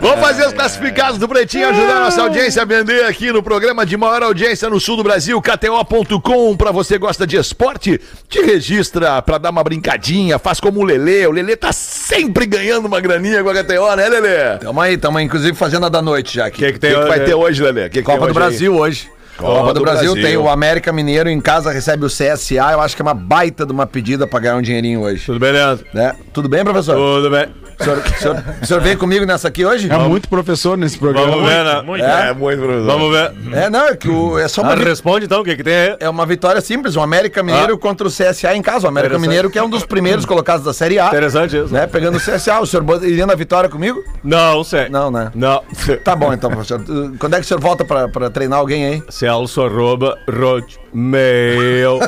Vamos 0.00 0.20
fazer 0.20 0.46
os 0.46 0.52
classificados 0.52 1.18
do 1.18 1.28
Pretinho, 1.28 1.68
ajudar 1.68 1.96
a 1.96 2.00
nossa 2.00 2.20
audiência 2.20 2.60
a 2.60 2.64
vender 2.64 3.04
aqui 3.06 3.32
no 3.32 3.42
programa 3.42 3.86
de 3.86 3.96
maior 3.96 4.22
audiência 4.24 4.68
no 4.68 4.78
sul 4.80 4.96
do 4.96 5.02
Brasil, 5.04 5.40
KTO.com. 5.40 6.56
Pra 6.56 6.72
você 6.72 6.94
que 6.94 7.00
gosta 7.00 7.26
de 7.26 7.36
esporte, 7.36 8.00
te 8.28 8.42
registra 8.42 9.22
pra 9.22 9.38
dar 9.38 9.50
uma 9.50 9.62
brincadinha, 9.62 10.38
faz 10.38 10.58
como 10.60 10.80
o 10.80 10.84
Lelê. 10.84 11.26
O 11.26 11.30
Lelê 11.30 11.56
tá 11.56 11.72
sempre 11.72 12.44
ganhando 12.44 12.86
uma 12.86 13.00
graninha 13.00 13.42
com 13.42 13.48
a 13.50 13.54
KTO, 13.54 13.96
né, 13.96 14.08
Lelê? 14.08 14.58
Tamo 14.58 14.80
aí, 14.80 14.98
tamo 14.98 15.16
aí, 15.18 15.24
inclusive 15.24 15.56
fazendo 15.56 15.86
a 15.86 15.88
da 15.88 16.02
noite 16.02 16.34
já 16.36 16.44
O 16.44 16.46
aqui. 16.48 16.58
que, 16.58 16.72
que, 16.74 16.78
tem, 16.80 16.92
vai 17.06 17.20
ter 17.24 17.34
hoje, 17.34 17.62
Lelê? 17.62 17.88
Que 17.88 18.00
que 18.00 18.02
Copa 18.02 18.18
tem 18.26 18.26
do 18.26 18.30
hoje 18.32 18.38
aí? 18.38 18.48
Brasil 18.50 18.76
hoje. 18.76 19.13
Copa 19.36 19.74
do, 19.74 19.80
Brasil, 19.80 20.14
tem 20.14 20.36
o 20.36 20.48
América 20.48 20.92
Mineiro 20.92 21.28
em 21.28 21.40
casa, 21.40 21.72
recebe 21.72 22.04
o 22.04 22.08
CSA. 22.08 22.72
Eu 22.72 22.80
acho 22.80 22.94
que 22.94 23.02
é 23.02 23.04
uma 23.04 23.14
baita 23.14 23.66
de 23.66 23.72
uma 23.72 23.86
pedida 23.86 24.26
pra 24.26 24.38
ganhar 24.38 24.56
um 24.56 24.62
dinheirinho 24.62 25.00
hoje. 25.00 25.26
Tudo 25.26 25.40
beleza? 25.40 25.84
Né? 25.92 26.14
Tudo 26.32 26.48
bem, 26.48 26.62
professor? 26.62 26.94
Tudo 26.94 27.30
bem. 27.30 27.63
O 27.78 27.84
senhor, 27.84 27.98
o 27.98 28.18
senhor- 28.20 28.44
o 28.62 28.66
senhor 28.66 28.80
vem 28.82 28.96
comigo 28.96 29.24
nessa 29.26 29.48
aqui 29.48 29.64
hoje? 29.64 29.90
É 29.90 29.96
muito 29.98 30.28
professor 30.28 30.76
nesse 30.78 30.98
programa. 30.98 31.30
Vamos 31.32 31.48
ver, 31.48 31.64
né? 31.64 31.82
Muito. 31.82 32.04
É? 32.04 32.32
muito, 32.32 32.62
professor. 32.62 32.86
Vamos 32.86 33.12
ver. 33.12 33.32
É, 33.52 33.68
não, 33.70 33.86
é 33.88 33.96
que 33.96 34.08
o, 34.08 34.38
é 34.38 34.46
só 34.48 34.62
uma, 34.62 34.72
Ah, 34.72 34.76
vi- 34.76 34.84
responde 34.84 35.26
então, 35.26 35.40
o 35.40 35.44
que, 35.44 35.56
que 35.56 35.62
tem 35.64 35.74
aí? 35.74 35.96
é 36.00 36.08
uma 36.08 36.24
vitória 36.26 36.60
simples. 36.60 36.96
O 36.96 37.00
América 37.00 37.42
Mineiro 37.42 37.76
contra 37.78 38.06
o 38.06 38.10
CSA 38.10 38.54
em 38.54 38.62
casa. 38.62 38.86
O 38.86 38.88
América. 38.88 39.18
Mineiro, 39.18 39.50
que 39.50 39.58
é 39.58 39.62
um 39.62 39.68
dos 39.68 39.84
primeiros 39.84 40.24
colocados 40.24 40.64
da 40.64 40.72
Série 40.72 40.98
A. 40.98 41.08
Interessante 41.08 41.56
isso. 41.56 41.72
Né? 41.72 41.86
Pegando 41.86 42.16
o 42.16 42.20
CSA. 42.20 42.60
O 42.60 42.66
senhor 42.66 42.84
iria 43.04 43.26
na 43.26 43.34
vitória 43.34 43.68
comigo? 43.68 44.02
Não, 44.22 44.62
sei. 44.64 44.88
Não, 44.88 45.10
né? 45.10 45.30
Não. 45.34 45.62
Tá 46.02 46.16
bom 46.16 46.32
então, 46.32 46.50
professor. 46.50 46.80
Quando 47.18 47.34
é 47.34 47.38
que 47.38 47.44
o 47.44 47.48
senhor 47.48 47.60
volta 47.60 47.84
pra, 47.84 48.08
pra 48.08 48.30
treinar 48.30 48.58
alguém 48.58 48.86
aí? 48.86 49.02
Celso 49.10 49.62
arroba 49.62 50.16
hotmail.com 50.28 52.04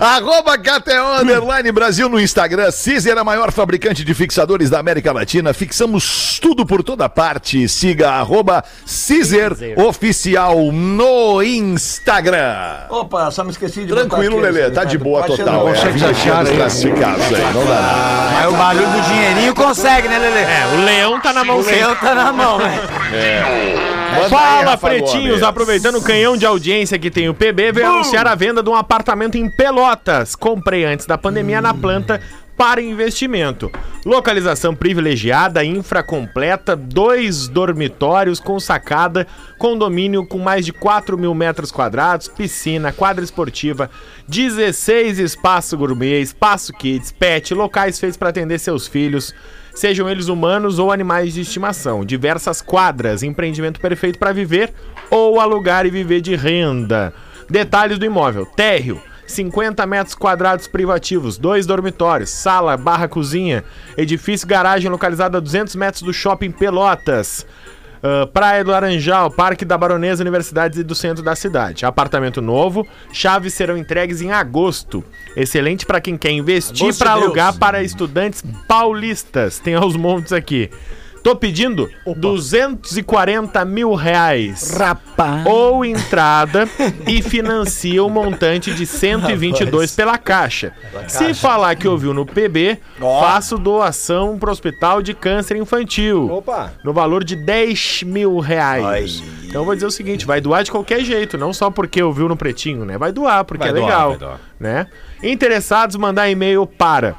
Arroba 0.00 0.58
KTO 0.58 1.20
Underline 1.22 1.70
Brasil 1.72 2.08
no 2.08 2.20
Instagram. 2.20 2.27
Cizer, 2.72 3.16
a 3.18 3.24
maior 3.24 3.50
fabricante 3.52 4.04
de 4.04 4.14
fixadores 4.14 4.70
da 4.70 4.78
América 4.78 5.12
Latina. 5.12 5.52
Fixamos 5.54 6.38
tudo 6.40 6.64
por 6.66 6.82
toda 6.82 7.08
parte. 7.08 7.68
Siga 7.68 8.10
arroba 8.10 8.62
Cizer 8.84 9.52
Oficial 9.76 10.70
no 10.72 11.42
Instagram. 11.42 12.86
Opa, 12.90 13.30
só 13.30 13.44
me 13.44 13.50
esqueci 13.50 13.84
de 13.84 13.92
Tranquilo, 13.92 14.38
Lelê. 14.38 14.70
Tá 14.70 14.84
de 14.84 14.98
boa 14.98 15.22
total. 15.22 15.68
É, 15.68 15.80
a 15.80 15.84
vinhetinha 15.86 16.44
dos 16.44 16.52
classificados 16.52 17.24
aí. 17.26 17.54
Não 17.54 17.64
dá 17.64 17.80
nada. 17.80 18.38
Aí 18.38 18.46
o 18.46 18.52
barulho 18.52 18.88
do 18.88 19.00
dinheirinho 19.02 19.54
consegue, 19.54 20.08
né, 20.08 20.18
Lelê? 20.18 20.40
É, 20.40 20.66
o 20.74 20.84
leão 20.84 21.20
tá 21.20 21.32
na 21.32 21.44
mão 21.44 21.58
O 21.58 21.62
leão 21.62 21.94
tá 21.96 22.14
na 22.14 22.32
mão, 22.32 22.58
né? 22.58 24.07
Manda 24.10 24.24
aí, 24.24 24.30
Fala, 24.30 24.70
Rafa 24.70 24.88
pretinhos! 24.88 25.28
Gomes. 25.28 25.42
Aproveitando 25.42 25.96
o 25.96 26.02
canhão 26.02 26.36
de 26.36 26.46
audiência 26.46 26.98
que 26.98 27.10
tem 27.10 27.28
o 27.28 27.34
PB, 27.34 27.72
veio 27.72 27.88
anunciar 27.88 28.26
a 28.26 28.34
venda 28.34 28.62
de 28.62 28.70
um 28.70 28.74
apartamento 28.74 29.36
em 29.36 29.50
Pelotas. 29.50 30.34
Comprei 30.34 30.84
antes 30.84 31.06
da 31.06 31.18
pandemia 31.18 31.60
na 31.60 31.74
planta 31.74 32.20
para 32.58 32.82
investimento. 32.82 33.70
Localização 34.04 34.74
privilegiada, 34.74 35.64
infra 35.64 36.02
completa, 36.02 36.74
dois 36.74 37.46
dormitórios 37.46 38.40
com 38.40 38.58
sacada, 38.58 39.26
condomínio 39.58 40.26
com 40.26 40.38
mais 40.38 40.66
de 40.66 40.72
4 40.72 41.16
mil 41.16 41.32
metros 41.34 41.70
quadrados, 41.70 42.26
piscina, 42.26 42.92
quadra 42.92 43.22
esportiva, 43.22 43.88
16 44.26 45.20
espaço 45.20 45.76
gourmet, 45.78 46.20
espaço 46.20 46.72
kids, 46.72 47.12
pet, 47.12 47.54
locais 47.54 48.00
feitos 48.00 48.16
para 48.16 48.30
atender 48.30 48.58
seus 48.58 48.88
filhos, 48.88 49.32
sejam 49.78 50.10
eles 50.10 50.28
humanos 50.28 50.78
ou 50.78 50.90
animais 50.90 51.32
de 51.32 51.40
estimação. 51.40 52.04
Diversas 52.04 52.60
quadras, 52.60 53.22
empreendimento 53.22 53.80
perfeito 53.80 54.18
para 54.18 54.32
viver 54.32 54.72
ou 55.10 55.40
alugar 55.40 55.86
e 55.86 55.90
viver 55.90 56.20
de 56.20 56.34
renda. 56.34 57.14
Detalhes 57.48 57.98
do 57.98 58.04
imóvel: 58.04 58.44
térreo. 58.44 59.00
50 59.26 59.86
metros 59.86 60.14
quadrados 60.14 60.66
privativos, 60.66 61.36
dois 61.36 61.66
dormitórios, 61.66 62.30
sala, 62.30 62.78
barra 62.78 63.06
cozinha, 63.06 63.62
edifício 63.94 64.48
garagem 64.48 64.90
localizado 64.90 65.36
a 65.36 65.40
200 65.40 65.76
metros 65.76 66.02
do 66.02 66.14
shopping 66.14 66.50
Pelotas. 66.50 67.46
Ah, 68.02 68.28
Praia 68.32 68.64
do 68.64 68.70
Laranjal, 68.70 69.30
Parque 69.30 69.64
da 69.64 69.76
Baronesa, 69.76 70.22
Universidades 70.22 70.78
e 70.78 70.84
do 70.84 70.94
centro 70.94 71.22
da 71.22 71.34
cidade. 71.34 71.84
Apartamento 71.84 72.40
novo, 72.40 72.86
chaves 73.12 73.54
serão 73.54 73.76
entregues 73.76 74.20
em 74.20 74.32
agosto. 74.32 75.04
Excelente 75.36 75.86
para 75.86 76.00
quem 76.00 76.16
quer 76.16 76.30
investir 76.30 76.96
para 76.96 77.12
alugar 77.12 77.56
para 77.58 77.82
estudantes 77.82 78.42
paulistas. 78.66 79.58
Tem 79.58 79.74
aos 79.74 79.96
montes 79.96 80.32
aqui. 80.32 80.70
Tô 81.28 81.36
pedindo 81.36 81.90
240 82.06 83.62
mil 83.66 83.92
reais. 83.92 84.70
Rapaz. 84.70 85.44
Ou 85.44 85.84
entrada 85.84 86.66
e 87.06 87.20
financia 87.20 88.02
o 88.02 88.08
montante 88.08 88.72
de 88.72 88.86
122 88.86 89.94
pela 89.94 90.16
caixa. 90.16 90.72
Se 91.06 91.34
falar 91.34 91.76
que 91.76 91.86
ouviu 91.86 92.14
no 92.14 92.24
PB, 92.24 92.78
faço 92.98 93.58
doação 93.58 94.38
pro 94.38 94.50
Hospital 94.50 95.02
de 95.02 95.12
Câncer 95.12 95.58
Infantil. 95.58 96.32
Opa. 96.32 96.72
No 96.82 96.94
valor 96.94 97.22
de 97.22 97.36
10 97.36 98.04
mil 98.04 98.38
reais. 98.38 99.22
Então 99.44 99.60
eu 99.60 99.64
vou 99.66 99.74
dizer 99.74 99.86
o 99.86 99.90
seguinte: 99.90 100.24
vai 100.24 100.40
doar 100.40 100.64
de 100.64 100.70
qualquer 100.70 101.04
jeito, 101.04 101.36
não 101.36 101.52
só 101.52 101.70
porque 101.70 102.02
ouviu 102.02 102.26
no 102.26 102.38
pretinho, 102.38 102.86
né? 102.86 102.96
Vai 102.96 103.12
doar, 103.12 103.44
porque 103.44 103.64
Vai 103.64 103.68
é 103.68 103.74
doar, 103.74 103.86
legal. 103.86 104.08
vai 104.08 104.18
doar. 104.18 104.40
Né? 104.58 104.86
Interessados, 105.22 105.94
mandar 105.96 106.30
e-mail 106.30 106.66
para 106.66 107.14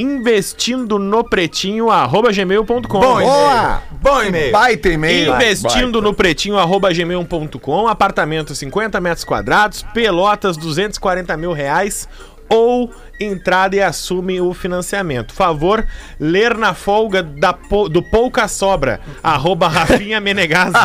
investindo 0.00 0.98
no 0.98 1.22
pretinho 1.22 1.90
arroba 1.90 2.32
gmail.com. 2.32 3.00
Boa! 3.00 3.82
Bom 4.00 4.22
e-mail. 4.22 4.52
Baita 4.52 4.88
e-mail. 4.88 5.34
Investindo 5.34 6.00
no 6.00 6.14
pretinho 6.14 6.58
arroba 6.58 6.90
gmail.com, 6.92 7.86
apartamento 7.86 8.54
50 8.54 9.00
metros 9.00 9.24
quadrados, 9.24 9.82
pelotas 9.94 10.56
240 10.56 11.36
mil 11.36 11.52
reais 11.52 12.08
ou 12.50 12.90
entrada 13.20 13.76
e 13.76 13.82
assume 13.82 14.40
o 14.40 14.52
financiamento. 14.54 15.32
Favor, 15.34 15.86
ler 16.18 16.56
na 16.56 16.74
folga 16.74 17.22
da 17.22 17.52
do 17.90 18.02
Pouca 18.02 18.48
Sobra, 18.48 19.00
arroba 19.22 19.68
Rafinha 19.68 20.18
Menegaso, 20.20 20.76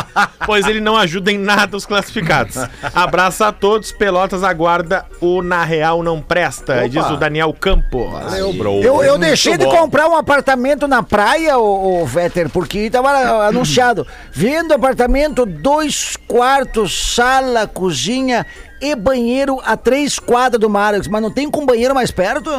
pois 0.44 0.66
ele 0.66 0.80
não 0.80 0.96
ajuda 0.96 1.32
em 1.32 1.38
nada 1.38 1.76
os 1.76 1.86
classificados. 1.86 2.56
Abraço 2.94 3.42
a 3.42 3.52
todos, 3.52 3.90
Pelotas 3.90 4.44
aguarda 4.44 5.06
o 5.20 5.42
Na 5.42 5.64
Real 5.64 6.02
Não 6.02 6.20
Presta, 6.20 6.88
diz 6.88 7.04
o 7.06 7.16
Daniel 7.16 7.52
Campos. 7.54 8.12
Valeu, 8.12 8.52
bro. 8.52 8.82
Eu, 8.82 9.02
eu 9.02 9.18
deixei 9.18 9.56
de 9.56 9.64
bom. 9.64 9.74
comprar 9.74 10.06
um 10.08 10.16
apartamento 10.16 10.86
na 10.86 11.02
praia, 11.02 11.58
ô, 11.58 12.02
ô 12.02 12.06
Vetter, 12.06 12.50
porque 12.50 12.90
tava 12.90 13.08
anunciado. 13.48 14.06
Vendo 14.30 14.74
apartamento, 14.74 15.46
dois 15.46 16.16
quartos, 16.28 17.14
sala, 17.14 17.66
cozinha 17.66 18.44
e 18.80 18.94
banheiro 18.94 19.60
a 19.64 19.76
três 19.76 20.18
quadras 20.18 20.60
do 20.60 20.68
mar. 20.68 20.94
Eu 20.94 21.00
disse, 21.00 21.10
Mas 21.10 21.22
não 21.22 21.30
tem 21.30 21.50
com 21.50 21.64
banheiro 21.64 21.94
mais 21.94 22.10
perto? 22.10 22.50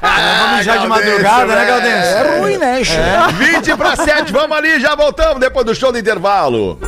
Vamos 0.00 0.64
já 0.64 0.76
de 0.76 0.86
madrugada, 0.86 1.46
né, 1.46 1.64
Galdêncio? 1.66 2.16
É 2.16 2.38
ruim, 2.40 2.56
né, 2.56 2.84
che? 2.84 2.96
20 3.38 3.76
para 3.76 3.96
7, 3.96 4.32
vamos 4.32 4.56
ali, 4.56 4.80
já 4.80 4.94
voltamos 4.94 5.40
depois 5.40 5.64
do 5.66 5.74
show 5.74 5.90
do 5.92 5.98
intervalo. 5.98 6.78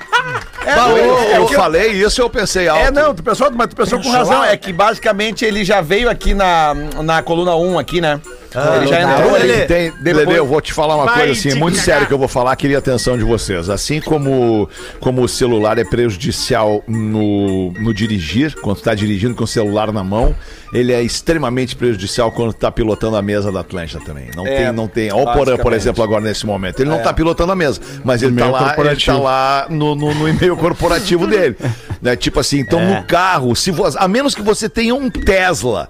eu, 0.65 1.17
eu 1.41 1.47
falei 1.49 1.91
isso 1.91 2.21
eu 2.21 2.29
pensei 2.29 2.67
alto. 2.67 2.81
É, 2.81 2.91
não, 2.91 3.13
tu 3.13 3.23
pensou, 3.23 3.51
mas 3.51 3.67
tu 3.67 3.75
pensou 3.75 4.01
com 4.01 4.09
razão. 4.09 4.43
É 4.43 4.55
que 4.57 4.73
basicamente 4.73 5.45
ele 5.45 5.63
já 5.63 5.81
veio 5.81 6.09
aqui 6.09 6.33
na, 6.33 6.73
na 7.03 7.21
coluna 7.21 7.55
1 7.55 7.79
aqui, 7.79 8.01
né? 8.01 8.19
Ele 8.77 8.87
já 8.87 9.01
entrou 9.01 9.37
Ele 9.37 9.65
tem, 9.65 9.91
Depois- 9.99 10.27
Lelê, 10.27 10.39
eu 10.39 10.45
vou 10.45 10.61
te 10.61 10.73
falar 10.73 10.95
uma 10.95 11.05
Vai 11.05 11.25
coisa 11.25 11.31
assim, 11.33 11.59
muito 11.59 11.75
cagar. 11.75 11.85
sério 11.85 12.07
que 12.07 12.13
eu 12.13 12.17
vou 12.17 12.27
falar, 12.27 12.55
queria 12.55 12.77
a 12.77 12.79
atenção 12.79 13.17
de 13.17 13.23
vocês. 13.23 13.69
Assim 13.69 13.99
como, 14.01 14.69
como 14.99 15.21
o 15.23 15.27
celular 15.27 15.77
é 15.77 15.83
prejudicial 15.83 16.83
no, 16.87 17.71
no 17.73 17.93
dirigir, 17.93 18.55
quando 18.61 18.77
tu 18.77 18.83
tá 18.83 18.93
dirigindo 18.95 19.35
com 19.35 19.43
o 19.43 19.47
celular 19.47 19.91
na 19.91 20.03
mão, 20.03 20.35
ele 20.73 20.91
é 20.93 21.01
extremamente 21.01 21.75
prejudicial 21.75 22.31
quando 22.31 22.53
tu 22.53 22.59
tá 22.59 22.71
pilotando 22.71 23.15
a 23.15 23.21
mesa 23.21 23.51
da 23.51 23.61
Atlântica 23.61 24.03
também. 24.03 24.29
Não 24.35 24.45
É, 24.45 24.63
tem, 24.65 24.71
não 24.73 24.87
tem. 24.87 25.11
Olha 25.11 25.29
o 25.29 25.33
Porã, 25.33 25.57
por 25.57 25.73
exemplo, 25.73 26.03
agora 26.03 26.21
nesse 26.23 26.45
momento. 26.45 26.79
Ele 26.81 26.89
não 26.89 27.01
tá 27.01 27.13
pilotando 27.13 27.51
a 27.51 27.55
mesa, 27.55 27.79
mas 28.03 28.21
ele 28.23 28.35
tá 28.35 28.45
e-mail 28.47 28.51
lá, 28.51 28.75
ele 28.77 28.95
tá 29.01 29.17
lá 29.17 29.67
no, 29.69 29.95
no, 29.95 30.13
no 30.13 30.27
e-mail 30.27 30.55
corporativo 30.57 31.27
dele. 31.27 31.55
Né? 32.01 32.15
Tipo 32.15 32.39
assim, 32.41 32.59
então 32.59 32.79
no 32.85 33.03
carro, 33.05 33.55
se 33.55 33.71
você, 33.71 33.97
a 33.99 34.07
menos 34.07 34.35
que 34.35 34.41
você 34.41 34.69
tenha 34.69 34.93
um 34.93 35.09
Tesla 35.09 35.89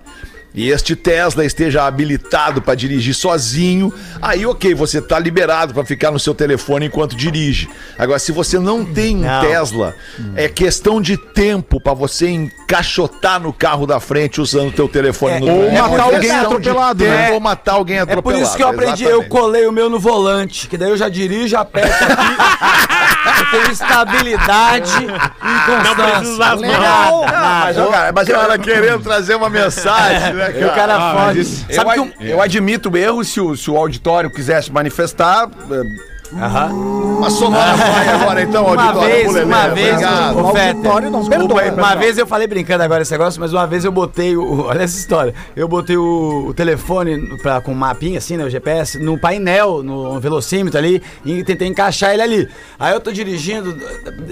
e 0.55 0.69
este 0.69 0.95
Tesla 0.95 1.43
esteja 1.45 1.85
habilitado 1.85 2.61
para 2.61 2.75
dirigir 2.75 3.13
sozinho, 3.13 3.93
aí 4.21 4.45
ok, 4.45 4.73
você 4.73 5.01
tá 5.01 5.19
liberado 5.19 5.73
para 5.73 5.83
ficar 5.85 6.11
no 6.11 6.19
seu 6.19 6.33
telefone 6.33 6.85
enquanto 6.87 7.15
dirige. 7.15 7.69
Agora, 7.97 8.17
se 8.19 8.31
você 8.31 8.57
não 8.57 8.85
tem 8.85 9.17
um 9.17 9.41
Tesla, 9.41 9.95
é 10.35 10.47
questão 10.47 11.01
de 11.01 11.17
tempo 11.17 11.79
para 11.81 11.93
você 11.93 12.29
encaixotar 12.29 13.39
no 13.39 13.51
carro 13.51 13.85
da 13.85 13.99
frente 13.99 14.39
usando 14.41 14.69
o 14.69 14.71
teu 14.71 14.87
telefone 14.87 15.39
no 15.39 15.51
ou 15.53 15.65
é 15.67 15.71
matar 15.81 16.03
alguém 16.03 16.21
de 16.21 16.29
atropelado, 16.31 16.99
tempo, 17.03 17.11
né? 17.15 17.31
Ou 17.31 17.39
matar 17.39 17.73
alguém 17.73 17.97
É 17.97 17.99
atropelado. 18.01 18.23
por 18.23 18.35
isso 18.41 18.55
que 18.55 18.63
eu 18.63 18.67
aprendi, 18.69 19.03
eu 19.03 19.09
exatamente. 19.21 19.29
colei 19.29 19.65
o 19.67 19.71
meu 19.71 19.89
no 19.89 19.99
volante, 19.99 20.67
que 20.67 20.77
daí 20.77 20.89
eu 20.89 20.97
já 20.97 21.09
dirijo, 21.09 21.57
aperto 21.57 22.03
aqui. 22.03 22.95
eu 23.39 23.51
tenho 23.51 23.71
estabilidade 23.71 24.91
e 25.03 25.07
Não 25.07 25.95
precisa 25.95 26.15
constância. 26.15 26.45
as 26.53 26.61
mãos. 26.61 26.61
Legal. 26.61 27.25
Mas, 27.25 27.77
ó, 27.77 27.85
cara, 27.87 28.11
mas 28.13 28.27
O 28.27 28.31
eu, 28.31 28.39
cara 28.39 28.57
querendo 28.59 29.03
trazer 29.03 29.35
uma 29.35 29.49
mensagem, 29.49 30.33
né, 30.33 30.53
E 30.59 30.65
o 30.65 30.71
cara 30.73 31.13
foge. 31.13 31.39
eu, 31.69 31.75
Sabe 31.75 31.91
que 31.93 31.99
um... 31.99 32.11
eu 32.21 32.41
admito 32.41 32.89
o 32.89 32.97
erro 32.97 33.23
se 33.23 33.39
o, 33.41 33.55
se 33.55 33.69
o 33.69 33.77
auditório 33.77 34.29
quisesse 34.29 34.71
manifestar. 34.71 35.47
Eh, 36.33 36.71
Uma 36.73 37.29
sonora 37.29 37.75
vai 37.75 38.09
agora 38.09 38.41
então, 38.41 38.65
Uma 38.65 38.83
auditório. 38.83 39.13
vez, 39.13 39.45
uma 39.45 39.67
vez, 39.69 39.93
Obrigado. 39.93 40.35
o 40.35 40.47
auditório 40.47 41.11
não 41.11 41.25
perdoa, 41.25 41.61
aí. 41.61 41.71
Uma 41.71 41.95
vez 41.95 42.17
eu 42.17 42.27
falei 42.27 42.47
brincando 42.47 42.83
agora 42.83 43.01
esse 43.01 43.11
negócio, 43.11 43.39
mas 43.39 43.53
uma 43.53 43.65
vez 43.67 43.85
eu 43.85 43.91
botei 43.91 44.35
o. 44.35 44.65
Olha 44.65 44.83
essa 44.83 44.97
história. 44.97 45.33
Eu 45.55 45.67
botei 45.67 45.97
o, 45.97 46.45
o 46.47 46.53
telefone 46.53 47.37
pra, 47.37 47.61
com 47.61 47.71
um 47.71 47.75
mapinha 47.75 48.17
assim, 48.17 48.37
né? 48.37 48.43
O 48.43 48.49
GPS, 48.49 48.97
no 48.99 49.17
painel, 49.19 49.83
no 49.83 50.19
velocímetro 50.19 50.77
ali, 50.77 51.01
e 51.23 51.43
tentei 51.43 51.67
encaixar 51.67 52.13
ele 52.13 52.21
ali. 52.21 52.49
Aí 52.79 52.93
eu 52.93 52.99
tô 52.99 53.11
dirigindo, 53.11 53.77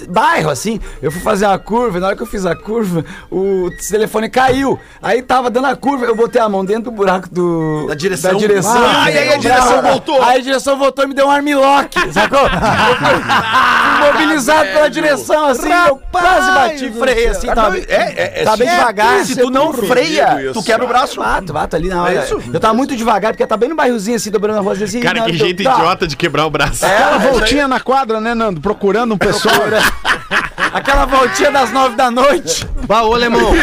bairro 0.09 0.49
assim, 0.49 0.79
eu 1.01 1.11
fui 1.11 1.21
fazer 1.21 1.45
uma 1.45 1.59
curva, 1.59 1.97
e 1.97 2.01
na 2.01 2.07
hora 2.07 2.15
que 2.15 2.23
eu 2.23 2.27
fiz 2.27 2.45
a 2.45 2.55
curva, 2.55 3.03
o 3.31 3.69
telefone 3.89 4.29
caiu. 4.29 4.79
Aí 5.01 5.21
tava 5.21 5.49
dando 5.49 5.67
a 5.67 5.75
curva, 5.75 6.05
eu 6.05 6.15
botei 6.15 6.41
a 6.41 6.49
mão 6.49 6.65
dentro 6.65 6.83
do 6.85 6.91
buraco 6.91 7.29
do. 7.29 7.87
Da 7.87 7.95
direção. 7.95 8.31
Da 8.33 8.37
direção. 8.37 8.83
Ah, 8.83 9.11
e 9.11 9.17
aí 9.17 9.33
a 9.33 9.37
direção 9.37 9.81
voltou. 9.81 10.21
Aí 10.21 10.39
a 10.39 10.41
direção 10.41 10.77
voltou 10.77 11.05
e 11.05 11.07
me 11.07 11.13
deu 11.13 11.27
um 11.27 11.31
armlock, 11.83 12.13
sacou? 12.13 12.39
Imobilizado 14.03 14.69
pela 14.69 14.89
direção, 14.89 15.45
assim, 15.47 15.69
eu 15.71 16.01
quase 16.11 16.51
bati, 16.51 16.91
freio, 16.91 17.31
assim, 17.31 17.47
tava, 17.47 17.77
é, 17.77 17.83
é, 17.87 18.41
é, 18.41 18.43
tava 18.43 18.57
bem 18.57 18.67
é, 18.67 18.75
devagar. 18.75 19.25
Se 19.25 19.35
tu 19.35 19.49
não 19.49 19.73
freia, 19.73 20.51
tu 20.53 20.63
quebra 20.63 20.85
o 20.85 20.87
braço. 20.87 21.19
Bato, 21.19 21.53
bato 21.53 21.75
ali 21.75 21.89
na 21.89 22.03
hora. 22.03 22.27
Eu 22.53 22.59
tava 22.59 22.73
muito 22.73 22.95
devagar, 22.95 23.33
porque 23.33 23.45
tá 23.45 23.57
bem 23.57 23.69
no 23.69 23.75
bairrozinho, 23.75 24.15
assim, 24.15 24.31
dobrando 24.31 24.59
a 24.59 24.61
rua, 24.61 24.73
assim. 24.73 24.99
Cara, 24.99 25.21
que 25.21 25.33
jeito 25.33 25.63
tá. 25.63 25.73
idiota 25.73 26.07
de 26.07 26.15
quebrar 26.15 26.45
o 26.45 26.49
braço. 26.49 26.85
Aquela 26.85 27.17
voltinha 27.17 27.67
na 27.67 27.79
quadra, 27.79 28.19
né, 28.19 28.33
Nando? 28.33 28.61
Procurando 28.61 29.13
um 29.13 29.17
pessoal. 29.17 29.55
Aquela 30.73 31.05
voltinha 31.05 31.51
das 31.51 31.71
nove 31.71 31.95
da 31.95 32.09
noite. 32.09 32.67
Bah, 32.87 33.03
ô, 33.03 33.13
alemão. 33.13 33.53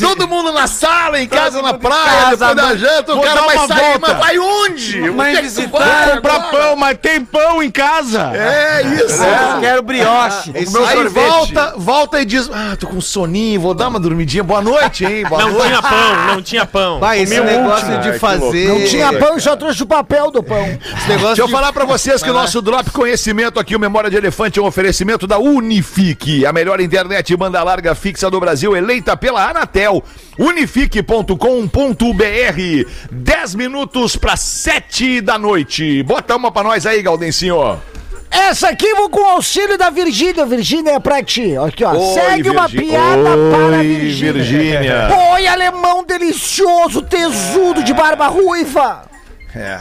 Todo 0.00 0.26
mundo 0.28 0.52
na 0.52 0.66
sala, 0.66 1.20
em 1.20 1.26
casa, 1.28 1.62
na 1.62 1.74
praia, 1.74 2.22
casa, 2.36 2.54
depois 2.54 2.56
da 2.56 2.76
janta, 2.76 3.12
o 3.12 3.16
Vou 3.16 3.24
cara 3.24 3.40
vai 3.42 3.56
uma 3.56 3.68
sair, 3.68 3.80
volta. 3.80 3.98
mas 4.00 4.18
vai 4.18 4.38
onde? 4.38 5.00
Mãe 5.10 5.32
que 5.32 5.38
é 5.38 5.42
visitar, 5.42 5.78
vai 5.78 6.16
Comprar 6.16 6.34
agora? 6.34 6.50
pão, 6.58 6.76
mas 6.76 6.98
tem 7.00 7.24
pão 7.24 7.62
em 7.62 7.70
casa. 7.70 8.32
É 8.34 8.82
isso. 8.82 9.22
Eu 9.22 9.60
quero 9.60 9.82
brioche. 9.82 10.52
Meu 10.70 10.86
aí 10.86 11.08
volta, 11.08 11.74
volta 11.76 12.20
e 12.20 12.24
diz: 12.24 12.50
Ah, 12.52 12.76
tô 12.78 12.86
com 12.88 13.00
soninho, 13.00 13.60
vou 13.60 13.72
dar 13.72 13.88
uma 13.88 14.00
dormidinha. 14.00 14.42
Boa 14.42 14.60
noite, 14.60 15.04
hein? 15.04 15.24
Boa 15.26 15.42
Não 15.42 15.52
noite. 15.52 15.68
tinha 15.68 15.82
pão, 15.82 16.26
não 16.34 16.42
tinha 16.42 16.66
pão. 16.66 17.00
Vai, 17.00 17.20
esse 17.22 17.40
negócio 17.40 17.86
último. 17.94 18.12
de 18.12 18.18
fazer. 18.18 18.68
Não 18.68 18.84
tinha 18.84 19.12
pão, 19.18 19.38
só 19.40 19.56
trouxe 19.56 19.82
o 19.82 19.86
papel 19.86 20.30
do 20.30 20.42
pão. 20.42 20.64
Esse 20.66 21.08
negócio 21.08 21.28
Deixa 21.28 21.42
eu 21.42 21.46
de... 21.46 21.52
falar 21.52 21.72
pra 21.72 21.84
vocês 21.84 22.22
que 22.22 22.28
o 22.30 22.34
nosso 22.34 22.60
Drop 22.60 22.90
Conhecimento 22.90 23.58
aqui, 23.60 23.74
o 23.76 23.80
Memória 23.80 24.10
de 24.10 24.16
Elefante, 24.16 24.58
é 24.58 24.62
um 24.62 24.66
oferecimento 24.66 25.26
da 25.26 25.38
Unifique, 25.38 26.39
a 26.46 26.52
melhor 26.52 26.80
internet 26.80 27.34
banda 27.36 27.62
larga 27.62 27.94
fixa 27.94 28.30
do 28.30 28.40
Brasil, 28.40 28.76
eleita 28.76 29.16
pela 29.16 29.48
Anatel. 29.48 30.02
Unifique.com.br 30.38 32.88
10 33.10 33.54
minutos 33.54 34.16
para 34.16 34.36
7 34.36 35.20
da 35.20 35.38
noite. 35.38 36.02
Bota 36.02 36.36
uma 36.36 36.50
pra 36.52 36.62
nós 36.62 36.86
aí, 36.86 37.02
Galdencinho. 37.02 37.80
Essa 38.30 38.68
aqui 38.68 38.94
vou 38.94 39.10
com 39.10 39.20
o 39.20 39.26
auxílio 39.30 39.76
da 39.76 39.90
Virgínia. 39.90 40.46
Virgínia 40.46 40.92
é 40.92 41.00
pra 41.00 41.22
ti. 41.22 41.56
Aqui, 41.56 41.84
ó. 41.84 41.92
Oi, 41.94 42.14
Segue 42.14 42.48
uma 42.50 42.68
Virgí- 42.68 42.86
piada 42.90 43.30
para 43.50 43.76
a 43.76 43.80
Oi, 43.80 43.86
Virgínia. 43.86 44.32
Virgínia. 44.32 45.08
Oi, 45.34 45.46
alemão 45.48 46.04
delicioso, 46.04 47.02
tesudo 47.02 47.82
de 47.82 47.92
barba 47.92 48.28
ruiva. 48.28 49.02
É. 49.54 49.80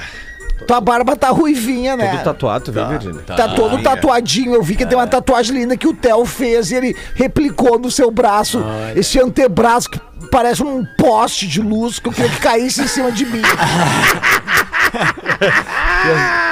Tua 0.68 0.82
barba 0.82 1.16
tá 1.16 1.30
ruivinha, 1.30 1.96
né? 1.96 2.12
Todo 2.12 2.24
tatuado, 2.24 2.66
tu 2.66 2.72
viu, 2.72 2.88
Virgínia? 2.88 3.22
Tá 3.26 3.50
todo 3.50 3.82
tatuadinho. 3.82 4.54
Eu 4.54 4.64
vi 4.64 4.76
que 4.76 4.86
tem 4.86 4.98
uma 4.98 5.08
tatuagem 5.08 5.56
linda 5.56 5.78
que 5.78 5.88
o 5.88 5.94
Theo 5.94 6.26
fez 6.26 6.72
e 6.72 6.76
ele 6.76 6.96
replicou 7.16 7.80
no 7.80 7.90
seu 7.90 8.12
braço. 8.12 8.64
Esse 8.96 9.20
antebraço 9.20 9.90
que 9.90 10.00
parece 10.32 10.62
um 10.64 10.86
poste 10.98 11.48
de 11.48 11.62
luz 11.62 12.00
que 12.00 12.08
eu 12.10 12.14
queria 12.14 12.30
que 12.30 12.40
caísse 12.40 12.82
em 12.82 12.88
cima 12.88 13.12
de 13.12 13.26
mim. 13.26 13.42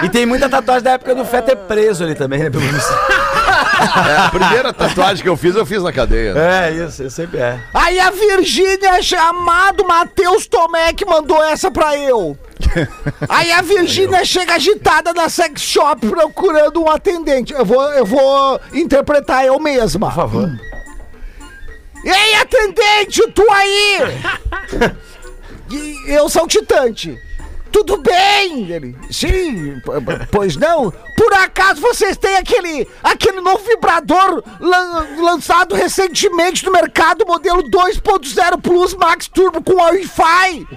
E 0.03 0.09
tem 0.09 0.25
muita 0.25 0.47
tatuagem 0.47 0.83
da 0.83 0.91
época 0.91 1.15
do 1.15 1.25
Fetter 1.25 1.57
preso 1.57 2.03
ali 2.03 2.13
também, 2.15 2.43
né? 2.43 2.49
Pelo 2.49 2.63
menos. 2.63 2.83
É, 3.79 4.17
a 4.17 4.29
primeira 4.29 4.73
tatuagem 4.73 5.23
que 5.23 5.29
eu 5.29 5.37
fiz, 5.37 5.55
eu 5.55 5.65
fiz 5.65 5.83
na 5.83 5.91
cadeia. 5.91 6.33
É, 6.37 6.71
isso, 6.71 7.03
eu 7.03 7.09
sempre 7.09 7.39
é. 7.39 7.59
Aí 7.73 7.99
a 7.99 8.09
Virgínia, 8.09 9.01
chamado 9.01 9.85
Matheus 9.85 10.47
Tomé, 10.47 10.93
que 10.93 11.05
mandou 11.05 11.43
essa 11.43 11.69
pra 11.69 11.97
eu. 11.97 12.37
Aí 13.29 13.51
a 13.51 13.61
Virgínia 13.61 14.25
chega 14.25 14.55
agitada 14.55 15.13
na 15.13 15.29
sex 15.29 15.61
shop 15.61 16.07
procurando 16.07 16.81
um 16.81 16.89
atendente. 16.89 17.53
Eu 17.53 17.65
vou, 17.65 17.83
eu 17.93 18.05
vou 18.05 18.59
interpretar 18.73 19.45
eu 19.45 19.59
mesma. 19.59 20.07
Por 20.07 20.15
favor. 20.15 20.49
Ei, 22.03 22.35
atendente, 22.35 23.27
tu 23.33 23.45
aí! 23.51 23.99
Eu 26.07 26.29
saltitante. 26.29 27.19
Tudo 27.71 27.97
bem? 27.97 28.71
Ele, 28.71 28.95
sim, 29.11 29.81
pois 30.31 30.55
não? 30.55 30.91
Por 31.15 31.33
acaso 31.33 31.81
vocês 31.81 32.17
têm 32.17 32.37
aquele, 32.37 32.87
aquele 33.03 33.41
novo 33.41 33.63
vibrador 33.65 34.43
lan- 34.59 35.05
lançado 35.19 35.75
recentemente 35.75 36.65
no 36.65 36.71
mercado, 36.71 37.25
modelo 37.25 37.63
2.0 37.63 38.61
Plus 38.61 38.93
Max 38.95 39.27
Turbo 39.27 39.61
com 39.63 39.73
Wi-Fi? 39.75 40.67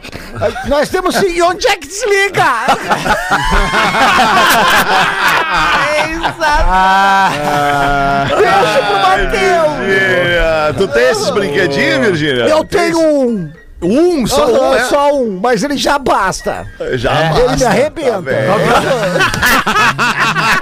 Nós 0.69 0.89
temos 0.89 1.15
sim. 1.17 1.29
E 1.31 1.43
onde 1.43 1.67
é 1.67 1.77
que 1.77 1.87
desliga? 1.87 2.45
Deixa 8.39 8.83
pro 8.87 8.99
Matheus. 8.99 9.81
Tu 10.79 10.89
tem 10.89 11.11
esses 11.11 11.31
brinquedinhos, 11.31 12.07
Virgínia? 12.07 12.45
Eu 12.49 12.65
tenho 12.65 12.99
um. 13.01 13.53
Um, 13.83 14.27
só 14.27 14.47
um, 14.47 14.75
é? 14.75 14.81
só 14.85 15.15
um, 15.15 15.41
mas 15.43 15.63
ele 15.65 15.77
já 15.77 15.99
basta. 15.99 16.67
Já 16.95 17.31
Ele 17.31 17.41
me 17.41 17.47
basta, 17.47 17.67
arrebenta. 17.69 18.23
tá? 18.31 19.71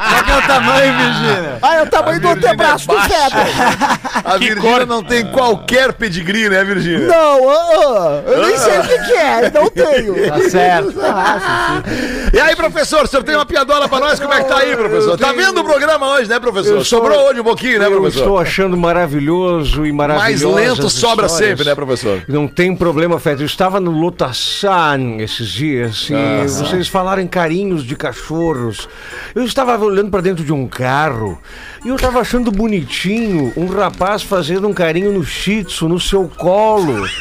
Qual 0.08 0.24
que 0.24 0.30
é 0.30 0.36
o 0.36 0.42
tamanho, 0.46 0.92
Virgínia? 0.98 1.58
Ah, 1.60 1.74
é 1.76 1.82
o 1.82 1.86
tamanho 1.86 2.20
do 2.20 2.28
antebraço 2.28 2.86
do 2.86 2.94
baixa. 2.94 3.08
Fetter. 3.08 4.22
A 4.24 4.36
Virgínia 4.38 4.86
não 4.86 5.02
tem 5.02 5.26
qualquer 5.32 5.92
pedigree, 5.94 6.48
né, 6.48 6.62
Virgínia? 6.64 7.08
Não, 7.08 7.50
ah, 7.50 8.22
ah, 8.26 8.30
eu 8.30 8.46
nem 8.46 8.56
sei 8.56 8.78
o 8.78 8.82
que, 8.82 8.98
que 8.98 9.12
é, 9.12 9.50
não 9.50 9.68
tenho. 9.70 10.28
Tá 10.28 10.50
certo. 10.50 10.94
E 12.32 12.38
aí, 12.38 12.54
professor, 12.54 13.04
o 13.04 13.06
senhor 13.06 13.22
tem 13.22 13.34
uma 13.34 13.46
piadola 13.46 13.88
pra 13.88 14.00
nós? 14.00 14.20
Como 14.20 14.32
é 14.34 14.42
que 14.42 14.48
tá 14.48 14.58
aí, 14.58 14.76
professor? 14.76 15.16
Tá 15.18 15.32
vendo 15.32 15.60
o 15.60 15.64
programa 15.64 16.06
hoje, 16.12 16.28
né, 16.28 16.38
professor? 16.38 16.74
Eu 16.76 16.82
estou- 16.82 16.98
Sobrou 17.00 17.26
hoje 17.28 17.40
um 17.40 17.44
pouquinho, 17.44 17.78
né, 17.78 17.86
Eu 17.86 17.92
professor? 17.92 18.18
estou 18.20 18.38
achando 18.38 18.76
maravilhoso 18.76 19.86
e 19.86 19.92
Mais 19.92 20.12
maravilhoso. 20.12 20.54
lento 20.54 20.90
sobra 20.90 21.26
sempre, 21.28 21.64
né, 21.64 21.74
professor? 21.74 22.22
Não 22.28 22.46
tem 22.46 22.76
problema, 22.76 23.07
Feto. 23.16 23.42
Eu 23.42 23.46
estava 23.46 23.78
no 23.78 23.92
Lotaçan 23.92 25.18
esses 25.20 25.48
dias 25.48 26.10
e 26.10 26.48
vocês 26.48 26.88
falaram 26.88 27.22
em 27.22 27.28
carinhos 27.28 27.84
de 27.84 27.94
cachorros. 27.94 28.88
Eu 29.34 29.44
estava 29.44 29.78
olhando 29.78 30.10
para 30.10 30.20
dentro 30.20 30.44
de 30.44 30.52
um 30.52 30.66
carro 30.66 31.40
e 31.84 31.88
eu 31.88 31.96
estava 31.96 32.20
achando 32.20 32.50
bonitinho 32.50 33.52
um 33.56 33.66
rapaz 33.66 34.22
fazendo 34.22 34.66
um 34.68 34.72
carinho 34.72 35.12
no 35.12 35.24
shih 35.24 35.64
tzu, 35.64 35.88
no 35.88 36.00
seu 36.00 36.28
colo. 36.36 37.04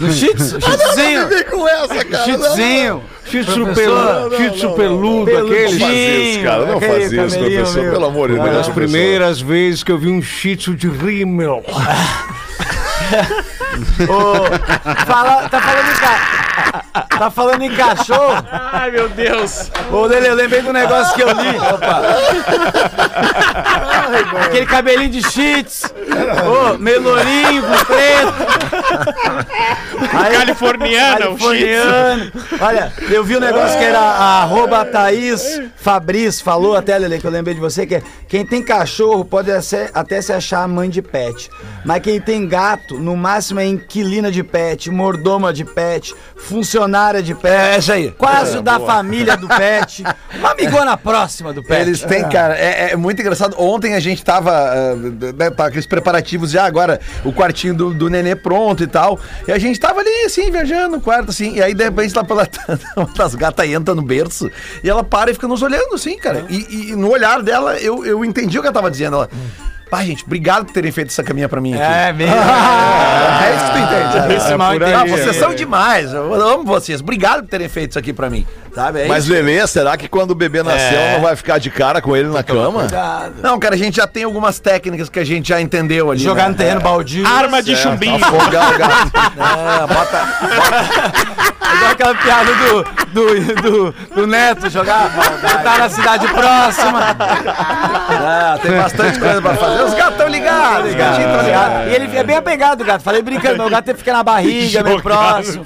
No 0.00 0.10
Shih 0.10 0.34
Tzu, 0.34 0.58
Tzuzinho. 0.58 1.28
Vem 1.28 1.44
com 1.44 1.68
essa, 1.68 2.04
cara. 2.06 2.24
Shih 2.24 2.38
Tzuzinho. 2.38 3.02
Tzu 4.52 4.72
peludo, 4.74 5.30
Não 5.30 5.46
aquele. 5.46 5.78
faz 5.78 5.94
isso, 5.94 6.42
cara. 6.42 6.66
Não 6.66 6.80
faz 6.80 7.12
isso, 7.12 7.38
professor. 7.38 7.90
Pelo 7.92 8.04
amor 8.06 8.28
de 8.30 8.34
Uma 8.36 8.44
Deus. 8.44 8.56
das 8.56 8.66
professor. 8.68 8.92
primeiras 8.92 9.40
vezes 9.42 9.82
que 9.82 9.92
eu 9.92 9.98
vi 9.98 10.08
um 10.08 10.20
Tzu 10.20 10.74
de 10.74 10.88
rímel. 10.88 11.62
Ô, 14.08 15.04
fala, 15.06 15.48
tá 15.48 15.60
falando 15.60 15.90
em 15.90 15.96
ca... 15.96 16.44
Tá 17.18 17.30
falando 17.30 17.62
em 17.62 17.74
cachorro? 17.74 18.44
Ai, 18.50 18.90
meu 18.90 19.08
Deus. 19.08 19.70
Ô, 19.90 20.06
Lele, 20.06 20.28
eu 20.28 20.34
lembrei 20.34 20.62
do 20.62 20.72
negócio 20.72 21.14
que 21.14 21.22
eu 21.22 21.28
li. 21.28 21.56
Opa. 21.58 22.02
Aquele 24.44 24.66
cabelinho 24.66 25.10
de 25.10 25.22
cheats. 25.30 25.84
Ô, 26.44 26.78
meio 26.78 27.02
lourinho, 27.02 27.62
com 27.62 27.84
preto. 27.84 28.34
Aí, 30.12 30.36
Californiana, 30.36 31.30
o 31.30 31.38
Shih 31.38 31.44
Tzu. 31.44 31.46
Californiano. 31.46 32.32
Olha, 32.60 32.92
eu 33.10 33.24
vi 33.24 33.36
um 33.36 33.40
negócio 33.40 33.78
que 33.78 33.84
era 33.84 34.00
a 34.00 34.42
arroba 34.42 34.84
Thaís 34.84 35.60
Fabris 35.76 36.40
falou 36.40 36.76
até, 36.76 36.96
Lele, 36.98 37.18
que 37.18 37.26
eu 37.26 37.30
lembrei 37.30 37.54
de 37.54 37.60
você, 37.60 37.86
que 37.86 37.96
é 37.96 38.02
quem 38.28 38.44
tem 38.44 38.62
cachorro 38.62 39.24
pode 39.24 39.50
até, 39.50 39.90
até 39.92 40.20
se 40.20 40.32
achar 40.32 40.66
mãe 40.66 40.88
de 40.88 41.02
pet. 41.02 41.50
Mas 41.84 42.02
quem 42.02 42.20
tem 42.20 42.48
gato, 42.48 42.93
no 42.98 43.16
máximo 43.16 43.60
é 43.60 43.66
inquilina 43.66 44.30
de 44.30 44.42
pet, 44.42 44.90
mordoma 44.90 45.52
de 45.52 45.64
pet, 45.64 46.14
funcionária 46.36 47.22
de 47.22 47.34
pet. 47.34 47.54
É, 47.54 47.76
essa 47.76 47.94
aí. 47.94 48.10
Quase 48.10 48.58
o 48.58 48.62
da 48.62 48.78
família 48.80 49.36
do 49.36 49.48
pet. 49.48 50.04
Uma 50.38 50.52
amigona 50.52 50.96
próxima 50.96 51.52
do 51.52 51.62
pet. 51.62 51.80
Eles 51.80 52.02
têm, 52.02 52.28
cara, 52.28 52.56
é, 52.56 52.92
é 52.92 52.96
muito 52.96 53.20
engraçado. 53.20 53.54
Ontem 53.58 53.94
a 53.94 54.00
gente 54.00 54.24
tava, 54.24 54.52
ah, 54.52 54.94
né, 55.36 55.50
tá, 55.50 55.66
aqueles 55.66 55.86
preparativos 55.86 56.50
já, 56.50 56.64
agora 56.64 57.00
o 57.24 57.32
quartinho 57.32 57.74
do, 57.74 57.94
do 57.94 58.08
nenê 58.08 58.34
pronto 58.34 58.82
e 58.82 58.86
tal. 58.86 59.18
E 59.46 59.52
a 59.52 59.58
gente 59.58 59.78
tava 59.78 60.00
ali, 60.00 60.24
assim, 60.24 60.50
viajando 60.50 60.96
no 60.96 61.00
quarto, 61.00 61.30
assim. 61.30 61.54
E 61.54 61.62
aí, 61.62 61.74
de 61.74 61.84
repente, 61.84 62.14
lá 62.14 62.24
pela. 62.24 62.48
uma 62.96 63.06
das 63.14 63.34
gatas 63.34 63.66
entra 63.66 63.94
no 63.94 64.02
berço 64.02 64.50
e 64.82 64.90
ela 64.90 65.02
para 65.04 65.30
e 65.30 65.34
fica 65.34 65.48
nos 65.48 65.62
olhando, 65.62 65.94
assim, 65.94 66.16
cara. 66.16 66.44
E, 66.48 66.90
e 66.90 66.96
no 66.96 67.10
olhar 67.10 67.42
dela, 67.42 67.76
eu, 67.78 68.04
eu 68.04 68.24
entendi 68.24 68.58
o 68.58 68.60
que 68.60 68.66
ela 68.66 68.74
tava 68.74 68.90
dizendo. 68.90 69.16
Ela. 69.16 69.30
Pai, 69.94 70.06
gente, 70.06 70.24
obrigado 70.24 70.64
por 70.64 70.72
terem 70.72 70.90
feito 70.90 71.10
essa 71.10 71.22
caminha 71.22 71.48
pra 71.48 71.60
mim 71.60 71.72
aqui. 71.72 71.82
É 71.82 72.12
mesmo. 72.12 72.34
É 73.44 73.56
isso 73.56 73.64
que 73.66 73.70
tu 73.72 73.78
entende. 73.78 74.12
sabe? 74.12 74.34
Esse 74.34 74.56
mal 74.56 74.72
Ah, 74.72 75.04
vocês 75.04 75.36
são 75.36 75.54
demais. 75.54 76.12
Eu 76.12 76.34
amo 76.34 76.64
vocês. 76.64 77.00
Obrigado 77.00 77.42
por 77.42 77.48
terem 77.48 77.68
feito 77.68 77.90
isso 77.90 77.98
aqui 77.98 78.12
pra 78.12 78.28
mim. 78.28 78.44
Sabe? 78.74 79.02
É 79.02 79.06
Mas, 79.06 79.24
isso. 79.24 79.32
Lelê, 79.32 79.66
será 79.66 79.96
que 79.96 80.08
quando 80.08 80.32
o 80.32 80.34
bebê 80.34 80.62
nasceu, 80.62 80.98
É. 80.98 81.12
não 81.14 81.20
vai 81.22 81.36
ficar 81.36 81.58
de 81.58 81.70
cara 81.70 82.02
com 82.02 82.16
ele 82.16 82.28
na 82.28 82.42
cama? 82.42 82.86
Não, 83.42 83.58
cara, 83.58 83.74
a 83.74 83.78
gente 83.78 83.96
já 83.96 84.06
tem 84.06 84.24
algumas 84.24 84.58
técnicas 84.58 85.08
que 85.08 85.18
a 85.20 85.24
gente 85.24 85.48
já 85.48 85.60
entendeu 85.60 86.10
ali. 86.10 86.20
Jogar 86.22 86.44
né? 86.44 86.48
no 86.50 86.54
terreno 86.56 86.80
baldio. 86.80 87.24
Arma 87.26 87.62
de 87.62 87.76
chumbinho. 87.76 88.16
Afogar 88.24 88.74
o 88.74 88.78
gato. 88.78 89.12
É, 89.14 89.86
bota. 89.94 90.24
Igual 91.74 91.90
aquela 91.92 92.14
piada 92.14 92.50
do, 92.54 92.84
do, 93.12 93.54
do, 93.62 93.94
do 94.14 94.26
Neto 94.26 94.68
jogar. 94.70 95.10
Tá 95.62 95.78
na 95.78 95.88
cidade 95.88 96.26
próxima. 96.28 97.16
Ah, 98.08 98.58
tem 98.62 98.72
bastante 98.72 99.18
coisa 99.18 99.40
pra 99.42 99.54
fazer. 99.54 99.82
Os 99.82 99.94
gatos 99.94 100.12
estão 100.12 100.28
ligados, 100.28 100.90
os 100.90 100.94
gatinhos 100.96 101.30
estão 101.30 101.44
ligados. 101.44 101.90
E 101.90 101.94
ele 101.94 102.16
é 102.16 102.22
bem 102.22 102.36
apegado, 102.36 102.80
o 102.82 102.84
gato. 102.84 103.02
Falei 103.02 103.22
brincando, 103.22 103.56
meu 103.58 103.70
gato 103.70 103.94
fica 103.94 104.12
na 104.12 104.22
barriga, 104.22 104.82
meio 104.82 105.02
próximo. 105.02 105.64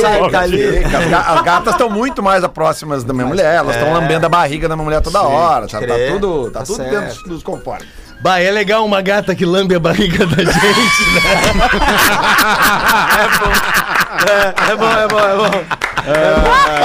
Sai 0.00 0.30
dali. 0.30 0.84
As 0.84 1.08
ga- 1.08 1.20
As 1.34 1.42
gatas 1.42 1.72
estão 1.74 1.88
muito 1.90 2.22
mais 2.22 2.42
próximas 2.50 3.04
da 3.04 3.12
minha 3.14 3.26
mulher, 3.26 3.54
elas 3.56 3.76
estão 3.76 3.92
lambendo 3.92 4.26
a 4.26 4.28
barriga 4.28 4.68
da 4.68 4.74
minha 4.76 4.84
mulher 4.84 5.00
toda 5.00 5.22
hora, 5.22 5.66
tá, 5.66 5.80
tá 5.80 5.86
tudo, 6.10 6.50
tá 6.50 6.60
Tá 6.60 6.66
tudo 6.66 6.76
certo. 6.76 7.00
dentro 7.00 7.28
dos 7.28 7.42
conformes. 7.42 7.88
Bah, 8.22 8.38
é 8.38 8.50
legal 8.50 8.84
uma 8.84 9.00
gata 9.00 9.34
que 9.34 9.46
lambe 9.46 9.74
a 9.74 9.80
barriga 9.80 10.26
da 10.26 10.36
gente, 10.44 10.52
né? 10.52 11.20
É 13.20 13.38
bom, 13.38 13.52
é 14.70 14.76
bom, 14.76 14.90
é 14.90 15.08
bom. 15.08 15.90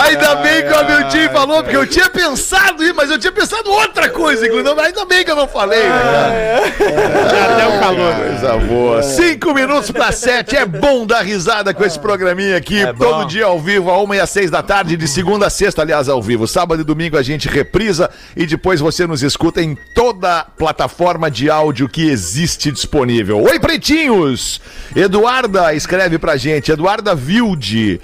Ainda 0.03 0.35
bem 0.35 0.61
que 0.61 0.69
o 0.69 0.77
Hamilton 0.77 1.33
falou, 1.33 1.63
porque 1.63 1.77
eu 1.77 1.87
tinha 1.87 2.09
pensado 2.09 2.83
em, 2.83 2.93
mas 2.93 3.09
eu 3.09 3.17
tinha 3.17 3.31
pensado 3.31 3.69
outra 3.69 4.09
coisa, 4.09 4.45
inclusive. 4.45 4.79
Ainda 4.79 5.05
bem 5.05 5.23
que 5.23 5.31
eu 5.31 5.35
não 5.35 5.47
falei, 5.47 5.83
né, 5.83 6.73
cara? 6.77 7.53
Até 7.53 7.67
o 7.67 7.79
calor. 7.79 8.15
Coisa 8.15 8.57
boa. 8.57 9.03
Cinco 9.03 9.53
minutos 9.53 9.91
para 9.91 10.11
sete. 10.11 10.55
É 10.55 10.65
bom 10.65 11.05
dar 11.05 11.21
risada 11.21 11.73
com 11.73 11.83
esse 11.83 11.99
programinha 11.99 12.57
aqui. 12.57 12.81
todo 12.97 13.25
dia 13.25 13.45
ao 13.45 13.59
vivo, 13.59 13.89
a 13.89 14.01
uma 14.01 14.15
e 14.15 14.19
às 14.19 14.29
seis 14.29 14.51
da 14.51 14.61
tarde, 14.61 14.97
de 14.97 15.07
segunda 15.07 15.47
a 15.47 15.49
sexta, 15.49 15.81
aliás, 15.81 16.09
ao 16.09 16.21
vivo. 16.21 16.47
Sábado 16.47 16.81
e 16.81 16.85
domingo 16.85 17.17
a 17.17 17.23
gente 17.23 17.47
reprisa 17.47 18.09
e 18.35 18.45
depois 18.45 18.79
você 18.79 19.07
nos 19.07 19.23
escuta 19.23 19.61
em 19.61 19.75
toda 19.93 20.45
plataforma 20.57 21.31
de 21.31 21.49
áudio 21.49 21.87
que 21.87 22.09
existe 22.09 22.71
disponível. 22.71 23.41
Oi, 23.41 23.59
pretinhos! 23.59 24.61
Eduarda 24.95 25.73
escreve 25.73 26.19
pra 26.19 26.35
gente. 26.37 26.71
Eduarda 26.71 27.14
Vilde. 27.15 27.99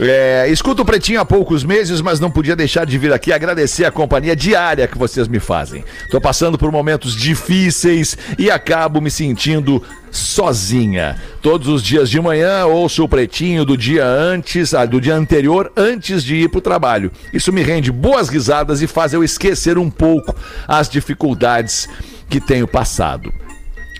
É, 0.00 0.48
escuto 0.48 0.82
o 0.82 0.84
Pretinho 0.84 1.20
há 1.20 1.24
poucos 1.24 1.62
meses, 1.62 2.00
mas 2.00 2.18
não 2.18 2.30
podia 2.30 2.56
deixar 2.56 2.84
de 2.84 2.96
vir 2.98 3.12
aqui 3.12 3.32
agradecer 3.32 3.84
a 3.84 3.90
companhia 3.90 4.34
diária 4.34 4.88
que 4.88 4.98
vocês 4.98 5.28
me 5.28 5.38
fazem. 5.38 5.84
Tô 6.10 6.20
passando 6.20 6.58
por 6.58 6.72
momentos 6.72 7.14
difíceis 7.14 8.16
e 8.38 8.50
acabo 8.50 9.00
me 9.00 9.10
sentindo 9.10 9.82
sozinha. 10.10 11.20
Todos 11.40 11.68
os 11.68 11.82
dias 11.82 12.10
de 12.10 12.20
manhã 12.20 12.64
ouço 12.66 13.04
o 13.04 13.08
Pretinho 13.08 13.64
do 13.64 13.76
dia 13.76 14.04
antes, 14.04 14.74
ah, 14.74 14.86
do 14.86 15.00
dia 15.00 15.14
anterior, 15.14 15.70
antes 15.76 16.24
de 16.24 16.36
ir 16.36 16.48
pro 16.48 16.60
trabalho. 16.60 17.12
Isso 17.32 17.52
me 17.52 17.62
rende 17.62 17.92
boas 17.92 18.28
risadas 18.28 18.82
e 18.82 18.86
faz 18.86 19.12
eu 19.12 19.22
esquecer 19.22 19.78
um 19.78 19.90
pouco 19.90 20.34
as 20.66 20.88
dificuldades 20.88 21.88
que 22.28 22.40
tenho 22.40 22.66
passado. 22.66 23.32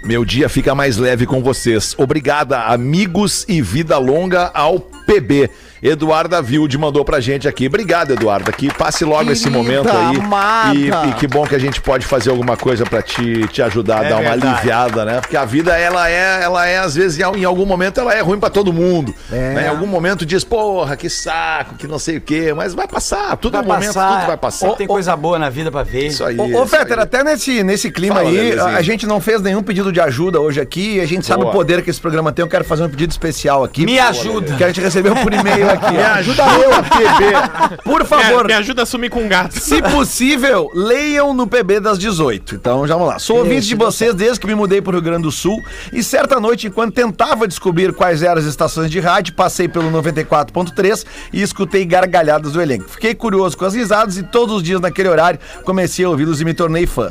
Meu 0.04 0.24
dia 0.24 0.48
fica 0.48 0.74
mais 0.74 0.96
leve 0.96 1.26
com 1.26 1.40
vocês. 1.40 1.94
Obrigada, 1.96 2.64
amigos 2.64 3.44
e 3.48 3.62
vida 3.62 3.96
longa 3.98 4.50
ao 4.52 4.80
PB. 5.20 5.50
Eduarda 5.82 6.40
Vilde 6.40 6.78
mandou 6.78 7.04
pra 7.04 7.18
gente 7.18 7.48
aqui. 7.48 7.66
Obrigado, 7.66 8.12
Eduarda. 8.12 8.52
Que 8.52 8.72
passe 8.72 9.04
logo 9.04 9.32
esse 9.32 9.50
momento 9.50 9.88
aí. 9.90 10.76
E, 10.76 11.10
e 11.10 11.12
que 11.14 11.26
bom 11.26 11.44
que 11.44 11.56
a 11.56 11.58
gente 11.58 11.80
pode 11.80 12.06
fazer 12.06 12.30
alguma 12.30 12.56
coisa 12.56 12.84
pra 12.84 13.02
te, 13.02 13.48
te 13.48 13.60
ajudar 13.60 13.98
a 13.98 14.02
dar 14.08 14.16
uma 14.20 14.30
verdade. 14.30 14.46
aliviada, 14.46 15.04
né? 15.04 15.20
Porque 15.20 15.36
a 15.36 15.44
vida, 15.44 15.76
ela 15.76 16.08
é, 16.08 16.40
ela 16.44 16.66
é, 16.68 16.78
às 16.78 16.94
vezes, 16.94 17.18
em 17.18 17.22
al- 17.24 17.36
em 17.36 17.44
algum 17.44 17.66
momento, 17.66 17.98
ela 17.98 18.14
é 18.14 18.20
ruim 18.20 18.38
pra 18.38 18.48
todo 18.48 18.72
mundo. 18.72 19.12
né? 19.28 19.64
Em 19.66 19.68
algum 19.68 19.86
momento 19.86 20.24
diz, 20.24 20.44
porra, 20.44 20.96
que 20.96 21.10
saco, 21.10 21.74
que 21.74 21.88
não 21.88 21.98
sei 21.98 22.18
o 22.18 22.20
quê. 22.20 22.54
Mas 22.54 22.74
vai 22.74 22.86
passar. 22.86 23.36
Tudo 23.36 23.54
Vai 23.54 23.62
momento, 23.66 23.86
passar. 23.94 24.14
tudo 24.18 24.26
vai 24.28 24.36
passar. 24.36 24.70
Tem 24.76 24.86
coisa 24.86 25.16
boa 25.16 25.36
na 25.36 25.50
vida 25.50 25.68
pra 25.72 25.82
ver. 25.82 26.06
Isso 26.06 26.22
aí. 26.24 26.36
Ô, 26.38 26.64
Fetter, 26.64 27.00
até 27.00 27.24
nesse, 27.24 27.64
nesse 27.64 27.90
clima 27.90 28.16
Fala, 28.16 28.28
aí, 28.28 28.36
Lelezinho. 28.36 28.76
a, 28.76 28.82
gente 28.82 29.04
não 29.04 29.20
fez 29.20 29.42
nenhum 29.42 29.64
pedido 29.64 29.90
de 29.90 30.00
ajuda 30.00 30.40
hoje 30.40 30.60
aqui. 30.60 31.00
A 31.00 31.06
gente 31.06 31.26
sabe 31.26 31.40
Boa. 31.42 31.50
o 31.52 31.56
poder 31.56 31.82
que 31.82 31.90
esse 31.90 32.00
programa 32.00 32.30
tem. 32.30 32.44
Eu 32.44 32.48
quero 32.48 32.62
fazer 32.64 32.84
um 32.84 32.88
pedido 32.88 33.10
especial 33.10 33.64
aqui. 33.64 33.84
Me 33.84 33.98
ajuda. 33.98 34.54
Que 34.54 34.62
a 34.62 34.68
gente 34.68 34.80
recebeu 34.80 35.01
por 35.10 35.32
e-mail 35.32 35.70
aqui. 35.70 35.92
Me 35.92 36.02
ajuda 36.02 36.44
eu, 36.58 36.70
PB. 36.70 37.82
Por 37.82 38.00
Me, 38.02 38.06
favor, 38.06 38.46
me 38.46 38.52
ajuda 38.54 38.82
a 38.82 38.86
sumir 38.86 39.10
com 39.10 39.22
um 39.22 39.28
gato. 39.28 39.58
se 39.58 39.82
possível, 39.82 40.70
leiam 40.74 41.34
no 41.34 41.46
PB 41.46 41.80
das 41.80 41.98
18. 41.98 42.54
Então, 42.54 42.86
já 42.86 42.94
vamos 42.94 43.08
lá. 43.08 43.18
Sou 43.18 43.38
ouvinte 43.38 43.66
de 43.66 43.74
vocês 43.74 44.14
desde 44.14 44.40
que 44.40 44.46
me 44.46 44.54
mudei 44.54 44.80
para 44.80 44.90
o 44.90 44.92
Rio 44.94 45.02
Grande 45.02 45.22
do 45.22 45.32
Sul 45.32 45.58
e 45.92 46.02
certa 46.02 46.38
noite, 46.40 46.66
enquanto 46.66 46.94
tentava 46.94 47.46
descobrir 47.48 47.92
quais 47.92 48.22
eram 48.22 48.40
as 48.40 48.46
estações 48.46 48.90
de 48.90 49.00
rádio, 49.00 49.34
passei 49.34 49.68
pelo 49.68 49.90
94.3 49.90 51.04
e 51.32 51.42
escutei 51.42 51.84
gargalhadas 51.84 52.52
do 52.52 52.60
elenco. 52.60 52.88
Fiquei 52.88 53.14
curioso 53.14 53.56
com 53.56 53.64
as 53.64 53.74
risadas 53.74 54.16
e 54.16 54.22
todos 54.22 54.56
os 54.56 54.62
dias 54.62 54.80
naquele 54.80 55.08
horário 55.08 55.38
comecei 55.64 56.04
a 56.04 56.08
ouvi-los 56.08 56.40
e 56.40 56.44
me 56.44 56.54
tornei 56.54 56.86
fã. 56.86 57.10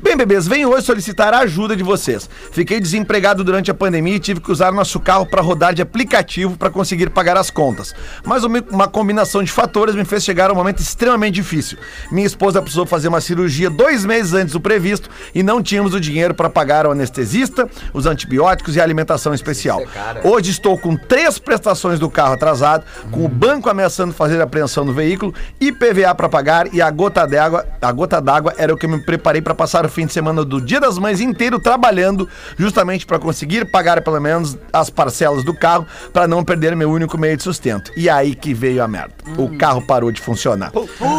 Bem, 0.00 0.16
bebês, 0.16 0.46
venho 0.46 0.70
hoje 0.70 0.86
solicitar 0.86 1.32
a 1.34 1.40
ajuda 1.40 1.76
de 1.76 1.82
vocês. 1.82 2.28
Fiquei 2.52 2.80
desempregado 2.80 3.42
durante 3.44 3.70
a 3.70 3.74
pandemia 3.74 4.16
e 4.16 4.20
tive 4.20 4.40
que 4.40 4.50
usar 4.50 4.72
nosso 4.72 5.00
carro 5.00 5.26
para 5.26 5.40
rodar 5.40 5.74
de 5.74 5.82
aplicativo 5.82 6.56
para 6.56 6.70
conseguir 6.70 7.10
pagar 7.10 7.21
as 7.36 7.50
contas. 7.50 7.94
Mas 8.24 8.44
uma, 8.44 8.62
uma 8.70 8.88
combinação 8.88 9.42
de 9.42 9.50
fatores 9.50 9.94
me 9.94 10.04
fez 10.04 10.24
chegar 10.24 10.50
a 10.50 10.52
um 10.52 10.56
momento 10.56 10.80
extremamente 10.80 11.34
difícil. 11.34 11.78
Minha 12.10 12.26
esposa 12.26 12.60
precisou 12.60 12.86
fazer 12.86 13.08
uma 13.08 13.20
cirurgia 13.20 13.70
dois 13.70 14.04
meses 14.04 14.34
antes 14.34 14.52
do 14.52 14.60
previsto 14.60 15.08
e 15.34 15.42
não 15.42 15.62
tínhamos 15.62 15.94
o 15.94 16.00
dinheiro 16.00 16.34
para 16.34 16.50
pagar 16.50 16.86
o 16.86 16.90
anestesista, 16.90 17.68
os 17.92 18.06
antibióticos 18.06 18.76
e 18.76 18.80
a 18.80 18.82
alimentação 18.82 19.32
especial. 19.34 19.82
Hoje 20.24 20.50
estou 20.50 20.78
com 20.78 20.96
três 20.96 21.38
prestações 21.38 21.98
do 21.98 22.10
carro 22.10 22.34
atrasado, 22.34 22.84
com 23.10 23.24
o 23.24 23.28
banco 23.28 23.68
ameaçando 23.70 24.12
fazer 24.12 24.40
a 24.40 24.44
apreensão 24.44 24.84
do 24.84 24.92
veículo, 24.92 25.34
IPVA 25.60 26.14
para 26.14 26.28
pagar 26.28 26.72
e 26.72 26.80
a 26.80 26.90
gota 26.90 27.26
d'água, 27.26 27.66
a 27.80 27.92
gota 27.92 28.20
d'água 28.20 28.54
era 28.56 28.72
o 28.72 28.76
que 28.76 28.86
eu 28.86 28.90
me 28.90 29.04
preparei 29.04 29.40
para 29.40 29.54
passar 29.54 29.84
o 29.84 29.88
fim 29.88 30.06
de 30.06 30.12
semana 30.12 30.44
do 30.44 30.60
Dia 30.60 30.80
das 30.80 30.98
Mães 30.98 31.20
inteiro 31.20 31.58
trabalhando, 31.58 32.28
justamente 32.56 33.06
para 33.06 33.18
conseguir 33.18 33.70
pagar 33.70 34.00
pelo 34.02 34.20
menos 34.20 34.56
as 34.72 34.90
parcelas 34.90 35.44
do 35.44 35.54
carro 35.54 35.86
para 36.12 36.26
não 36.26 36.44
perder 36.44 36.74
meu 36.76 36.90
único 36.90 37.11
meio 37.18 37.36
de 37.36 37.42
sustento. 37.42 37.92
E 37.96 38.08
aí 38.08 38.34
que 38.34 38.52
veio 38.54 38.82
a 38.82 38.88
merda. 38.88 39.14
O 39.36 39.56
carro 39.56 39.82
parou 39.82 40.10
de 40.10 40.20
funcionar. 40.20 40.72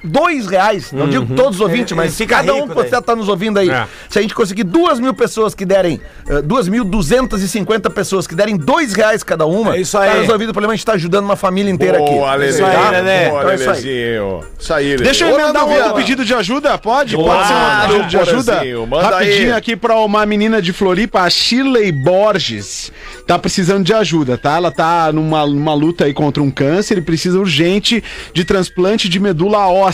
dois 0.04 0.46
reais, 0.46 0.92
não 0.92 1.08
digo 1.08 1.34
todos 1.34 1.56
os 1.56 1.60
ouvintes, 1.60 1.92
Ele- 1.92 2.00
mas 2.00 2.16
fica 2.16 2.36
cada 2.36 2.54
um 2.54 2.68
que 2.68 2.74
você 2.74 3.00
tá 3.00 3.16
nos 3.16 3.28
ouvindo 3.28 3.58
aí. 3.58 3.70
É. 3.70 3.86
Se 4.08 4.18
a 4.18 4.22
gente 4.22 4.34
conseguir 4.34 4.64
duas 4.64 5.00
mil 5.00 5.14
pessoas 5.14 5.54
que 5.54 5.64
derem, 5.64 6.00
eh, 6.28 6.42
duas 6.42 6.68
mil 6.68 6.84
duzentas 6.84 7.42
e 7.42 7.48
cinquenta 7.48 7.88
pessoas 7.88 8.26
que 8.26 8.34
derem 8.34 8.56
dois 8.56 8.92
reais 8.92 9.22
cada 9.22 9.46
uma, 9.46 9.76
É 9.76 9.80
isso 9.80 9.96
aí. 9.98 10.10
tá 10.10 10.16
resolvido 10.20 10.50
o 10.50 10.52
problema, 10.52 10.72
a 10.72 10.76
gente 10.76 10.84
tá 10.86 10.92
ajudando 10.92 11.24
uma 11.24 11.36
família 11.36 11.70
inteira 11.70 11.98
aqui. 11.98 12.10
Boa, 12.10 12.34
Lelê. 12.34 12.50
Isso 12.50 12.64
aí, 12.64 12.90
Lelê. 12.90 13.28
Boa, 13.30 13.40
Então 13.40 13.50
é 13.50 13.54
isso 13.54 13.70
aí. 13.70 13.82
Lelezinho. 13.82 14.40
Isso 14.58 14.74
aí. 14.74 14.96
Deixa 14.96 15.24
eu 15.26 15.38
emendar 15.40 15.66
um 15.66 15.72
outro 15.72 15.94
pedido 15.94 16.24
de 16.24 16.34
ajuda, 16.34 16.76
pode? 16.78 17.16
Claro, 17.16 17.28
pode 17.28 17.48
ser 17.48 17.54
um 17.54 17.86
pedido 17.86 18.08
de 18.08 18.16
ajuda? 18.18 18.64
Manda 18.86 19.08
Rapidinho 19.08 19.52
aí. 19.52 19.58
aqui 19.58 19.76
pra 19.76 19.96
uma 19.96 20.24
menina 20.26 20.60
de 20.60 20.72
Floripa, 20.72 21.20
a 21.20 21.30
Shirley 21.30 21.90
Borges. 21.92 22.92
Tá 23.26 23.38
precisando 23.38 23.84
de 23.84 23.92
ajuda, 23.94 24.36
tá? 24.36 24.56
Ela 24.56 24.70
tá 24.70 25.10
numa, 25.12 25.46
numa 25.46 25.74
luta 25.74 26.04
aí 26.04 26.12
contra 26.12 26.42
um 26.42 26.50
câncer 26.50 26.98
e 26.98 27.00
precisa 27.00 27.38
urgente 27.38 28.02
de 28.32 28.44
transplante 28.44 29.08
de 29.08 29.18
medula 29.18 29.66
óssea. 29.68 29.93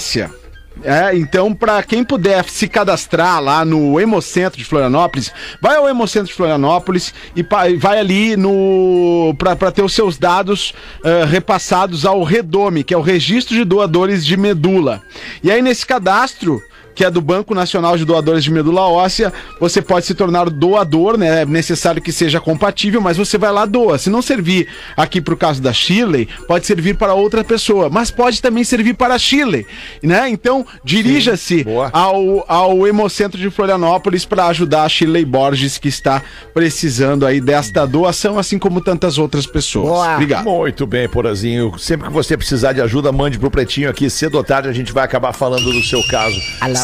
É, 0.83 1.15
então, 1.15 1.55
pra 1.55 1.83
quem 1.83 2.03
puder 2.03 2.49
se 2.49 2.67
cadastrar 2.67 3.43
lá 3.43 3.65
no 3.65 4.01
Hemocentro 4.01 4.59
de 4.59 4.65
Florianópolis, 4.65 5.31
vai 5.61 5.77
ao 5.77 5.89
Hemocentro 5.89 6.29
de 6.29 6.35
Florianópolis 6.35 7.13
e 7.37 7.43
vai 7.77 7.99
ali 7.99 8.37
no 8.37 9.35
pra 9.37 9.71
ter 9.71 9.83
os 9.83 9.93
seus 9.93 10.17
dados 10.17 10.73
ah, 11.05 11.27
repassados 11.27 12.07
ao 12.07 12.23
Redome, 12.23 12.83
que 12.83 12.95
é 12.95 12.97
o 12.97 13.03
Registro 13.03 13.55
de 13.55 13.65
Doadores 13.65 14.25
de 14.25 14.37
Medula. 14.37 15.03
E 15.43 15.51
aí, 15.51 15.61
nesse 15.61 15.85
cadastro, 15.85 16.63
que 17.01 17.05
é 17.07 17.11
do 17.11 17.23
Banco 17.23 17.55
Nacional 17.55 17.97
de 17.97 18.05
Doadores 18.05 18.45
de 18.45 18.51
Medula 18.51 18.83
Óssea, 18.83 19.33
você 19.59 19.81
pode 19.81 20.05
se 20.05 20.13
tornar 20.13 20.51
doador, 20.51 21.17
né? 21.17 21.41
É 21.41 21.47
necessário 21.47 22.03
que 22.03 22.13
seja 22.13 22.39
compatível, 22.39 23.01
mas 23.01 23.17
você 23.17 23.39
vai 23.39 23.51
lá 23.51 23.65
doa. 23.65 23.97
Se 23.97 24.11
não 24.11 24.21
servir 24.21 24.69
aqui 24.95 25.19
pro 25.19 25.35
caso 25.35 25.63
da 25.63 25.73
Shirley, 25.73 26.29
pode 26.47 26.67
servir 26.67 26.99
para 26.99 27.15
outra 27.15 27.43
pessoa, 27.43 27.89
mas 27.89 28.11
pode 28.11 28.43
também 28.43 28.65
servir 28.65 28.93
para 28.93 29.15
a 29.15 29.19
Shirley, 29.19 29.67
né? 30.03 30.29
Então, 30.29 30.67
dirija-se 30.85 31.65
ao, 31.91 32.45
ao 32.47 32.87
Hemocentro 32.87 33.41
de 33.41 33.49
Florianópolis 33.49 34.27
para 34.27 34.49
ajudar 34.49 34.83
a 34.83 34.89
Shirley 34.91 35.25
Borges, 35.25 35.79
que 35.79 35.89
está 35.89 36.23
precisando 36.53 37.25
aí 37.25 37.41
desta 37.41 37.87
doação, 37.87 38.39
assim 38.39 38.59
como 38.59 38.83
tantas 38.83 39.17
outras 39.17 39.47
pessoas. 39.47 39.89
Boa. 39.89 40.15
Obrigado. 40.17 40.45
Muito 40.45 40.87
bem, 40.87 41.09
Porazinho. 41.09 41.79
Sempre 41.79 42.09
que 42.09 42.13
você 42.13 42.37
precisar 42.37 42.75
de 42.75 42.83
ajuda, 42.83 43.11
mande 43.11 43.39
pro 43.39 43.51
Pretinho 43.51 43.89
aqui. 43.89 44.11
Cedo 44.11 44.35
ou 44.35 44.45
tarde 44.45 44.69
a 44.69 44.73
gente 44.73 44.93
vai 44.93 45.05
acabar 45.05 45.33
falando 45.33 45.73
do 45.73 45.83
seu 45.83 46.07
caso. 46.09 46.39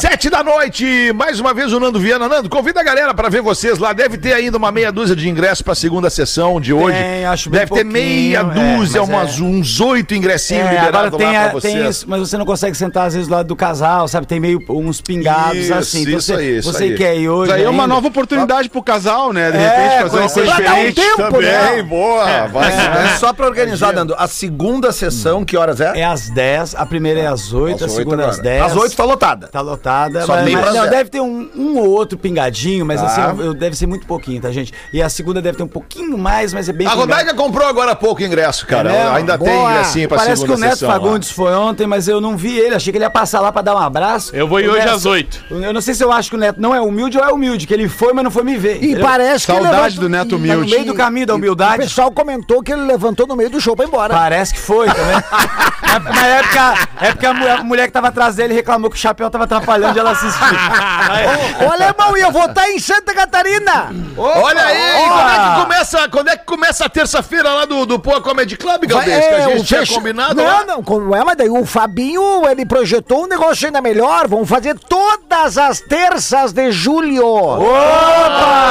Sete 0.08 0.30
da 0.30 0.42
noite, 0.42 1.12
mais 1.14 1.40
uma 1.40 1.52
vez 1.52 1.72
o 1.72 1.80
Nando 1.80 1.98
Viana. 1.98 2.28
Nando, 2.28 2.48
convida 2.48 2.80
a 2.80 2.84
galera 2.84 3.12
pra 3.12 3.28
ver 3.28 3.42
vocês 3.42 3.76
lá. 3.78 3.92
Deve 3.92 4.16
ter 4.16 4.32
ainda 4.32 4.56
uma 4.56 4.70
meia 4.70 4.92
dúzia 4.92 5.16
de 5.16 5.28
ingressos 5.28 5.62
pra 5.62 5.74
segunda 5.74 6.08
sessão 6.08 6.60
de 6.60 6.72
hoje. 6.72 6.96
Tem, 6.96 7.24
acho 7.26 7.50
bem 7.50 7.60
Deve 7.60 7.74
ter 7.74 7.84
meia 7.84 8.38
é, 8.38 8.44
dúzia, 8.76 9.00
mas 9.04 9.08
umas, 9.10 9.40
é. 9.40 9.42
uns 9.42 9.80
oito 9.80 10.14
ingressinhos 10.14 10.64
É, 10.64 10.68
agora 10.78 10.86
liberados 11.08 11.18
tem, 11.18 11.26
lá 11.26 11.32
a- 11.46 11.50
pra 11.50 11.60
tem 11.60 11.72
vocês. 11.76 11.96
isso, 11.96 12.06
mas 12.08 12.20
você 12.20 12.38
não 12.38 12.46
consegue 12.46 12.76
sentar 12.76 13.08
às 13.08 13.14
vezes 13.14 13.28
do 13.28 13.34
lado 13.34 13.48
do 13.48 13.56
casal, 13.56 14.06
sabe? 14.06 14.26
Tem 14.28 14.38
meio 14.38 14.62
uns 14.68 15.00
pingados 15.00 15.56
Isso, 15.58 15.74
assim. 15.74 16.02
Então 16.02 16.18
isso 16.18 16.26
você, 16.32 16.34
aí, 16.40 16.58
isso 16.58 16.72
você 16.72 16.84
aí. 16.84 16.94
quer 16.94 17.16
ir 17.16 17.28
hoje. 17.28 17.50
Isso 17.50 17.58
aí 17.58 17.64
é 17.64 17.68
uma 17.68 17.82
ainda? 17.82 17.94
nova 17.94 18.06
oportunidade 18.08 18.68
pro 18.70 18.82
casal, 18.82 19.32
né? 19.32 19.50
De 19.50 19.58
É, 19.58 19.60
repente 19.68 20.02
fazer 20.02 20.18
uma 20.18 20.30
coisa 20.30 20.54
pra 20.54 20.64
dar 20.64 20.72
um 20.74 20.86
diferente. 20.86 20.94
tempo, 20.94 21.16
Também, 21.32 21.42
né? 21.42 21.82
boa. 21.82 22.46
Vai 22.46 22.72
É 22.72 23.16
só 23.18 23.32
pra 23.32 23.46
organizar, 23.46 23.92
Nando. 23.92 24.14
A 24.16 24.28
segunda 24.28 24.92
sessão, 24.92 25.44
que 25.44 25.56
horas 25.56 25.80
é? 25.80 25.98
É 26.00 26.04
às 26.04 26.30
10, 26.30 26.74
a 26.76 26.86
primeira 26.86 27.20
é 27.20 27.26
às 27.26 27.52
8, 27.52 27.84
a 27.84 27.88
segunda 27.88 28.22
às 28.28 28.38
agora. 28.38 28.42
10. 28.54 28.62
Às 28.62 28.76
8 28.76 28.96
tá 28.96 29.04
lotada. 29.04 29.48
Tá 29.48 29.60
lotada, 29.60 29.85
Só 30.24 30.34
mas, 30.34 30.44
tem 30.44 30.54
mas 30.56 30.74
não, 30.74 30.88
deve 30.88 31.10
ter 31.10 31.20
um, 31.20 31.48
um 31.54 31.78
ou 31.78 31.88
outro 31.90 32.18
pingadinho, 32.18 32.84
mas 32.84 33.00
Tá. 33.00 33.06
assim, 33.06 33.42
eu- 33.42 33.54
deve 33.54 33.76
ser 33.76 33.86
muito 33.86 34.06
pouquinho, 34.06 34.40
tá, 34.40 34.50
gente? 34.50 34.72
E 34.92 35.00
a 35.02 35.08
segunda 35.08 35.40
deve 35.40 35.56
ter 35.56 35.62
um 35.62 35.68
pouquinho 35.68 36.16
mais, 36.18 36.52
mas 36.52 36.68
é 36.68 36.72
bem 36.72 36.86
A. 36.86 36.90
Rodaica 36.90 37.34
comprou 37.34 37.66
agora 37.66 37.92
há 37.92 37.96
pouco 37.96 38.22
ingresso, 38.22 38.66
cara. 38.66 38.92
É? 38.92 39.08
Ainda 39.10 39.38
tem 39.38 39.48
Boa. 39.48 39.70
ingressinho 39.72 40.08
pra 40.08 40.18
Parece 40.18 40.34
que 40.42 40.46
segunda 40.48 40.58
o 40.58 40.60
Neto 40.60 40.72
sessão. 40.78 40.88
lá. 40.88 40.94
Fagundes 40.94 41.30
foi 41.30 41.52
ontem, 41.54 41.86
mas 41.86 42.08
eu 42.08 42.20
não 42.20 42.36
vi 42.36 42.58
ele. 42.58 42.74
Achei 42.74 42.92
que 42.92 42.98
ele 42.98 43.04
ia 43.04 43.10
passar 43.10 43.40
lá 43.40 43.52
pra 43.52 43.62
dar 43.62 43.74
um 43.74 43.78
abraço. 43.78 44.34
Eu 44.34 44.48
vou 44.48 44.60
ir 44.60 44.68
O 44.68 44.72
hoje 44.72 44.80
Neto- 44.84 44.94
às 44.94 45.04
oito. 45.06 45.44
Eu 45.50 45.72
não 45.72 45.80
sei 45.80 45.94
se 45.94 46.02
eu 46.02 46.10
acho 46.12 46.30
que 46.30 46.36
o 46.36 46.38
Neto 46.38 46.60
não 46.60 46.74
é 46.74 46.80
humilde 46.80 47.16
ou 47.18 47.24
é 47.24 47.32
humilde, 47.32 47.66
que 47.66 47.74
ele 47.74 47.88
foi, 47.88 48.12
mas 48.12 48.24
não 48.24 48.30
foi 48.30 48.42
me 48.44 48.56
ver. 48.56 48.76
E 48.82 48.86
entendeu? 48.86 49.06
parece 49.06 49.46
que 49.46 49.52
Saudade 49.52 49.98
do 50.00 50.08
Neto 50.08 50.30
Tá 50.30 50.36
no 50.36 50.38
Humilde. 50.38 50.70
meio 50.72 50.84
do 50.86 50.94
caminho 50.94 51.26
da 51.26 51.34
O 51.34 51.36
humildade. 51.36 51.78
pessoal 51.78 52.10
comentou 52.10 52.62
que 52.62 52.72
ele 52.72 52.82
levantou 52.82 53.26
no 53.26 53.36
meio 53.36 53.50
do 53.50 53.60
show 53.60 53.76
pra 53.76 53.84
ir 53.84 53.88
embora. 53.88 54.14
Parece 54.14 54.54
que 54.54 54.60
foi 54.60 54.86
também. 54.86 55.16
Na- 55.86 56.26
época, 56.26 56.88
é 57.00 57.10
porque 57.12 57.26
a 57.26 57.32
mu- 57.34 57.48
a 57.48 57.62
mulher 57.64 57.86
que 57.86 57.92
tava 57.92 58.08
atrás 58.08 58.36
dele 58.36 58.52
reclamou 58.54 58.90
que 58.90 58.96
o 58.96 58.98
chapéu 58.98 59.30
tava 59.30 59.44
atrapalhando 59.44 59.75
de 59.78 59.98
ela 59.98 60.10
assistir. 60.12 60.42
Ô, 61.66 61.72
alemão, 61.72 62.16
ia 62.16 62.30
votar 62.30 62.68
em 62.70 62.78
Santa 62.78 63.14
Catarina. 63.14 63.90
Olha 64.16 64.62
aí, 64.64 64.92
quando 65.08 65.30
é 65.30 65.34
que 65.54 65.60
começa, 65.62 66.08
quando 66.08 66.28
é 66.28 66.36
que 66.36 66.44
começa 66.46 66.84
a 66.84 66.88
terça-feira 66.88 67.48
lá 67.52 67.64
do, 67.64 67.84
do 67.86 67.98
Poa 67.98 68.20
Comedy 68.20 68.56
Club, 68.56 68.84
Galdês? 68.86 69.26
que 69.26 69.34
a 69.34 69.38
É, 69.38 69.42
gente 69.56 69.64
tinha 69.66 69.80
fecha- 69.80 69.94
combinado 69.94 70.34
Não, 70.34 70.44
lá? 70.44 70.64
não, 70.64 70.82
como 70.82 71.14
é, 71.14 71.22
mas 71.24 71.36
daí 71.36 71.50
o 71.50 71.64
Fabinho, 71.66 72.48
ele 72.48 72.64
projetou 72.64 73.24
um 73.24 73.26
negócio 73.26 73.66
ainda 73.66 73.80
melhor. 73.80 74.26
Vamos 74.28 74.48
fazer 74.48 74.78
todas 74.78 75.58
as 75.58 75.80
terças 75.80 76.52
de 76.52 76.70
julho. 76.72 77.26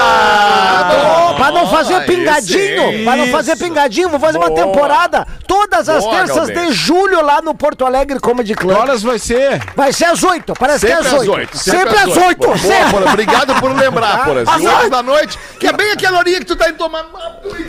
Opa! 0.06 1.34
Pra 1.38 1.52
não 1.52 1.68
fazer 1.70 2.06
pingadinho, 2.06 2.82
aí. 2.90 3.04
pra 3.04 3.16
não 3.16 3.28
fazer 3.28 3.56
pingadinho, 3.58 4.10
vou 4.10 4.20
fazer 4.20 4.38
uma 4.38 4.50
Boa. 4.50 4.60
temporada 4.66 5.28
todas 5.48 5.88
as 5.90 6.04
Boa, 6.04 6.16
terças 6.18 6.48
Galdês. 6.50 6.68
de 6.68 6.74
julho 6.74 7.22
lá 7.22 7.42
no 7.42 7.54
Porto 7.54 7.86
Alegre 7.86 8.20
Comedy 8.20 8.54
Que 8.56 8.62
Club. 8.62 8.76
horas 8.78 9.04
vai 9.04 9.20
ser? 9.20 9.62
Vai 9.76 9.92
ser 9.94 10.06
às 10.06 10.24
oito, 10.24 10.54
parece 10.58 10.86
que 10.86 10.92
é 10.92 10.95
às 11.00 11.14
às 11.14 11.28
oito. 11.28 11.58
Sempre 11.58 11.98
às 11.98 12.18
oito. 12.18 12.48
Boa, 12.48 13.10
obrigado 13.12 13.56
por 13.56 13.76
lembrar, 13.76 14.24
Porã. 14.26 14.44
Às 14.46 14.64
Oito 14.64 14.90
da 14.90 15.04
noite, 15.04 15.38
que 15.60 15.68
é 15.68 15.74
bem 15.74 15.92
aquela 15.92 16.20
horinha 16.20 16.40
que 16.40 16.46
tu 16.46 16.56
tá 16.56 16.70
indo 16.70 16.78
tomar... 16.78 17.06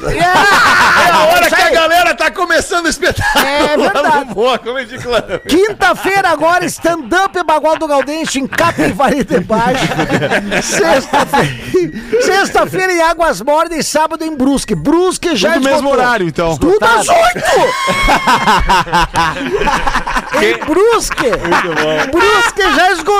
É 0.04 0.16
É, 0.16 1.10
a 1.10 1.24
hora 1.26 1.48
que 1.48 1.54
a 1.62 1.70
galera 1.70 2.14
tá 2.14 2.30
começando 2.30 2.86
o 2.86 2.88
espetáculo 2.88 3.46
É 3.46 3.76
verdade. 3.76 4.34
Comedy 4.64 4.98
Club. 4.98 5.40
Quinta-feira 5.48 6.30
agora, 6.30 6.64
stand-up 6.66 7.42
Bagual 7.44 7.78
do 7.78 7.86
Gaudense 7.86 8.38
em 8.40 8.46
Capivari 8.46 9.24
de 9.24 9.40
Baixo. 9.40 9.86
Sexta-feira 10.62 11.66
sexta-feira 12.22 12.92
em 12.92 13.02
Águas 13.02 13.40
Mordas 13.40 13.78
e 13.78 13.82
sábado 13.82 14.24
em 14.24 14.34
Brusque. 14.34 14.74
Brusque 14.74 15.36
já 15.36 15.54
Tudo 15.54 15.64
mesmo 15.64 15.90
horário, 15.90 16.26
então. 16.28 16.56
Tudo 16.56 16.84
às 16.84 17.08
oito! 17.08 17.40
em 20.42 20.58
Brusque. 20.64 21.30
Brusque 22.10 22.74
já 22.74 22.92
esgotou. 22.92 23.15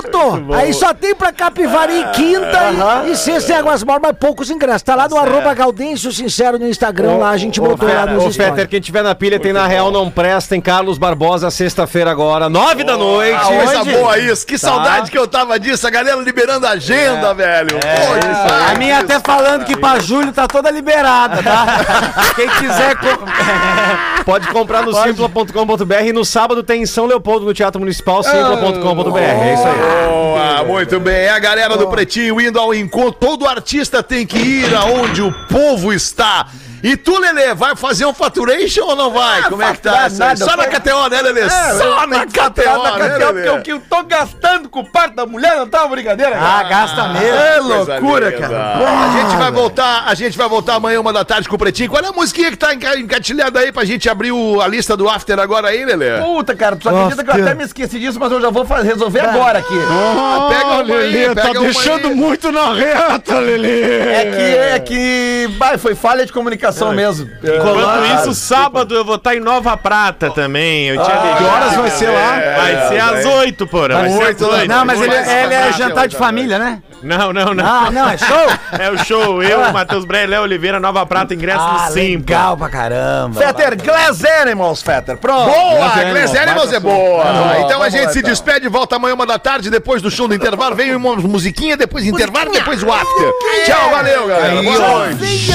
Aí 0.55 0.73
só 0.73 0.93
tem 0.95 1.15
pra 1.15 1.33
Capivari 1.33 2.05
quinta 2.15 3.05
e, 3.07 3.13
e 3.13 3.17
sexta 3.17 3.53
em 3.53 3.57
Águas 3.57 3.83
mas 3.83 4.01
poucos 4.19 4.51
ingressos. 4.51 4.83
Tá 4.83 4.95
lá 4.95 5.09
no 5.09 5.17
arroba 5.17 5.55
Gaudêncio 5.55 6.13
Sincero 6.13 6.59
no 6.59 6.69
Instagram, 6.69 7.17
lá 7.17 7.31
a 7.31 7.37
gente 7.37 7.61
botou 7.61 7.89
lá 7.89 8.07
nos 8.07 8.25
Ô, 8.25 8.33
stories. 8.33 8.67
quem 8.67 8.81
tiver 8.81 9.03
na 9.03 9.15
pilha 9.15 9.39
tem 9.39 9.53
na 9.53 9.67
Real 9.67 9.91
Não 9.91 10.11
Presta, 10.11 10.57
em 10.57 10.61
Carlos 10.61 10.99
Barbosa, 10.99 11.51
sexta-feira 11.51 12.11
agora, 12.11 12.49
nove 12.49 12.85
da 12.85 12.97
noite. 12.97 13.41
Coisa 13.45 13.85
boa 13.85 14.19
isso, 14.19 14.47
que 14.47 14.59
saudade 14.59 15.11
que 15.11 15.19
eu 15.19 15.27
tava 15.27 15.59
disso, 15.59 15.87
a 15.87 15.91
galera 15.91 16.21
liberando 16.21 16.67
a 16.67 16.71
agenda, 16.71 17.35
velho. 17.35 17.79
Pô, 17.79 18.19
demais. 18.19 18.71
A 18.71 18.75
minha 18.75 18.99
até 19.01 19.21
falando 19.21 19.65
que 19.65 19.77
pra 19.77 19.99
julho 19.99 20.33
tá 20.33 20.47
toda 20.47 20.71
liberada, 20.71 21.43
tá? 21.43 21.67
Quem 22.37 22.49
quiser. 22.49 22.97
Pode 24.25 24.49
comprar 24.49 24.83
no 24.83 24.93
simpla.com.br 24.93 26.05
e 26.05 26.13
no 26.13 26.25
sábado 26.25 26.63
tem 26.63 26.83
em 26.83 26.87
São 26.87 27.07
Leopoldo, 27.07 27.47
no 27.47 27.55
Teatro 27.55 27.79
Municipal, 27.79 28.23
simpla.com.br. 28.23 29.19
É 29.19 29.55
isso 29.55 29.63
aí. 29.63 29.86
Boa, 29.87 30.65
muito 30.65 30.99
bem. 30.99 31.15
É 31.15 31.31
a 31.31 31.39
galera 31.39 31.77
do 31.77 31.89
Pretinho 31.89 32.41
indo 32.41 32.59
ao 32.59 32.75
encontro. 32.75 33.13
Todo 33.13 33.47
artista 33.47 34.03
tem 34.03 34.27
que 34.27 34.39
ir 34.39 34.75
aonde 34.75 35.23
o 35.23 35.33
povo 35.47 35.93
está. 35.93 36.49
E 36.89 36.97
tu, 36.97 37.19
Lelê, 37.19 37.53
vai 37.53 37.75
fazer 37.75 38.07
um 38.07 38.15
faturation 38.15 38.85
ou 38.85 38.95
não 38.95 39.11
vai? 39.11 39.43
Como 39.49 39.61
é 39.61 39.73
que 39.73 39.81
tá? 39.81 40.09
nada, 40.09 40.37
Só 40.37 40.57
na 40.57 40.67
KTO, 40.67 41.09
né, 41.11 41.21
Lelê? 41.21 41.51
Só 41.51 42.07
na 42.07 42.25
KTO, 42.27 42.83
na 42.83 42.97
né, 42.97 43.09
KTO, 43.09 43.27
porque 43.27 43.33
Lelê? 43.33 43.51
o 43.51 43.63
que 43.63 43.73
eu 43.73 43.81
tô 43.81 44.05
gastando 44.05 44.69
com 44.69 44.85
parte 44.85 45.17
da 45.17 45.27
mulher 45.27 45.57
não 45.57 45.67
tá 45.67 45.81
uma 45.81 45.89
brincadeira, 45.89 46.37
Ah, 46.37 46.41
cara. 46.63 46.69
gasta 46.69 47.09
mesmo. 47.09 47.27
É 47.37 47.59
loucura, 47.59 48.31
linda. 48.31 48.41
cara. 48.49 48.77
A 48.77 49.21
gente 49.21 49.37
vai 49.37 49.51
voltar, 49.51 50.05
a 50.07 50.15
gente 50.15 50.39
vai 50.39 50.49
voltar 50.49 50.75
amanhã, 50.77 51.01
uma 51.01 51.13
da 51.13 51.25
tarde, 51.25 51.49
com 51.49 51.57
o 51.57 51.59
Pretinho. 51.59 51.91
Qual 51.91 52.01
é 52.01 52.07
a 52.07 52.13
musiquinha 52.13 52.51
que 52.53 52.57
tá 52.57 52.73
enca- 52.73 52.97
encatilhada 52.97 53.59
aí 53.59 53.73
pra 53.73 53.85
gente 53.85 54.09
abrir 54.09 54.31
o- 54.31 54.61
a 54.61 54.69
lista 54.69 54.97
do 54.97 55.09
after 55.09 55.41
agora 55.41 55.69
aí, 55.69 55.85
Lelê? 55.85 56.21
Puta, 56.23 56.55
cara, 56.55 56.77
tu 56.77 56.85
só 56.85 56.91
acredita 56.91 57.25
que 57.25 57.31
eu 57.31 57.43
até 57.43 57.53
me 57.55 57.65
esqueci 57.65 57.99
disso, 57.99 58.21
mas 58.21 58.31
eu 58.31 58.41
já 58.41 58.51
vou 58.51 58.65
fa- 58.65 58.83
resolver 58.83 59.21
agora 59.21 59.59
aqui. 59.59 59.75
Ah, 59.91 60.47
pega 60.49 60.67
uma 60.67 60.81
aí, 60.83 60.87
Lelê, 61.13 61.35
pega 61.35 61.43
tá 61.43 61.53
deixando 61.59 62.09
aí. 62.09 62.15
muito 62.15 62.53
na 62.53 62.73
reta, 62.73 63.41
Lelê. 63.41 63.81
É 63.83 64.25
que, 64.37 64.57
é 64.77 64.79
que, 64.79 65.49
bah, 65.59 65.77
foi 65.79 65.97
falha 65.97 66.25
de 66.25 66.33
comunicação 66.33 66.76
mesmo. 66.93 67.29
Enquanto 67.43 68.21
isso, 68.21 68.35
sábado 68.35 68.95
eu 68.95 69.05
vou 69.05 69.17
estar 69.17 69.35
em 69.35 69.41
Nova 69.41 69.77
Prata 69.77 70.31
também. 70.31 70.89
Eu 70.89 71.03
tinha 71.03 71.17
ligado. 71.17 71.39
Que 71.39 71.45
horas 71.45 71.77
vai 71.77 71.91
ser 71.91 72.09
lá? 72.11 72.41
Vai 72.57 72.89
ser 72.89 73.01
às 73.01 73.25
oito, 73.25 73.67
porra. 73.67 73.89
Vai 73.89 74.11
ser 74.11 74.23
às 74.23 74.43
oito. 74.43 74.69
Não, 74.69 74.85
mas 74.85 75.01
ele, 75.01 75.15
ele 75.15 75.55
é 75.55 75.73
jantar 75.73 76.09
de 76.09 76.17
família, 76.17 76.59
né? 76.59 76.83
Não, 77.03 77.33
não, 77.33 77.55
não. 77.55 77.65
Ah, 77.65 77.91
não, 77.91 78.09
é 78.09 78.17
show? 78.17 78.27
É 78.79 78.91
o 78.91 78.99
show. 79.05 79.43
Eu, 79.43 79.73
Matheus 79.73 80.05
Breyer, 80.05 80.29
Léo 80.29 80.43
Oliveira, 80.43 80.81
Nova 80.81 81.05
Prata, 81.07 81.35
ingresso 81.35 81.61
Ah, 81.61 81.87
no 81.89 81.93
Simpla. 81.95 82.37
legal 82.37 82.57
pra 82.57 82.69
caramba. 82.69 83.41
Fetter, 83.41 83.83
Glass 83.83 84.25
Animals, 84.25 84.83
Fetter. 84.83 85.17
Pronto. 85.17 85.51
Boa, 85.51 85.77
Glass 85.77 85.95
Glass 85.95 86.07
Animals, 86.07 86.37
Animals 86.37 86.73
é 86.73 86.81
boa. 86.81 87.25
som. 87.25 87.65
então 87.65 87.83
a 87.83 87.89
gente 87.89 88.07
lá, 88.07 88.13
se 88.13 88.19
então. 88.19 88.31
despede, 88.31 88.69
volta 88.69 88.97
amanhã, 88.97 89.15
uma 89.15 89.27
da 89.27 89.39
tarde, 89.39 89.71
depois 89.71 90.03
do 90.03 90.11
show 90.11 90.27
do 90.27 90.35
intervalo. 90.35 90.75
Vem 90.75 90.95
uma 90.97 91.17
musiquinha, 91.17 91.77
depois 91.77 92.05
intervalo, 92.07 92.51
depois 92.51 92.83
o 92.83 92.91
after. 92.91 93.31
Tchau, 93.67 93.91
valeu, 93.91 94.27
galera. 94.27 94.61
Aí, 94.61 94.65
Boa 94.65 94.79
noite. 94.79 95.47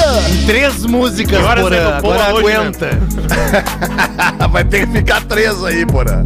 Três 0.46 0.84
músicas, 0.86 1.38
é 1.38 1.42
Poa 1.42 1.52
Agora 1.52 2.34
hoje, 2.34 2.46
né? 2.46 2.52
aguenta. 2.56 2.88
Vai 4.50 4.64
ter 4.64 4.86
que 4.86 4.92
ficar 4.92 5.20
três 5.22 5.62
aí, 5.64 5.84
porra. 5.86 6.22